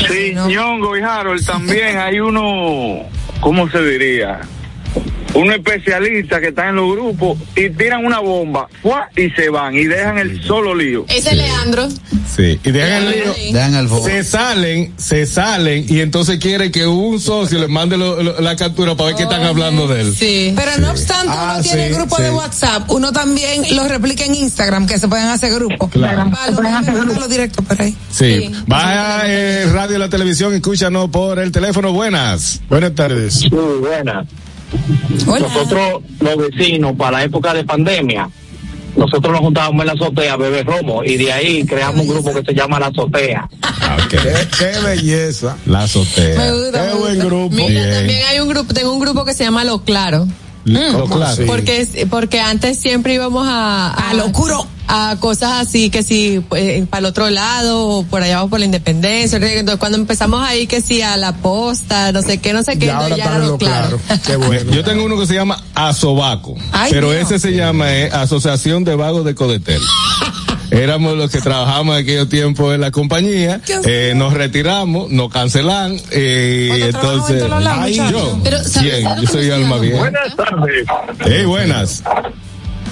[0.08, 3.00] Sí, Ñongo y Harold, también hay uno,
[3.42, 4.40] ¿cómo se diría?
[5.34, 9.08] Unos especialistas que están en los grupos y tiran una bomba ¡fua!
[9.16, 11.06] y se van y dejan el solo lío.
[11.08, 11.88] Ese es Leandro.
[12.34, 12.60] Sí.
[12.62, 13.34] Y dejan el lío.
[13.52, 13.88] Dejan el.
[13.88, 18.56] Se salen, se salen y entonces quiere que un socio le mande lo- lo- la
[18.56, 20.14] captura para ver qué están hablando de él.
[20.14, 20.52] Sí.
[20.54, 22.22] Pero no obstante, Ah, uno tiene sí, grupo sí.
[22.24, 25.90] de WhatsApp, uno también lo replica en Instagram, que se pueden hacer grupos.
[25.90, 26.26] Claro.
[26.26, 27.96] Mándalo directo por ahí.
[28.10, 28.50] Sí.
[28.66, 31.92] Baja eh, radio y la televisión, escúchanos por el teléfono.
[31.92, 32.60] Buenas.
[32.68, 33.34] Buenas tardes.
[33.34, 34.26] Sí, buena.
[35.26, 35.40] Hola.
[35.40, 38.28] Nosotros, los vecinos, para la época de pandemia,
[38.96, 42.32] nosotros nos juntábamos en la azotea a beber romo y de ahí creamos un grupo
[42.34, 43.48] que se llama La Azotea.
[43.62, 43.96] Ah.
[44.10, 44.18] Qué,
[44.58, 45.56] qué belleza.
[45.66, 46.52] La Me azotea.
[46.52, 47.24] gusta, Qué me buen gusta.
[47.24, 47.56] grupo.
[47.56, 47.94] Mira, Bien.
[47.94, 50.26] también hay un grupo, tengo un grupo que se llama Lo Claro.
[50.64, 51.42] Lo claro.
[51.46, 54.64] Porque porque antes siempre íbamos a, A lo oscuro.
[54.88, 58.58] A cosas así que si eh, para el otro lado o por allá o por
[58.58, 62.62] la independencia entonces cuando empezamos ahí que si a la posta no sé qué no
[62.62, 64.20] sé qué ahora ya en lo claro, claro.
[64.26, 64.72] Qué bueno.
[64.72, 67.30] Yo tengo uno que se llama Asobaco, Ay, pero Dios.
[67.30, 69.80] ese se llama eh, Asociación de Vagos de Codetel.
[70.70, 75.98] Éramos los que trabajamos en aquellos tiempos en la compañía, eh, nos retiramos, nos cancelan,
[76.10, 79.98] eh, en entonces, todos lados, Ay, yo, Pero, ¿sabes bien, algo yo soy alma bien.
[79.98, 80.86] Buenas tardes.
[81.26, 82.02] Hey, buenas.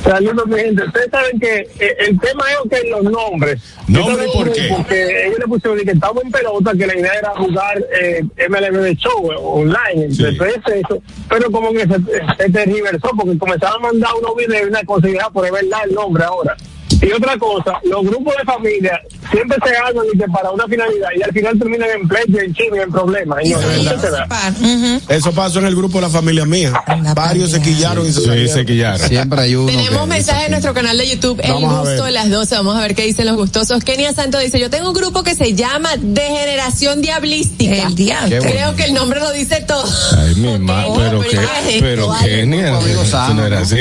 [0.03, 0.85] Saludos, mi gente.
[0.85, 3.61] Ustedes saben que eh, el tema es que los nombres.
[3.87, 4.69] ¿Nombre por qué?
[4.69, 7.79] grupo Que ellos le pusieron de que estamos en pelota, que la idea era jugar
[8.01, 10.11] eh, MLB de show eh, online.
[10.11, 10.25] Sí.
[10.25, 11.97] Entonces, eso, pero como que se,
[12.39, 15.53] se tergiversó porque comenzaban a mandar unos videos y una cosa y ya por es
[15.53, 16.57] verdad el nombre ahora.
[17.03, 19.01] Y otra cosa, los grupos de familia
[19.33, 22.91] siempre se que para una finalidad y al final terminan en pleito, en chisme, en
[22.91, 23.39] problemas.
[23.43, 24.27] Y no, eso se da.
[24.61, 25.01] Ujú.
[25.09, 26.73] Eso pasó en el grupo de la familia mía.
[27.15, 29.09] Varios se quillaron y se Sí, se quillaron.
[29.09, 29.67] Siempre hay uno.
[29.71, 32.81] tenemos mensajes en nuestro canal de YouTube El Vamos Gusto de las 12 vamos a
[32.81, 35.91] ver qué dicen los gustosos Kenia Santo dice yo tengo un grupo que se llama
[35.99, 38.39] Degeneración Diablística El diablo.
[38.41, 39.85] Creo que el nombre lo dice todo
[40.19, 41.31] Ay, mi madre, Oh, pero pero qué,
[41.65, 43.77] ¿qué es pero sano, no era así.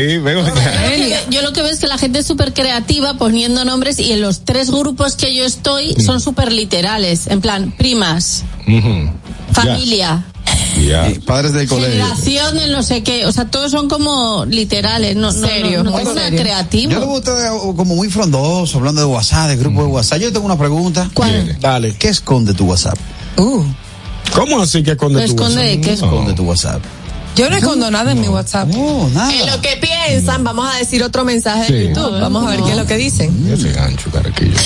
[1.29, 4.21] Yo lo que veo es que la gente es súper creativa poniendo nombres y en
[4.21, 6.01] los tres grupos que yo estoy Mm.
[6.01, 7.27] son súper literales.
[7.27, 9.11] En plan, primas, Ujú.
[9.51, 10.25] familia,
[10.87, 11.09] Ya.
[11.09, 11.91] Y padres del colegio.
[11.93, 13.25] generación de no sé qué.
[13.25, 15.15] O sea, todos son como literales.
[15.15, 16.41] No, no, Serio, no, no muy tengo nada serio.
[16.43, 16.91] creativo.
[16.93, 20.19] Yo lo veo usted como muy frondoso, hablando de WhatsApp, de grupo de WhatsApp.
[20.21, 21.09] Yo tengo una pregunta.
[21.13, 21.57] ¿Cuál?
[21.59, 21.95] Dale.
[21.95, 22.97] ¿Qué esconde tu WhatsApp?
[23.37, 23.63] Uh.
[24.33, 25.69] ¿Cómo así que esconde ¿Lo tu esconde WhatsApp?
[25.75, 25.87] de qué?
[25.87, 26.81] ¿Qué esconde tu WhatsApp?
[27.35, 28.69] Yo no escondo nada en mi WhatsApp.
[28.69, 31.87] En lo que piensan, vamos a decir otro mensaje de.
[31.87, 32.19] YouTube.
[32.19, 33.49] Vamos a ver qué es lo que dicen.
[33.51, 34.53] Ese gancho, caraquillo.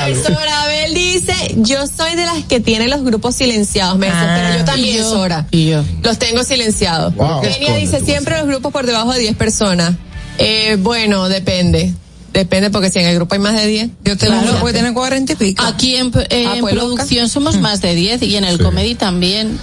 [0.00, 4.58] Ay, Sorabel dice, yo soy de las que tiene los grupos silenciados, me dice, pero
[4.58, 5.10] yo también, Y yo.
[5.10, 5.46] Sora.
[5.50, 5.84] Y yo.
[6.02, 7.14] Los tengo silenciados.
[7.14, 7.40] Wow.
[7.42, 9.94] Kenia dice, siempre los grupos por debajo de 10 personas.
[10.38, 11.92] Eh, bueno, depende.
[12.32, 13.88] Depende porque si en el grupo hay más de 10.
[14.04, 14.40] Yo tengo Claro.
[14.46, 15.64] un grupo que tiene 40 y pico.
[15.64, 18.94] Aquí en, eh, Ah, en pues, producción somos más de 10 y en el comedy
[18.94, 19.58] también.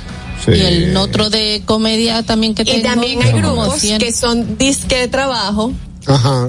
[0.46, 0.52] Sí.
[0.52, 2.84] Y el otro de comedia también que Y tengo.
[2.84, 4.00] también hay grupos 100.
[4.00, 5.72] que son disque de trabajo.
[6.08, 6.48] Ajá.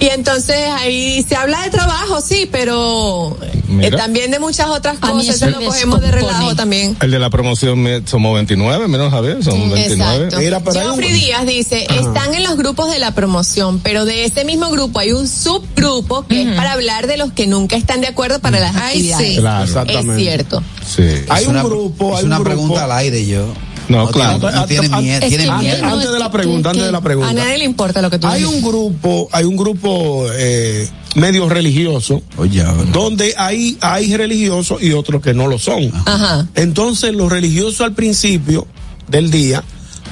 [0.00, 3.36] Y entonces ahí se habla de trabajo, sí, pero
[3.80, 5.36] eh, también de muchas otras cosas.
[5.36, 6.96] eso lo cogemos de relajo también.
[7.00, 10.16] El de la promoción somos 29, menos Javier, son 29.
[10.16, 10.38] Exacto.
[10.38, 12.00] Mira, pero hay un- Geoffrey Díaz dice, Ajá.
[12.00, 16.26] están en los grupos de la promoción, pero de ese mismo grupo hay un subgrupo
[16.26, 19.36] que es para hablar de los que nunca están de acuerdo para las Ay, sí.
[19.38, 20.22] Claro, es exactamente.
[20.22, 20.62] cierto.
[20.86, 21.02] Sí.
[21.28, 22.50] Hay Es un una- grupo, Es hay un una grupo.
[22.50, 23.46] pregunta al aire, yo.
[23.88, 24.38] No, claro.
[24.40, 25.20] tiene- no tiene Antes- miedo.
[25.22, 25.86] Es Tiene que Antes, miedo.
[25.86, 27.32] no, antes de la pregunta, antes de la A pregunta.
[27.32, 28.54] nadie le importa lo que tú Hay dices.
[28.56, 35.22] un grupo, hay un grupo eh, medio religioso Oye, donde hay, hay religiosos y otros
[35.22, 35.90] que no lo son.
[36.04, 36.46] Ajá.
[36.56, 38.66] Entonces los religiosos al principio
[39.08, 39.62] del día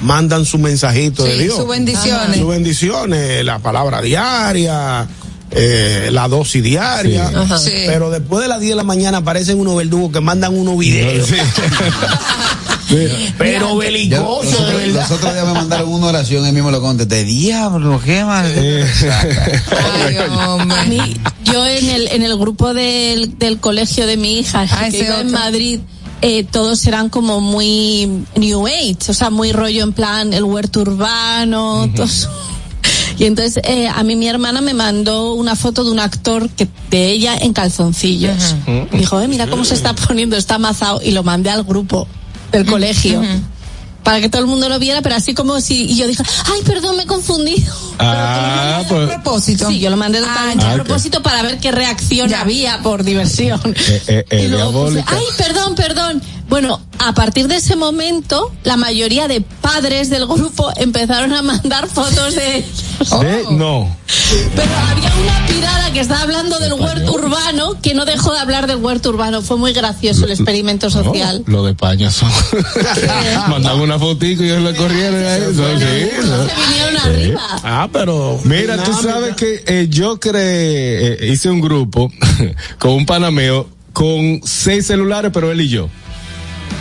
[0.01, 1.57] mandan su mensajito de Dios.
[1.57, 2.37] sus bendiciones.
[2.37, 5.07] Sus bendiciones, la palabra diaria,
[5.51, 7.29] eh, la dosis diaria.
[7.29, 7.35] Sí.
[7.35, 7.57] Ajá.
[7.59, 7.71] Sí.
[7.85, 11.29] Pero después de las 10 de la mañana aparecen unos verdugos que mandan unos videos.
[13.37, 13.79] Pero los,
[14.67, 15.01] de verdad.
[15.09, 17.23] los otros días me mandaron una oración y mismo lo contesté.
[17.23, 18.45] Diablo, qué mal.
[20.05, 20.17] Ay,
[20.47, 20.77] hombre.
[20.79, 20.99] A mí,
[21.43, 25.19] yo en el, en el grupo del, del colegio de mi hija, Ah, que iba
[25.21, 25.31] en.
[25.31, 25.79] Madrid,
[26.21, 30.81] eh, todos eran como muy New Age, o sea, muy rollo en plan el huerto
[30.81, 32.29] urbano, todos-
[33.17, 36.67] Y entonces eh, a mí mi hermana me mandó una foto de un actor que
[36.91, 38.55] de ella en calzoncillos.
[38.91, 40.99] Dijo, eh, mira cómo se está poniendo, está amazado.
[41.03, 42.07] Y lo mandé al grupo
[42.55, 43.21] del colegio.
[44.05, 46.61] Para que todo el mundo lo viera, pero así como si, y yo dije, ay,
[46.63, 47.73] perdón, me he confundido.
[47.99, 49.09] Ah, pues.
[49.09, 49.67] A propósito.
[49.67, 50.83] Sí, yo lo mandé totalmente Ah, a ok.
[50.83, 52.41] propósito para ver qué reacción Ya.
[52.41, 53.59] había por diversión.
[53.65, 56.21] Eh, eh, eh, y luego puse, ay, perdón, perdón.
[56.47, 61.87] Bueno, a partir de ese momento, la mayoría de padres del grupo empezaron a mandar
[61.89, 62.83] fotos de ellos.
[63.23, 63.43] ¿Eh?
[63.51, 63.93] No.
[64.55, 68.67] Pero había una pirada que estaba hablando del huerto urbano que no dejó de hablar
[68.67, 69.41] del huerto urbano.
[69.41, 71.43] Fue muy gracioso el experimento social.
[71.47, 72.29] No, lo de España son.
[73.49, 75.53] Mandaban una fotico y ellos le corrieron a eso.
[75.53, 76.47] Se vinieron
[76.95, 76.99] Sí.
[77.07, 77.41] arriba.
[77.63, 78.39] Ah, pero.
[78.43, 82.11] Mira, tú sabes que eh, yo creé, eh, hice un grupo
[82.79, 85.89] con un panameo con seis celulares, pero él y yo.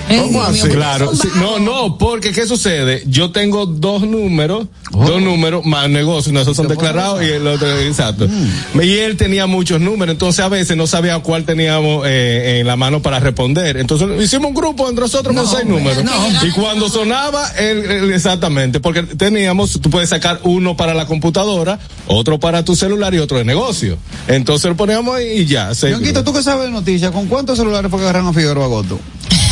[0.09, 0.68] Ey, ¿Cómo así?
[0.68, 3.02] Claro, sí, no, no, porque ¿qué sucede?
[3.06, 5.05] Yo tengo dos números, Oh.
[5.06, 8.28] dos números más negocios, no, esos son declarados y el otro, exacto.
[8.28, 8.81] Mm.
[8.82, 12.76] Y él tenía muchos números, entonces a veces no sabía cuál teníamos eh, en la
[12.76, 13.78] mano para responder.
[13.78, 16.05] Entonces hicimos un grupo entre nosotros con seis números.
[16.47, 21.81] Y cuando sonaba, él, él- exactamente, porque teníamos, tú puedes sacar uno para la computadora,
[22.06, 23.97] otro para tu celular y otro de negocio.
[24.28, 25.70] Entonces lo poníamos ahí y ya.
[25.82, 29.01] Ñonguito, tú que sabes de noticias, ¿con cuántos celulares fue que agarraron a Figueroa Goto?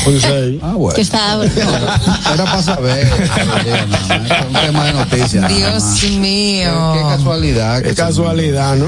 [0.05, 0.15] Con
[0.63, 0.95] Ah, bueno.
[0.95, 3.07] Que está, Era para saber.
[4.49, 5.49] Un tema de noticias.
[5.49, 6.93] Dios mío.
[6.95, 7.83] Qué casualidad.
[7.83, 8.87] Qué casualidad, ¿no?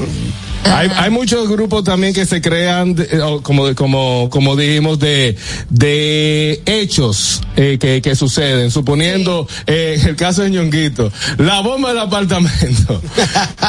[0.65, 5.37] Hay, hay muchos grupos también que se crean, de- eh, como, como, como dijimos, de,
[5.69, 8.71] de hechos eh, que, que suceden.
[8.71, 13.01] Suponiendo eh, el caso de Ñonguito, la bomba del apartamento.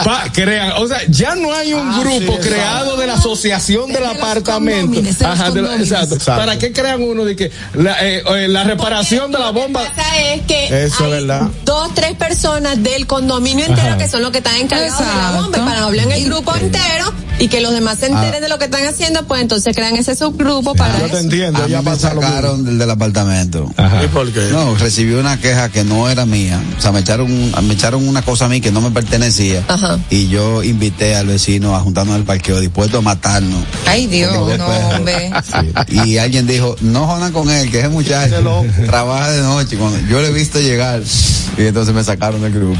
[0.04, 3.92] Pa- crean, o sea, ya no hay un Ah, grupo sí, creado de la asociación
[3.92, 4.86] del de apartamento.
[4.94, 6.14] condóminos, Ajá, de exacto.
[6.14, 6.40] Exacto.
[6.40, 9.82] ¿Para qué crean uno de que la, eh, eh, la reparación de la bomba?
[9.82, 11.48] Lo que pasa es que Eso hay verdad.
[11.64, 13.98] dos, tres personas del condominio entero Ajá.
[13.98, 16.24] que son los que están encargados de la bomba y para no hablar en el
[16.24, 16.84] grupo entero
[17.38, 18.40] y que los demás se enteren Ah.
[18.40, 21.68] de lo que están haciendo, pues entonces crean ese subgrupo para Yo te entiendo, A
[21.68, 23.70] ya mí me sacaron del, del apartamento.
[23.76, 24.02] Ajá.
[24.04, 24.48] ¿Y por qué?
[24.50, 26.58] No, recibí una queja que no era mía.
[26.78, 27.28] O sea, me echaron,
[27.66, 29.62] me echaron una cosa a mí que no me pertenecía.
[29.68, 29.98] Ajá.
[30.08, 33.62] Y yo invité al vecino a juntarnos al parqueo, dispuesto a matarnos.
[33.86, 35.30] Ay, Dios, no, hombre.
[35.88, 39.76] Y alguien dijo, no jodan con él, que ese muchacho trabaja de noche.
[39.76, 41.02] Cuando yo lo he visto llegar,
[41.58, 42.78] y entonces me sacaron del grupo.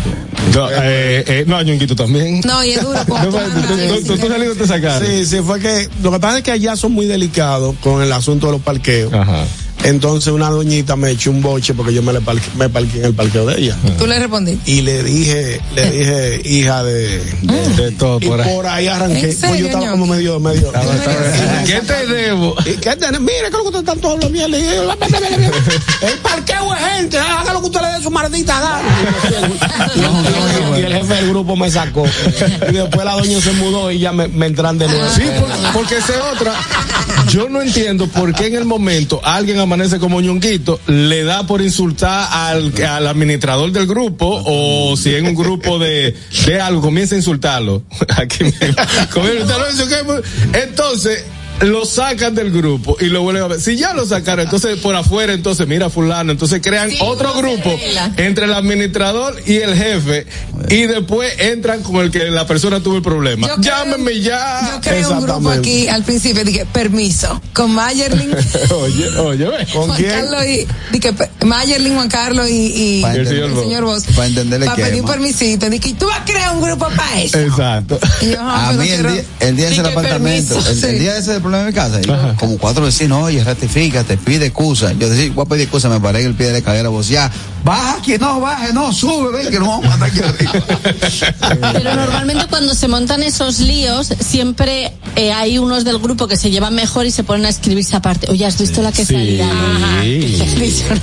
[0.55, 2.41] No, eh, eh, no, Ñonguito también.
[2.45, 2.99] No, y es duro.
[3.07, 5.06] con- No, tú, tú, te sacaron.
[5.06, 8.12] Sí, sí, fue que lo que pasa es que allá son muy delicados con el
[8.12, 9.12] asunto de los parqueos.
[9.12, 9.44] Ajá.
[9.85, 13.05] Entonces una doñita me echó un boche porque yo me, le parque- me parqué en
[13.07, 13.77] el parqueo de ella.
[13.98, 14.69] Tú le respondiste.
[14.70, 17.19] Y le dije, le dije, hija de...
[17.77, 18.55] De todo y por ahí.
[18.55, 19.31] por ahí arranqué.
[19.31, 20.73] ¿En serio, Pues yo estaba como medio, medio...
[21.66, 22.57] ¿Qué te debo?
[22.65, 23.20] ¿Y qué tenés?
[23.20, 24.51] Mire, ¿qué es lo que ustedes están todos los días?
[24.51, 24.77] Le dije,
[26.03, 28.82] el parqueo es gente, haga lo que usted le dé su maldita gana.
[30.77, 32.05] Y el jefe del grupo me sacó.
[32.07, 35.05] Y después la doña se mudó y ya me, me entran de nuevo.
[35.15, 36.55] Sí, por- porque esa es otra.
[37.28, 41.60] Yo no entiendo por qué en el momento alguien amanece como ñonguito, le da por
[41.60, 46.14] insultar al, al administrador del grupo o si en un grupo de,
[46.47, 47.82] de algo comienza a insultarlo.
[48.16, 48.59] Aquí mismo.
[49.12, 51.24] Comienza a insultarlo, que- Entonces,
[51.61, 53.61] lo sacan del grupo y lo vuelven a ver.
[53.61, 57.78] Si ya lo sacaron, entonces por afuera, entonces mira fulano, entonces crean otro grupo
[58.16, 60.27] entre el administrador y el jefe
[60.69, 63.49] y después entran con el que la persona tuvo el problema.
[63.59, 64.73] Llámeme ya.
[64.74, 68.35] Yo creé un grupo aquí al principio, dije, permiso, con Mayerlin,
[68.70, 69.66] oye, oye, ve.
[69.73, 71.15] Juan Carlos y, dije,
[71.45, 74.05] Mayerlin, Juan Carlos y, el señor Vos.
[74.15, 77.20] Para entenderle Para pedir un permisito, dije, ¿y tú vas a crear un grupo para
[77.20, 77.39] eso?
[77.39, 77.99] Exacto.
[78.20, 81.19] Y yo, ah, A mí el día, el día ese apartamento, permiso, el, el día
[81.19, 84.93] ese del problema de mi casa, y como cuatro vecinos, oye, rectifícate, pide excusa.
[84.93, 87.09] Yo decía, voy a pedir excusa, me paré en el pie de la escalera, vos
[87.09, 87.31] ya,
[87.66, 91.72] baja que no, baje, no, sube, ven, que nos vamos a matar aquí arriba.
[91.72, 96.51] Pero normalmente cuando se montan esos líos, siempre eh, hay unos del grupo que se
[96.51, 98.30] llevan mejor y se ponen a escribirse aparte.
[98.30, 99.52] Oye, ¿has visto la que ha liado?
[100.02, 100.36] Sí.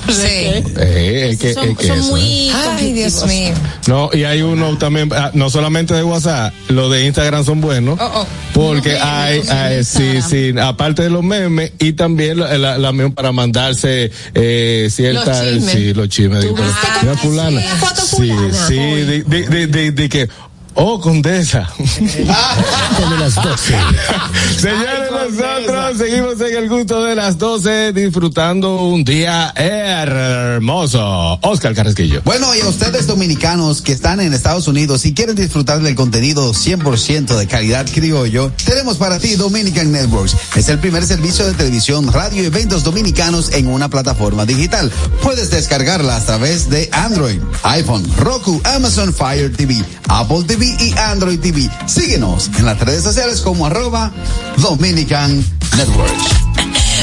[0.85, 3.53] Eh, es que- Son, es que son eso, muy Ay, Dios mío.
[3.87, 7.99] No, y hay uno también, ah, no solamente de WhatsApp, los de Instagram son buenos,
[8.01, 12.93] Oh, porque hay, hay- sí, sí, aparte de los memes, y también la, la, la
[13.13, 15.71] para mandarse eh, ciertas, Los chismes.
[15.73, 16.45] sí, los chismes.
[16.55, 17.61] De- pero, mira, fulana.
[17.95, 18.31] Sí,
[18.67, 20.29] sí, de, de, de, de- de que,
[20.75, 21.69] oh, condesa.
[21.77, 23.75] de las 12.
[24.57, 31.39] Señores, nosotros seguimos en el gusto de las 12, disfrutando un día hermoso.
[31.41, 32.21] Oscar Carrasquillo.
[32.23, 36.53] Bueno, y a ustedes dominicanos que están en Estados Unidos y quieren disfrutar del contenido
[36.53, 40.35] 100% de calidad criollo, tenemos para ti Dominican Networks.
[40.55, 44.91] Es el primer servicio de televisión, radio y eventos dominicanos en una plataforma digital.
[45.21, 51.39] Puedes descargarla a través de Android, iPhone, Roku, Amazon Fire TV, Apple TV y Android
[51.39, 51.69] TV.
[51.85, 54.11] Síguenos en las redes sociales como arroba
[54.57, 55.43] Dominican
[55.77, 56.52] Networks.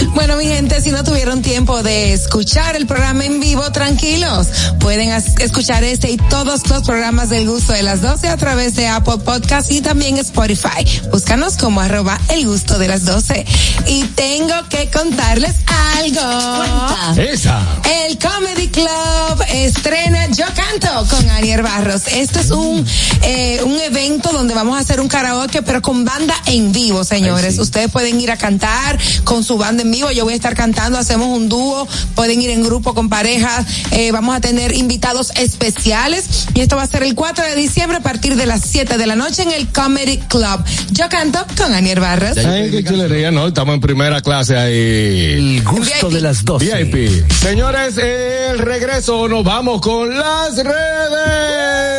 [0.08, 4.48] Bueno, mi gente, si no tuvieron tiempo de escuchar el programa en vivo, tranquilos.
[4.78, 8.88] Pueden escuchar este y todos los programas del gusto de las 12 a través de
[8.88, 10.84] Apple Podcast y también Spotify.
[11.12, 13.44] Búscanos como arroba el gusto de las 12.
[13.86, 15.54] Y tengo que contarles
[15.98, 17.22] algo.
[17.22, 17.60] Esa.
[18.06, 22.02] El Comedy Club estrena Yo Canto con Anier Barros.
[22.08, 22.86] Esto es un,
[23.22, 27.58] eh, un evento donde vamos a hacer un karaoke, pero con banda en vivo, señores.
[27.58, 30.10] Ustedes pueden ir a cantar con su banda en vivo.
[30.10, 31.86] Yo voy a estar cantando, hacemos un dúo.
[32.14, 33.66] Pueden ir en grupo con parejas.
[33.92, 36.48] Eh, vamos a tener invitados especiales.
[36.54, 39.06] Y esto va a ser el 4 de diciembre a partir de las 7 de
[39.06, 40.64] la noche en el Comedy Club.
[40.90, 42.36] Yo canto con Anier Barros.
[42.38, 43.46] Ay, qué chulería, ¿no?
[43.48, 45.32] Estamos en primera clase ahí.
[45.32, 46.84] El gusto de las 12.
[46.84, 47.30] VIP.
[47.32, 51.90] Señores, el regreso, nos vamos con las redes.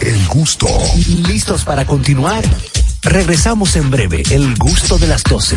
[0.00, 0.66] El gusto.
[1.28, 2.44] ¿Listos para continuar?
[3.02, 4.22] Regresamos en breve.
[4.30, 5.56] El gusto de las 12.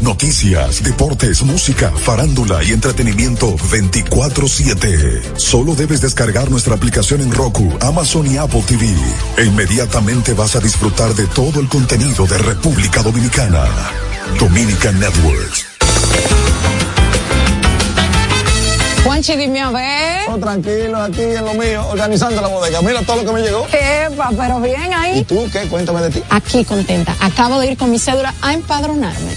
[0.00, 5.22] noticias, deportes, música, farándula y entretenimiento 24/7.
[5.36, 8.94] Solo debes descargar nuestra aplicación en Roku, Amazon y Apple TV.
[9.36, 13.64] E inmediatamente vas a disfrutar de todo el contenido de República Dominicana.
[14.38, 15.66] Dominican Networks.
[19.04, 20.28] Juanchi, dime a ver.
[20.28, 22.82] Oh, tranquilo, aquí en lo mío, organizando la bodega.
[22.82, 23.64] Mira todo lo que me llegó.
[23.68, 25.20] Epa, pero bien ahí.
[25.20, 25.60] ¿Y tú qué?
[25.68, 26.22] Cuéntame de ti.
[26.28, 27.14] Aquí contenta.
[27.20, 29.36] Acabo de ir con mi cédula a empadronarme.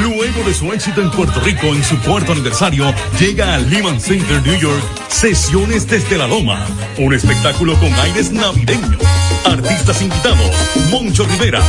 [0.00, 4.42] Luego de su éxito en Puerto Rico en su cuarto aniversario, llega al Lehman Center
[4.42, 6.66] New York Sesiones desde la Loma,
[6.98, 8.96] un espectáculo con aires navideños.
[9.44, 10.50] Artistas invitados,
[10.90, 11.60] Moncho Rivera,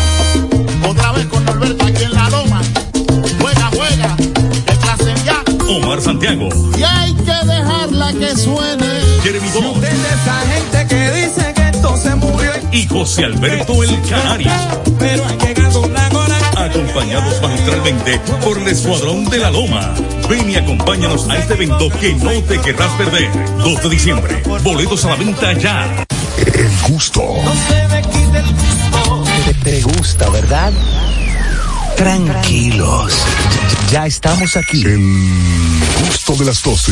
[0.88, 2.62] Otra vez con Norberto aquí en la loma.
[3.40, 5.44] Juega, juega, de clase ya.
[5.70, 8.86] Omar Santiago, Y hay que dejarla que suene.
[9.24, 12.52] Jeremy Bond De esa gente que dice que esto se murió.
[12.72, 14.52] y José Alberto El Canario,
[15.00, 15.66] Pero hay que ganar.
[16.76, 19.94] Acompañados magistralmente por el Escuadrón de la Loma.
[20.30, 23.30] Ven y acompáñanos a este evento que no te querrás perder.
[23.60, 26.06] 2 de diciembre, boletos a la venta ya.
[26.38, 27.22] El gusto.
[29.46, 30.74] Te, te gusta, ¿verdad?
[31.96, 33.14] Tranquilos.
[33.92, 34.84] Ya estamos aquí.
[34.84, 35.00] El
[36.02, 36.92] gusto de las 12.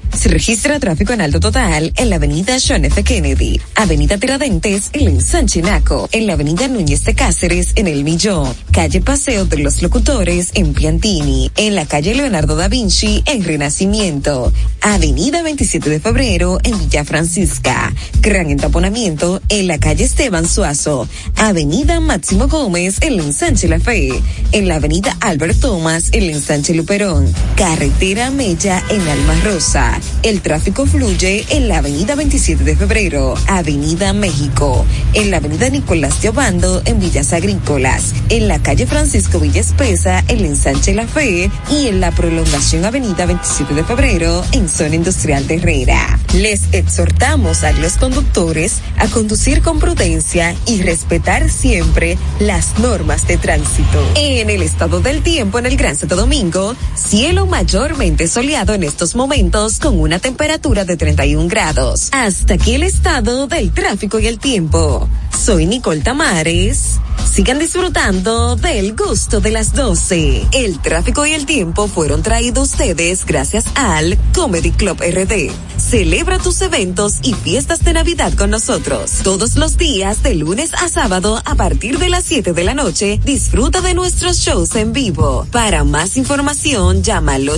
[0.17, 3.03] Se registra tráfico en alto total en la avenida John F.
[3.03, 8.03] Kennedy, avenida Tiradentes en el ensanche Naco, en la avenida Núñez de Cáceres en El
[8.03, 13.43] Millón, calle Paseo de los Locutores en Piantini, en la calle Leonardo da Vinci en
[13.43, 14.51] Renacimiento,
[14.81, 21.07] avenida 27 de Febrero en Villa Francisca, gran entaponamiento en la calle Esteban Suazo,
[21.37, 24.11] avenida Máximo Gómez en el ensanche La Fe,
[24.51, 30.00] en la avenida Albert Thomas en el ensanche Luperón, carretera Mella en Alma Rosa.
[30.23, 36.21] El tráfico fluye en la avenida 27 de febrero, avenida México, en la avenida Nicolás
[36.21, 41.49] de Obando en Villas Agrícolas, en la calle Francisco Villa Espesa en ensanche La Fe
[41.69, 46.19] y en la prolongación avenida 27 de febrero en zona industrial de Herrera.
[46.33, 53.37] Les exhortamos a los conductores a conducir con prudencia y respetar siempre las normas de
[53.37, 54.03] tránsito.
[54.15, 59.15] En el estado del tiempo en el Gran Santo Domingo, cielo mayormente soleado en estos
[59.15, 62.09] momentos una temperatura de 31 grados.
[62.11, 65.07] Hasta aquí el estado del tráfico y el tiempo.
[65.37, 66.99] Soy Nicole Tamares.
[67.31, 70.47] Sigan disfrutando del gusto de las 12.
[70.51, 75.51] El tráfico y el tiempo fueron traídos ustedes gracias al Comedy Club RD.
[75.77, 79.11] Celebra tus eventos y fiestas de Navidad con nosotros.
[79.23, 83.19] Todos los días, de lunes a sábado, a partir de las 7 de la noche,
[83.25, 85.47] disfruta de nuestros shows en vivo.
[85.51, 87.49] Para más información, llama al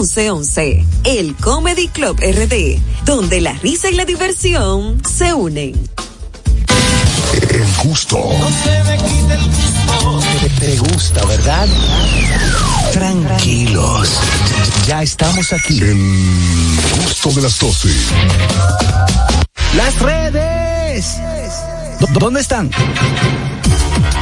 [0.00, 0.84] 829-341-1111.
[1.04, 5.74] El Comedy Club RD, donde la risa y la diversión se unen.
[7.32, 8.18] El gusto.
[10.40, 11.68] Te, te gusta, ¿verdad?
[12.92, 14.08] Tranquilos.
[14.86, 15.80] Ya estamos aquí.
[15.80, 17.88] El gusto de las 12.
[19.76, 21.16] Las redes.
[22.00, 22.70] ¿Dó- ¿Dónde están?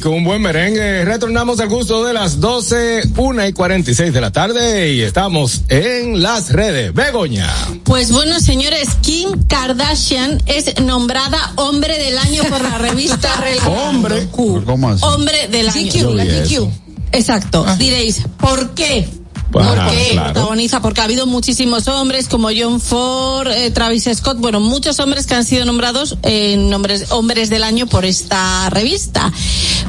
[0.00, 1.04] Con un buen merengue.
[1.04, 6.22] Retornamos al gusto de las 12, 1 y 46 de la tarde y estamos en
[6.22, 6.94] las redes.
[6.94, 7.48] Begoña.
[7.84, 13.28] Pues bueno, señores, Kim Kardashian es nombrada hombre del año por la revista
[13.66, 14.28] Hombre.
[14.30, 15.04] ¿Cómo así?
[15.04, 15.92] Hombre del año.
[15.92, 16.72] Yo vi eso.
[17.12, 17.66] Exacto.
[17.78, 19.08] Diréis, ¿por qué?
[19.50, 20.32] Pues, ¿Por ajá, qué claro.
[20.34, 20.80] protagoniza?
[20.82, 25.34] Porque ha habido muchísimos hombres como John Ford, eh, Travis Scott, bueno, muchos hombres que
[25.34, 29.32] han sido nombrados en nombres, hombres del año por esta revista.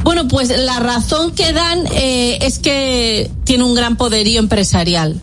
[0.02, 5.20] Bueno, pues la razón que dan eh, es que tiene un gran poderío empresarial.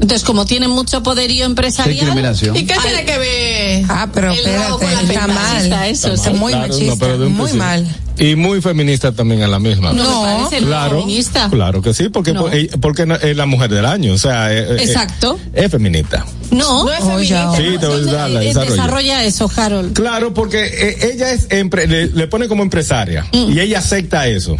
[0.00, 2.36] Entonces, como tiene mucho poderío empresarial.
[2.54, 3.84] ¿Y qué tiene que ver?
[3.88, 5.72] Ah, pero espérate, está mal.
[5.88, 6.36] Eso, Está sí.
[6.36, 7.86] muy Claro, no, machista, un muy mal.
[8.18, 9.92] Y muy feminista también a la misma.
[9.92, 11.50] No, claro, feminista.
[11.50, 12.42] Claro que sí, porque, No.
[12.42, 15.38] porque, porque es la mujer del año, o sea, eh, eh, Exacto.
[15.52, 16.24] es feminista.
[16.50, 17.56] No, No es feminista.
[17.56, 18.70] Sí, te voy a dar la Eh, desarrollo.
[18.72, 19.92] desarrolla eso, Harold.
[19.92, 23.52] Claro, porque eh, ella es empre- le, le pone como empresaria Mm.
[23.52, 24.56] y ella acepta eso.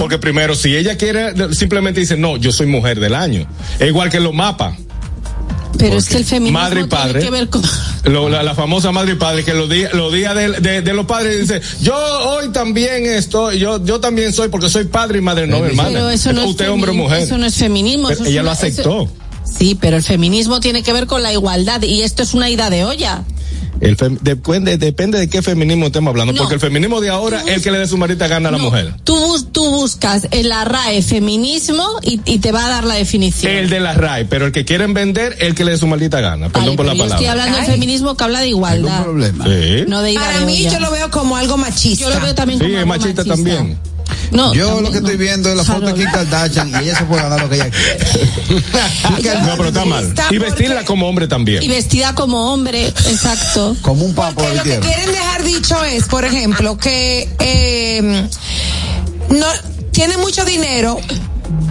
[0.00, 3.46] Porque primero, si ella quiere, simplemente dice, no, yo soy mujer del año.
[3.78, 4.78] Es igual que los mapas.
[5.78, 7.12] Pero es que el feminismo Madre y padre.
[7.20, 7.62] tiene que ver con...
[8.04, 10.92] Lo- la, la famosa madre y padre que los días los días de, de- de
[10.94, 15.20] los padres dice yo hoy también estoy yo yo también soy porque soy padre y
[15.22, 18.10] madre no hermana Pero eso no es usted hombre o mujer Eso no es feminismo.
[18.10, 19.12] Es ella lo aceptó eso-
[19.58, 22.68] Sí, pero el feminismo tiene que ver con la igualdad y esto es una ida
[22.70, 23.24] de olla.
[23.80, 26.38] El fem- depende depende de qué feminismo estemos hablando No.
[26.38, 28.58] porque el feminismo de ahora es el que le dé su marita gana a la
[28.58, 32.84] mujer Tú, bus- tú buscas en la RAE feminismo y, y te va a dar
[32.84, 33.52] la definición.
[33.52, 36.20] el de la RAI pero el que quieren vender el que le dé su maldita
[36.20, 39.04] gana perdón por la yo estoy palabra hablando de feminismo que habla de igualdad.
[39.04, 40.72] sí No de Para de mí olla.
[40.72, 42.04] yo lo veo como algo machista.
[42.04, 43.78] Yo lo veo también sí como es algo machista también
[44.30, 45.06] No, Yo también lo que no.
[45.08, 47.54] estoy viendo es la foto de Kim Kardashian y ella se puede ganar lo que
[47.56, 49.40] ella quiere.
[49.46, 53.76] no pero está mal y vestirla como hombre también Y vestida como hombre, exacto.
[53.82, 58.28] Como un papo Porque de lo que quieren dejar dicho es, por ejemplo, que eh,
[59.30, 59.46] no
[59.92, 60.98] tiene mucho dinero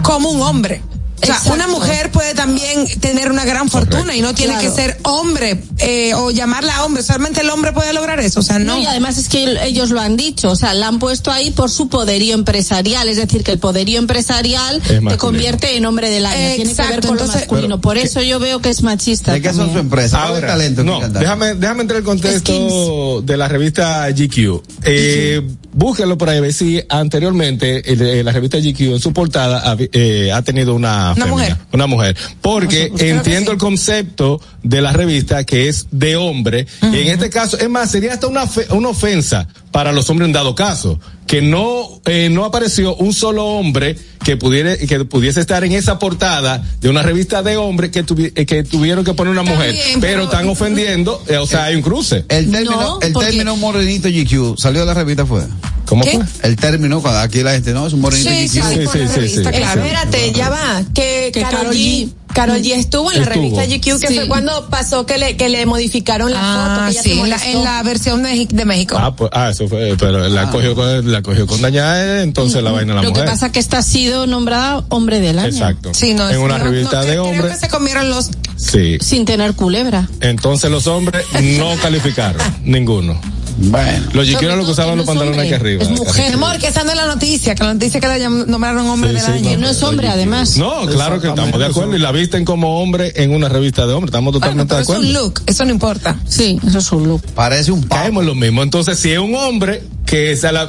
[0.02, 0.82] como un hombre.
[1.20, 1.54] O sea, Exacto.
[1.54, 4.68] una mujer puede también tener una gran fortuna y no tiene Claro.
[4.74, 7.02] que ser hombre eh, o llamarla hombre.
[7.02, 8.40] Solamente el hombre puede lograr eso.
[8.40, 8.74] O sea, no.
[8.76, 11.50] No, y además es que ellos lo han dicho, o sea, la han puesto ahí
[11.50, 16.26] por su poderío empresarial, es decir, que el poderío empresarial te convierte en hombre del
[16.26, 19.32] año, tiene que ver Exacto, con lo masculino, por eso yo veo que es machista.
[19.32, 20.18] ¿De qué son su empresa?
[20.18, 20.84] ¿Cuál es el Ahora, talento?
[20.84, 24.62] no, déjame, déjame entrar en el contexto de la revista GQ.
[24.84, 25.42] Eh,
[25.78, 29.76] búsquenlo por ahí ver si anteriormente el- eh, la revista GQ en su portada ha,
[29.78, 31.56] eh, ha tenido una, Una mujer.
[31.72, 32.16] una mujer.
[32.42, 33.52] Porque entiendo sí.
[33.52, 36.66] el concepto de la revista que es de hombre.
[36.82, 40.26] Y en este caso, es más, sería hasta una, fe- una ofensa para los hombres
[40.26, 40.98] en dado caso.
[41.28, 45.98] Que no, eh, no apareció un solo hombre que pudiera, que pudiese estar en esa
[45.98, 49.74] portada de una revista de hombres que, tuvi- eh, que tuvieron que poner una mujer.
[49.86, 52.24] Pero pero- están ofendiendo, eh, o sea, hay un cruce.
[52.28, 55.42] El término, No, el porque- término morenito GQ salió de la revista fue.
[55.84, 56.12] ¿Cómo ¿Qué?
[56.12, 56.24] fue?
[56.48, 58.50] El término cuando aquí la gente no es un morenito Sí, GQ.
[58.50, 58.98] sí, Sí,
[59.28, 59.40] sí, sí.
[59.40, 60.82] Espérate, ya va.
[60.94, 62.08] Que, Karol G.
[62.38, 62.46] G.
[62.46, 63.42] Karol G estuvo en la Estuvo.
[63.58, 64.14] revista GQ, que Sí.
[64.14, 67.14] fue cuando pasó que le, que le modificaron la foto, Ah, que ella sí, se
[67.14, 67.58] en la, molestó.
[67.58, 68.96] en la versión de, de México.
[68.98, 72.70] Ah, pues, ah, eso fue, pero la cogió con, la cogió con dañada, entonces la
[72.72, 73.24] vaina la Lo mujer.
[73.24, 75.48] que pasa que esta ha sido nombrada hombre del año.
[75.48, 75.90] Exacto.
[75.94, 77.52] Sí, no, en una no, revista no, de creo hombres.
[77.54, 78.30] que se comieron los.
[78.56, 78.98] Sí.
[79.00, 80.08] Sin tener culebra.
[80.20, 81.24] Entonces los hombres
[81.58, 83.20] no calificaron, ninguno.
[83.60, 83.98] Bueno.
[84.12, 85.82] Los Sobre chiquiros lo que usaban los pantalones aquí hombre, arriba.
[85.82, 86.34] es mujer.
[86.34, 89.10] Amor, que esa no es la noticia, que la noticia que la llam- nombraron hombre
[89.10, 89.50] Sí, del sí, año.
[89.50, 90.56] Que no es hombre, además.
[90.56, 93.94] No, claro que estamos de acuerdo y la visten como hombre en una revista de
[93.94, 95.12] hombres, estamos Bueno, totalmente pero de es un acuerdo.
[95.24, 96.16] look, eso no importa.
[96.28, 97.22] Sí, eso es un look.
[97.34, 98.00] Parece un papo.
[98.02, 98.62] Caemos lo mismo.
[98.62, 100.60] Entonces, si es un hombre que sale,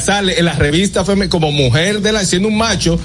[0.00, 2.98] sale en la revista como mujer de la, siendo un macho,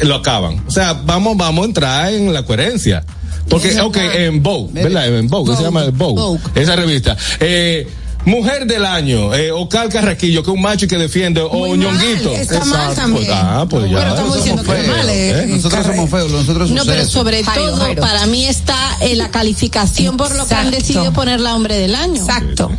[0.00, 0.62] lo acaban.
[0.66, 3.04] O sea, vamos, vamos a entrar en la coherencia.
[3.48, 5.06] Porque, ok, en Vogue, ¿verdad?
[5.06, 6.40] En Vogue, ¿qué se llama Vogue, Vogue.
[6.56, 7.16] esa revista.
[7.38, 7.88] Eh,
[8.26, 11.78] Mujer del año, eh, o Cal Carraquillo, que es un macho que defiende, o Muy
[11.78, 12.32] mal, Ñonguito.
[12.32, 13.26] está mal también.
[13.26, 13.98] Pues, ah, pues ya.
[13.98, 15.46] Pero estamos Nosotros diciendo somos que es mal, feos, eh, ¿eh?
[15.46, 18.02] Nosotros Carre- somos feos, nosotros No, pero sobre Jairo, todo, Jairo.
[18.02, 20.76] para mí está en la calificación por lo que han Exacto.
[20.86, 22.16] decidido poner la hombre del año.
[22.20, 22.72] Exacto.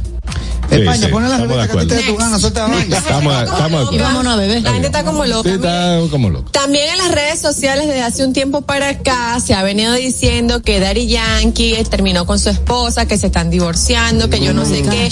[0.75, 2.25] España, sí, ponle la estamos de revista que a ti te dé tu acuerdo.
[2.25, 2.97] gana, suelta la vaina.
[2.97, 4.61] Estamos, estamos Y vámonos a beber.
[4.61, 5.49] La gente está como loca.
[5.49, 6.51] Sí, está como loco.
[6.51, 10.61] También en las redes sociales desde hace un tiempo para acá se ha venido diciendo
[10.61, 14.81] que Daddy Yankee terminó con su esposa, que se están divorciando, que yo no sé
[14.83, 15.09] qué.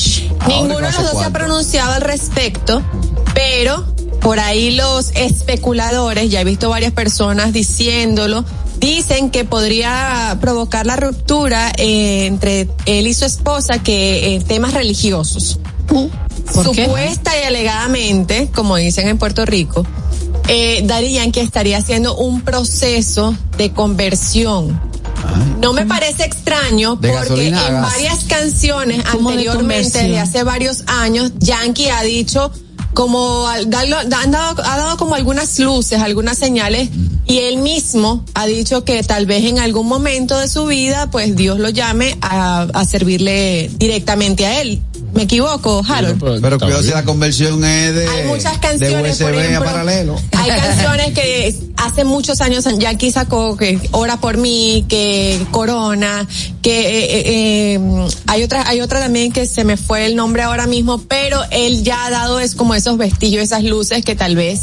[0.48, 2.82] Ninguno de los dos se ha pronunciado al respecto,
[3.34, 3.86] pero
[4.22, 8.44] por ahí los especuladores, ya he visto varias personas diciéndolo,
[8.80, 14.73] dicen que podría provocar la ruptura eh, entre él y su esposa que eh, temas
[14.73, 15.60] religiosos.
[16.53, 16.85] ¿Por qué?
[16.85, 19.85] Supuesta y alegadamente, como dicen en Puerto Rico,
[20.47, 24.80] eh, Daddy Yankee estaría haciendo un proceso de conversión.
[25.60, 29.57] No me parece extraño De porque en varias canciones ¿Cómo de anteriormente,
[29.91, 30.03] conversión?
[30.03, 32.52] desde hace varios años, Yankee ha dicho
[32.93, 33.97] como dado-
[34.64, 36.89] ha dado como algunas luces, algunas señales
[37.27, 41.35] y él mismo ha dicho que tal vez en algún momento de su vida pues
[41.35, 44.81] Dios lo llame a, servirle directamente a él.
[45.16, 46.22] ¿Me equivoco, Harold?
[46.42, 49.72] Pero cuidado si la conversión es de, Hay muchas de canciones, por USB a ejemplo,
[49.72, 50.16] paralelo.
[50.38, 56.28] Hay canciones que hace muchos años Yankee sacó que Ora por mí, que Corona,
[56.62, 60.44] que eh, eh, eh, hay otra, hay otra también que se me fue el nombre
[60.44, 64.36] ahora mismo, pero él ya ha dado es como esos vestigios, esas luces que tal
[64.36, 64.62] vez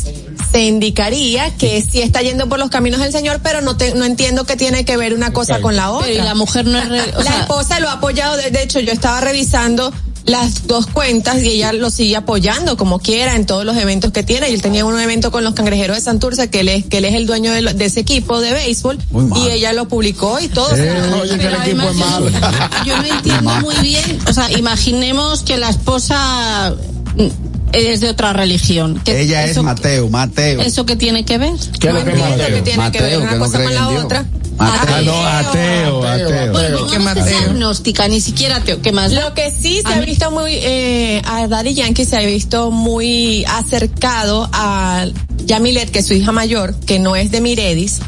[0.50, 4.04] se indicaría que sí está yendo por los caminos del Señor, pero no te, no
[4.04, 6.08] entiendo que tiene que ver una cosa con la otra.
[6.08, 8.50] Pero y la mujer no es re- o la sea- esposa lo ha apoyado, de,
[8.50, 9.90] de hecho yo estaba revisando
[10.24, 14.22] las dos cuentas y ella lo sigue apoyando como quiera en todos los eventos que
[14.22, 14.50] tiene.
[14.50, 17.04] Y él tenía un evento con los cangrejeros de Santurce, que él es, que él
[17.06, 18.98] es el dueño de, lo- de ese equipo de béisbol,
[19.36, 20.68] y ella lo publicó y todo.
[20.70, 22.28] Oye, que el equipo es malo.
[22.86, 26.74] Yo no entiendo muy bien, o sea, imaginemos que la esposa
[27.16, 27.26] mm,
[27.72, 29.00] es de otra religión.
[29.04, 30.60] ¿Qué- Ella es Mateo, Mateo.
[30.60, 31.54] ¿Eso qué tiene que ver?
[31.80, 32.62] ¿Qué es lo que Mateo?
[32.62, 34.04] tiene que ver una que cosa con la Dios.
[34.04, 34.24] otra.
[34.58, 36.52] Ah, no, ateo, ateo.
[36.52, 38.80] Bueno, es agnóstica, ni siquiera ateo.
[38.80, 39.12] ¿Qué más?
[39.12, 43.44] Lo que sí se ha visto muy, eh, a Daddy Yankee se ha visto muy
[43.46, 45.06] acercado a
[45.44, 48.00] Yamilet, que es su hija mayor, que no es de Miredis.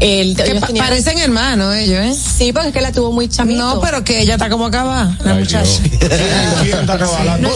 [0.00, 2.14] El, Que pa- parecen hermanos ellos, ¿eh?
[2.14, 3.60] Sí, porque es que la tuvo muy chamito.
[3.60, 5.68] No, pero que ella está como acabada, la muchacha.
[6.62, 7.24] ¿Quién está acabada?
[7.24, 7.50] ¿La No,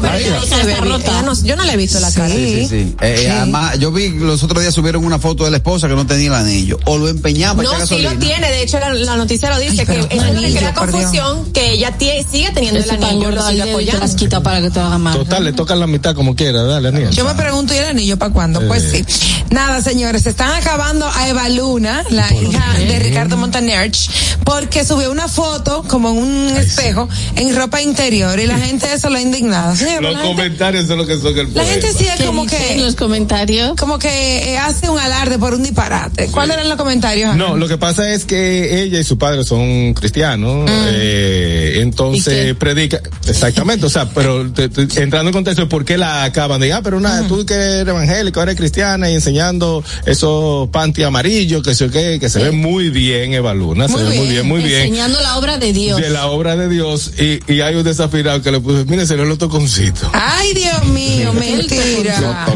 [0.00, 2.34] pero yo no le he visto la cara.
[2.34, 2.96] Sí, sí, sí.
[3.00, 5.94] Eh, eh, además, yo vi los otros días subieron una foto de la esposa que
[5.94, 6.78] no tenía el anillo.
[6.86, 8.50] O lo empeñaba No, sí lo tiene.
[8.50, 11.94] De hecho, la, la noticia lo dice, que es lo que crea confusión, que ella
[11.98, 14.00] sigue teniendo el anillo, lo sigue apoyando.
[14.00, 15.16] las quita para que te haga mal.
[15.16, 17.10] Total, le tocan la mitad como quiera, dale, Aniel.
[17.10, 18.60] Yo me pregunto, ¿y el anillo para cuándo?
[18.66, 19.04] Pues sí.
[19.50, 23.90] Nada, señores, se están acabando a Eva Luna, la hija de Ricardo Montaner,
[24.44, 29.10] porque subió una foto como en un espejo en ropa interior y la gente eso
[29.10, 29.70] lo ha indignado.
[29.72, 32.46] Los la gente- comentarios son lo que son el La gente sí es ¿Qué como
[32.46, 32.76] que.
[32.80, 33.74] los comentarios?
[33.76, 36.28] Como que eh, hace un alarde por un disparate.
[36.28, 37.30] ¿Cuáles eran los comentarios?
[37.30, 37.48] Ana?
[37.48, 43.00] No, lo que pasa es que ella y su padre son cristianos, eh, entonces predica,
[43.28, 46.72] exactamente, o sea, pero te- te- entrando en contexto de por qué la acaban de,
[46.72, 51.74] ah, pero una, tú que eres evangélico, eres cristiana y enseñando esos panty amarillos, que
[51.74, 54.82] se, que, que se ve muy bien, Eva Luna, se ve muy bien, muy bien.
[54.82, 55.98] Enseñando la obra de Dios.
[56.00, 59.16] De la obra de Dios, y, y hay un desafinado que le puso, mire, se
[59.16, 60.08] le los toconcitos.
[60.12, 62.46] Ay, Dios mío, mentira.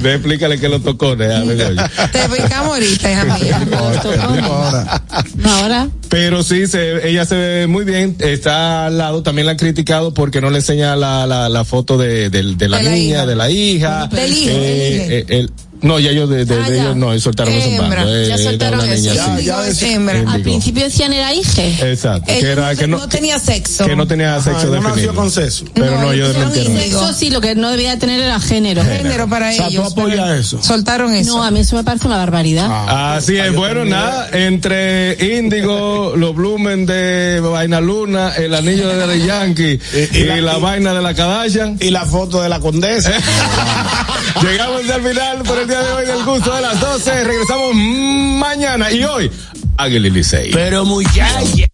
[0.00, 1.44] Ve, explícale que los tocones.
[2.12, 3.60] Te explicamos ahorita, hija mía.
[5.44, 5.88] Ahora.
[6.08, 8.16] Pero sí, se, ella se ve muy bien.
[8.20, 11.98] Está al lado, también la han criticado porque no le enseña la, la, la foto
[11.98, 14.06] de, de- de la De niña, de la hija.
[14.06, 15.50] Del hijo, Eh, eh, el-
[15.84, 18.16] no, ya ellos de, de- Ah, de ellos no, ellos soltaron eso en Hembra, bando.
[18.16, 19.02] eh, ya soltaron una eso.
[19.02, 19.44] niña Ya, así.
[19.44, 20.24] ya es hembra.
[20.32, 21.90] Al principio decían era hije.
[21.92, 23.86] Exacto, que era, que no, no tenía sexo.
[23.86, 25.64] que no tenía sexo no nació con sexo.
[25.74, 26.80] Pero no, ellos índigo.
[26.80, 28.82] Eso sí, lo que no debía tener era género.
[28.84, 29.92] Género para O sea, tú ellos.
[29.92, 30.62] apoyas eso.
[30.62, 31.36] Soltaron eso.
[31.36, 33.14] No, a mí eso me parece una barbaridad.
[33.16, 39.26] Así es, bueno, nada, entre Índigo, los Blumen de Vaina Luna, el anillo de Daddy
[39.26, 39.78] Yankee
[40.12, 41.76] y, Y- y la- la y- vaina de la Kardashian.
[41.80, 43.12] Y la foto de la condesa.
[44.42, 47.24] Llegamos al final por el día de hoy del gusto de las 12.
[47.24, 49.30] Regresamos mañana y hoy
[49.76, 50.52] Águila Licey.
[50.52, 51.73] Pero muchacha.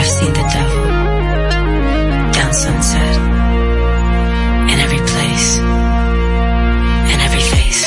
[0.00, 0.84] I've seen the devil
[2.36, 3.16] down sunset
[4.70, 5.58] in every place,
[7.12, 7.82] in every face.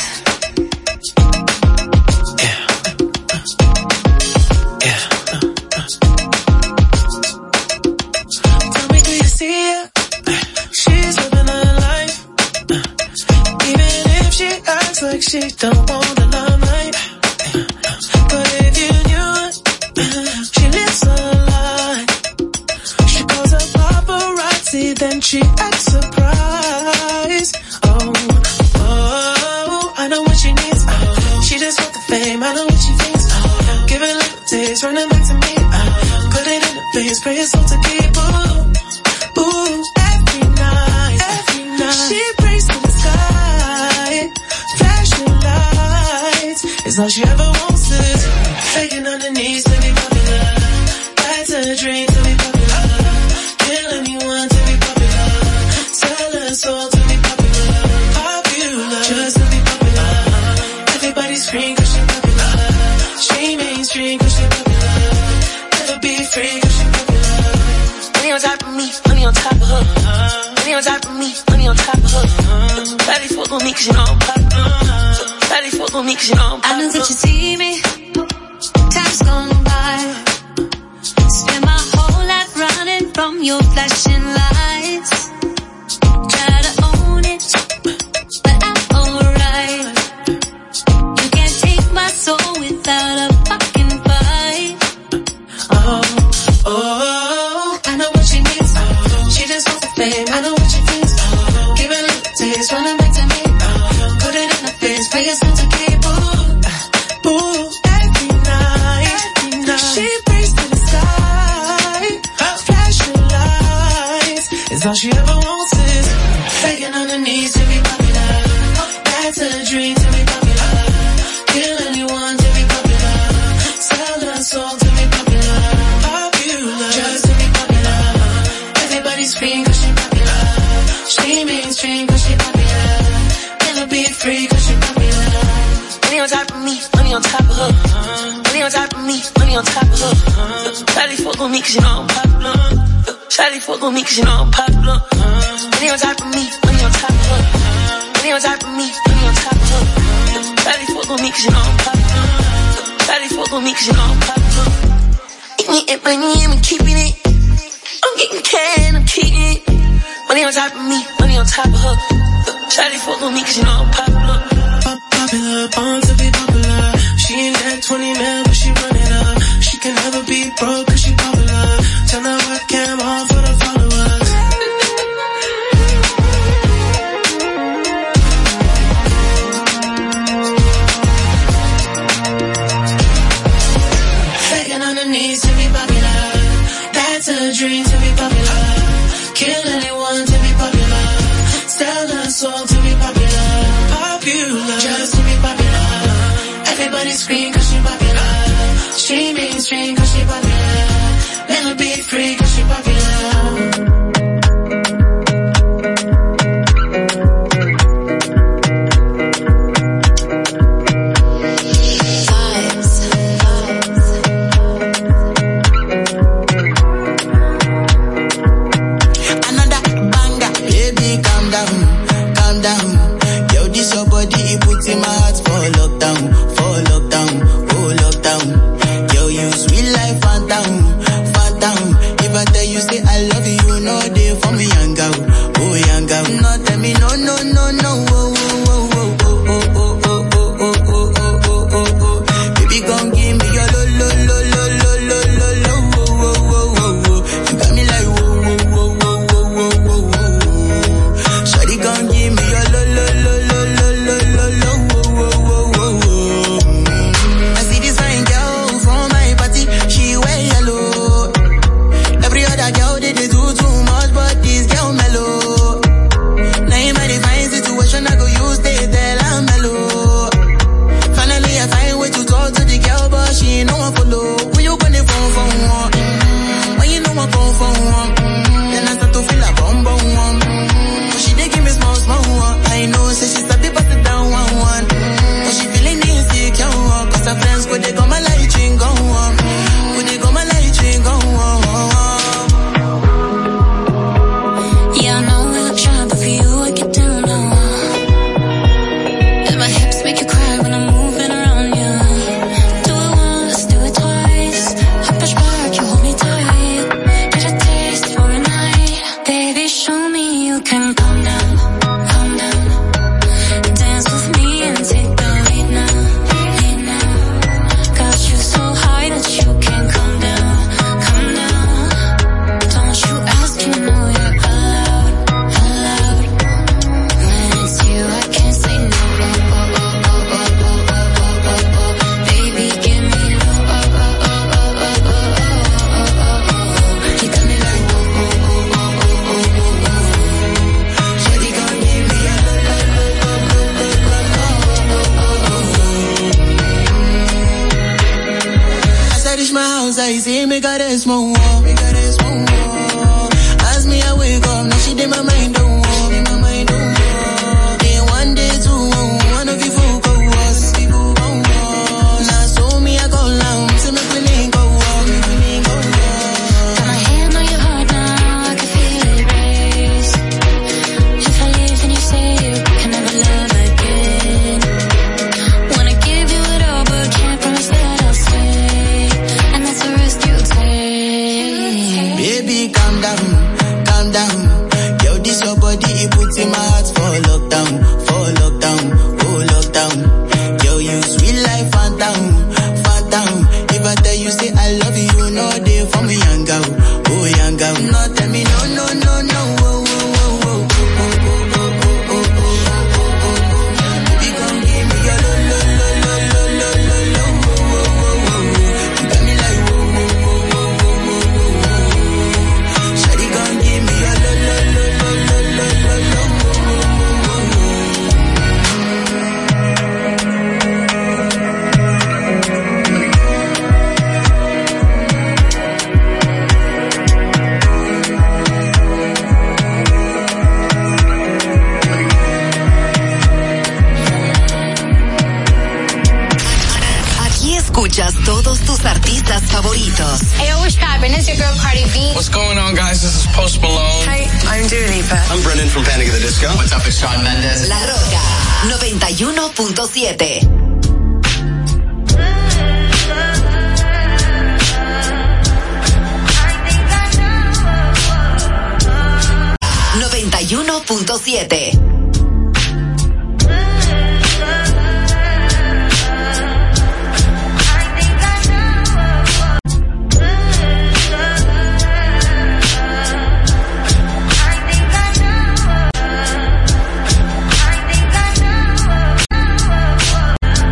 [8.73, 9.85] Tell me, do you see?
[10.73, 12.17] She's living her life.
[13.69, 13.89] Even
[14.19, 16.30] if she acts like she don't want the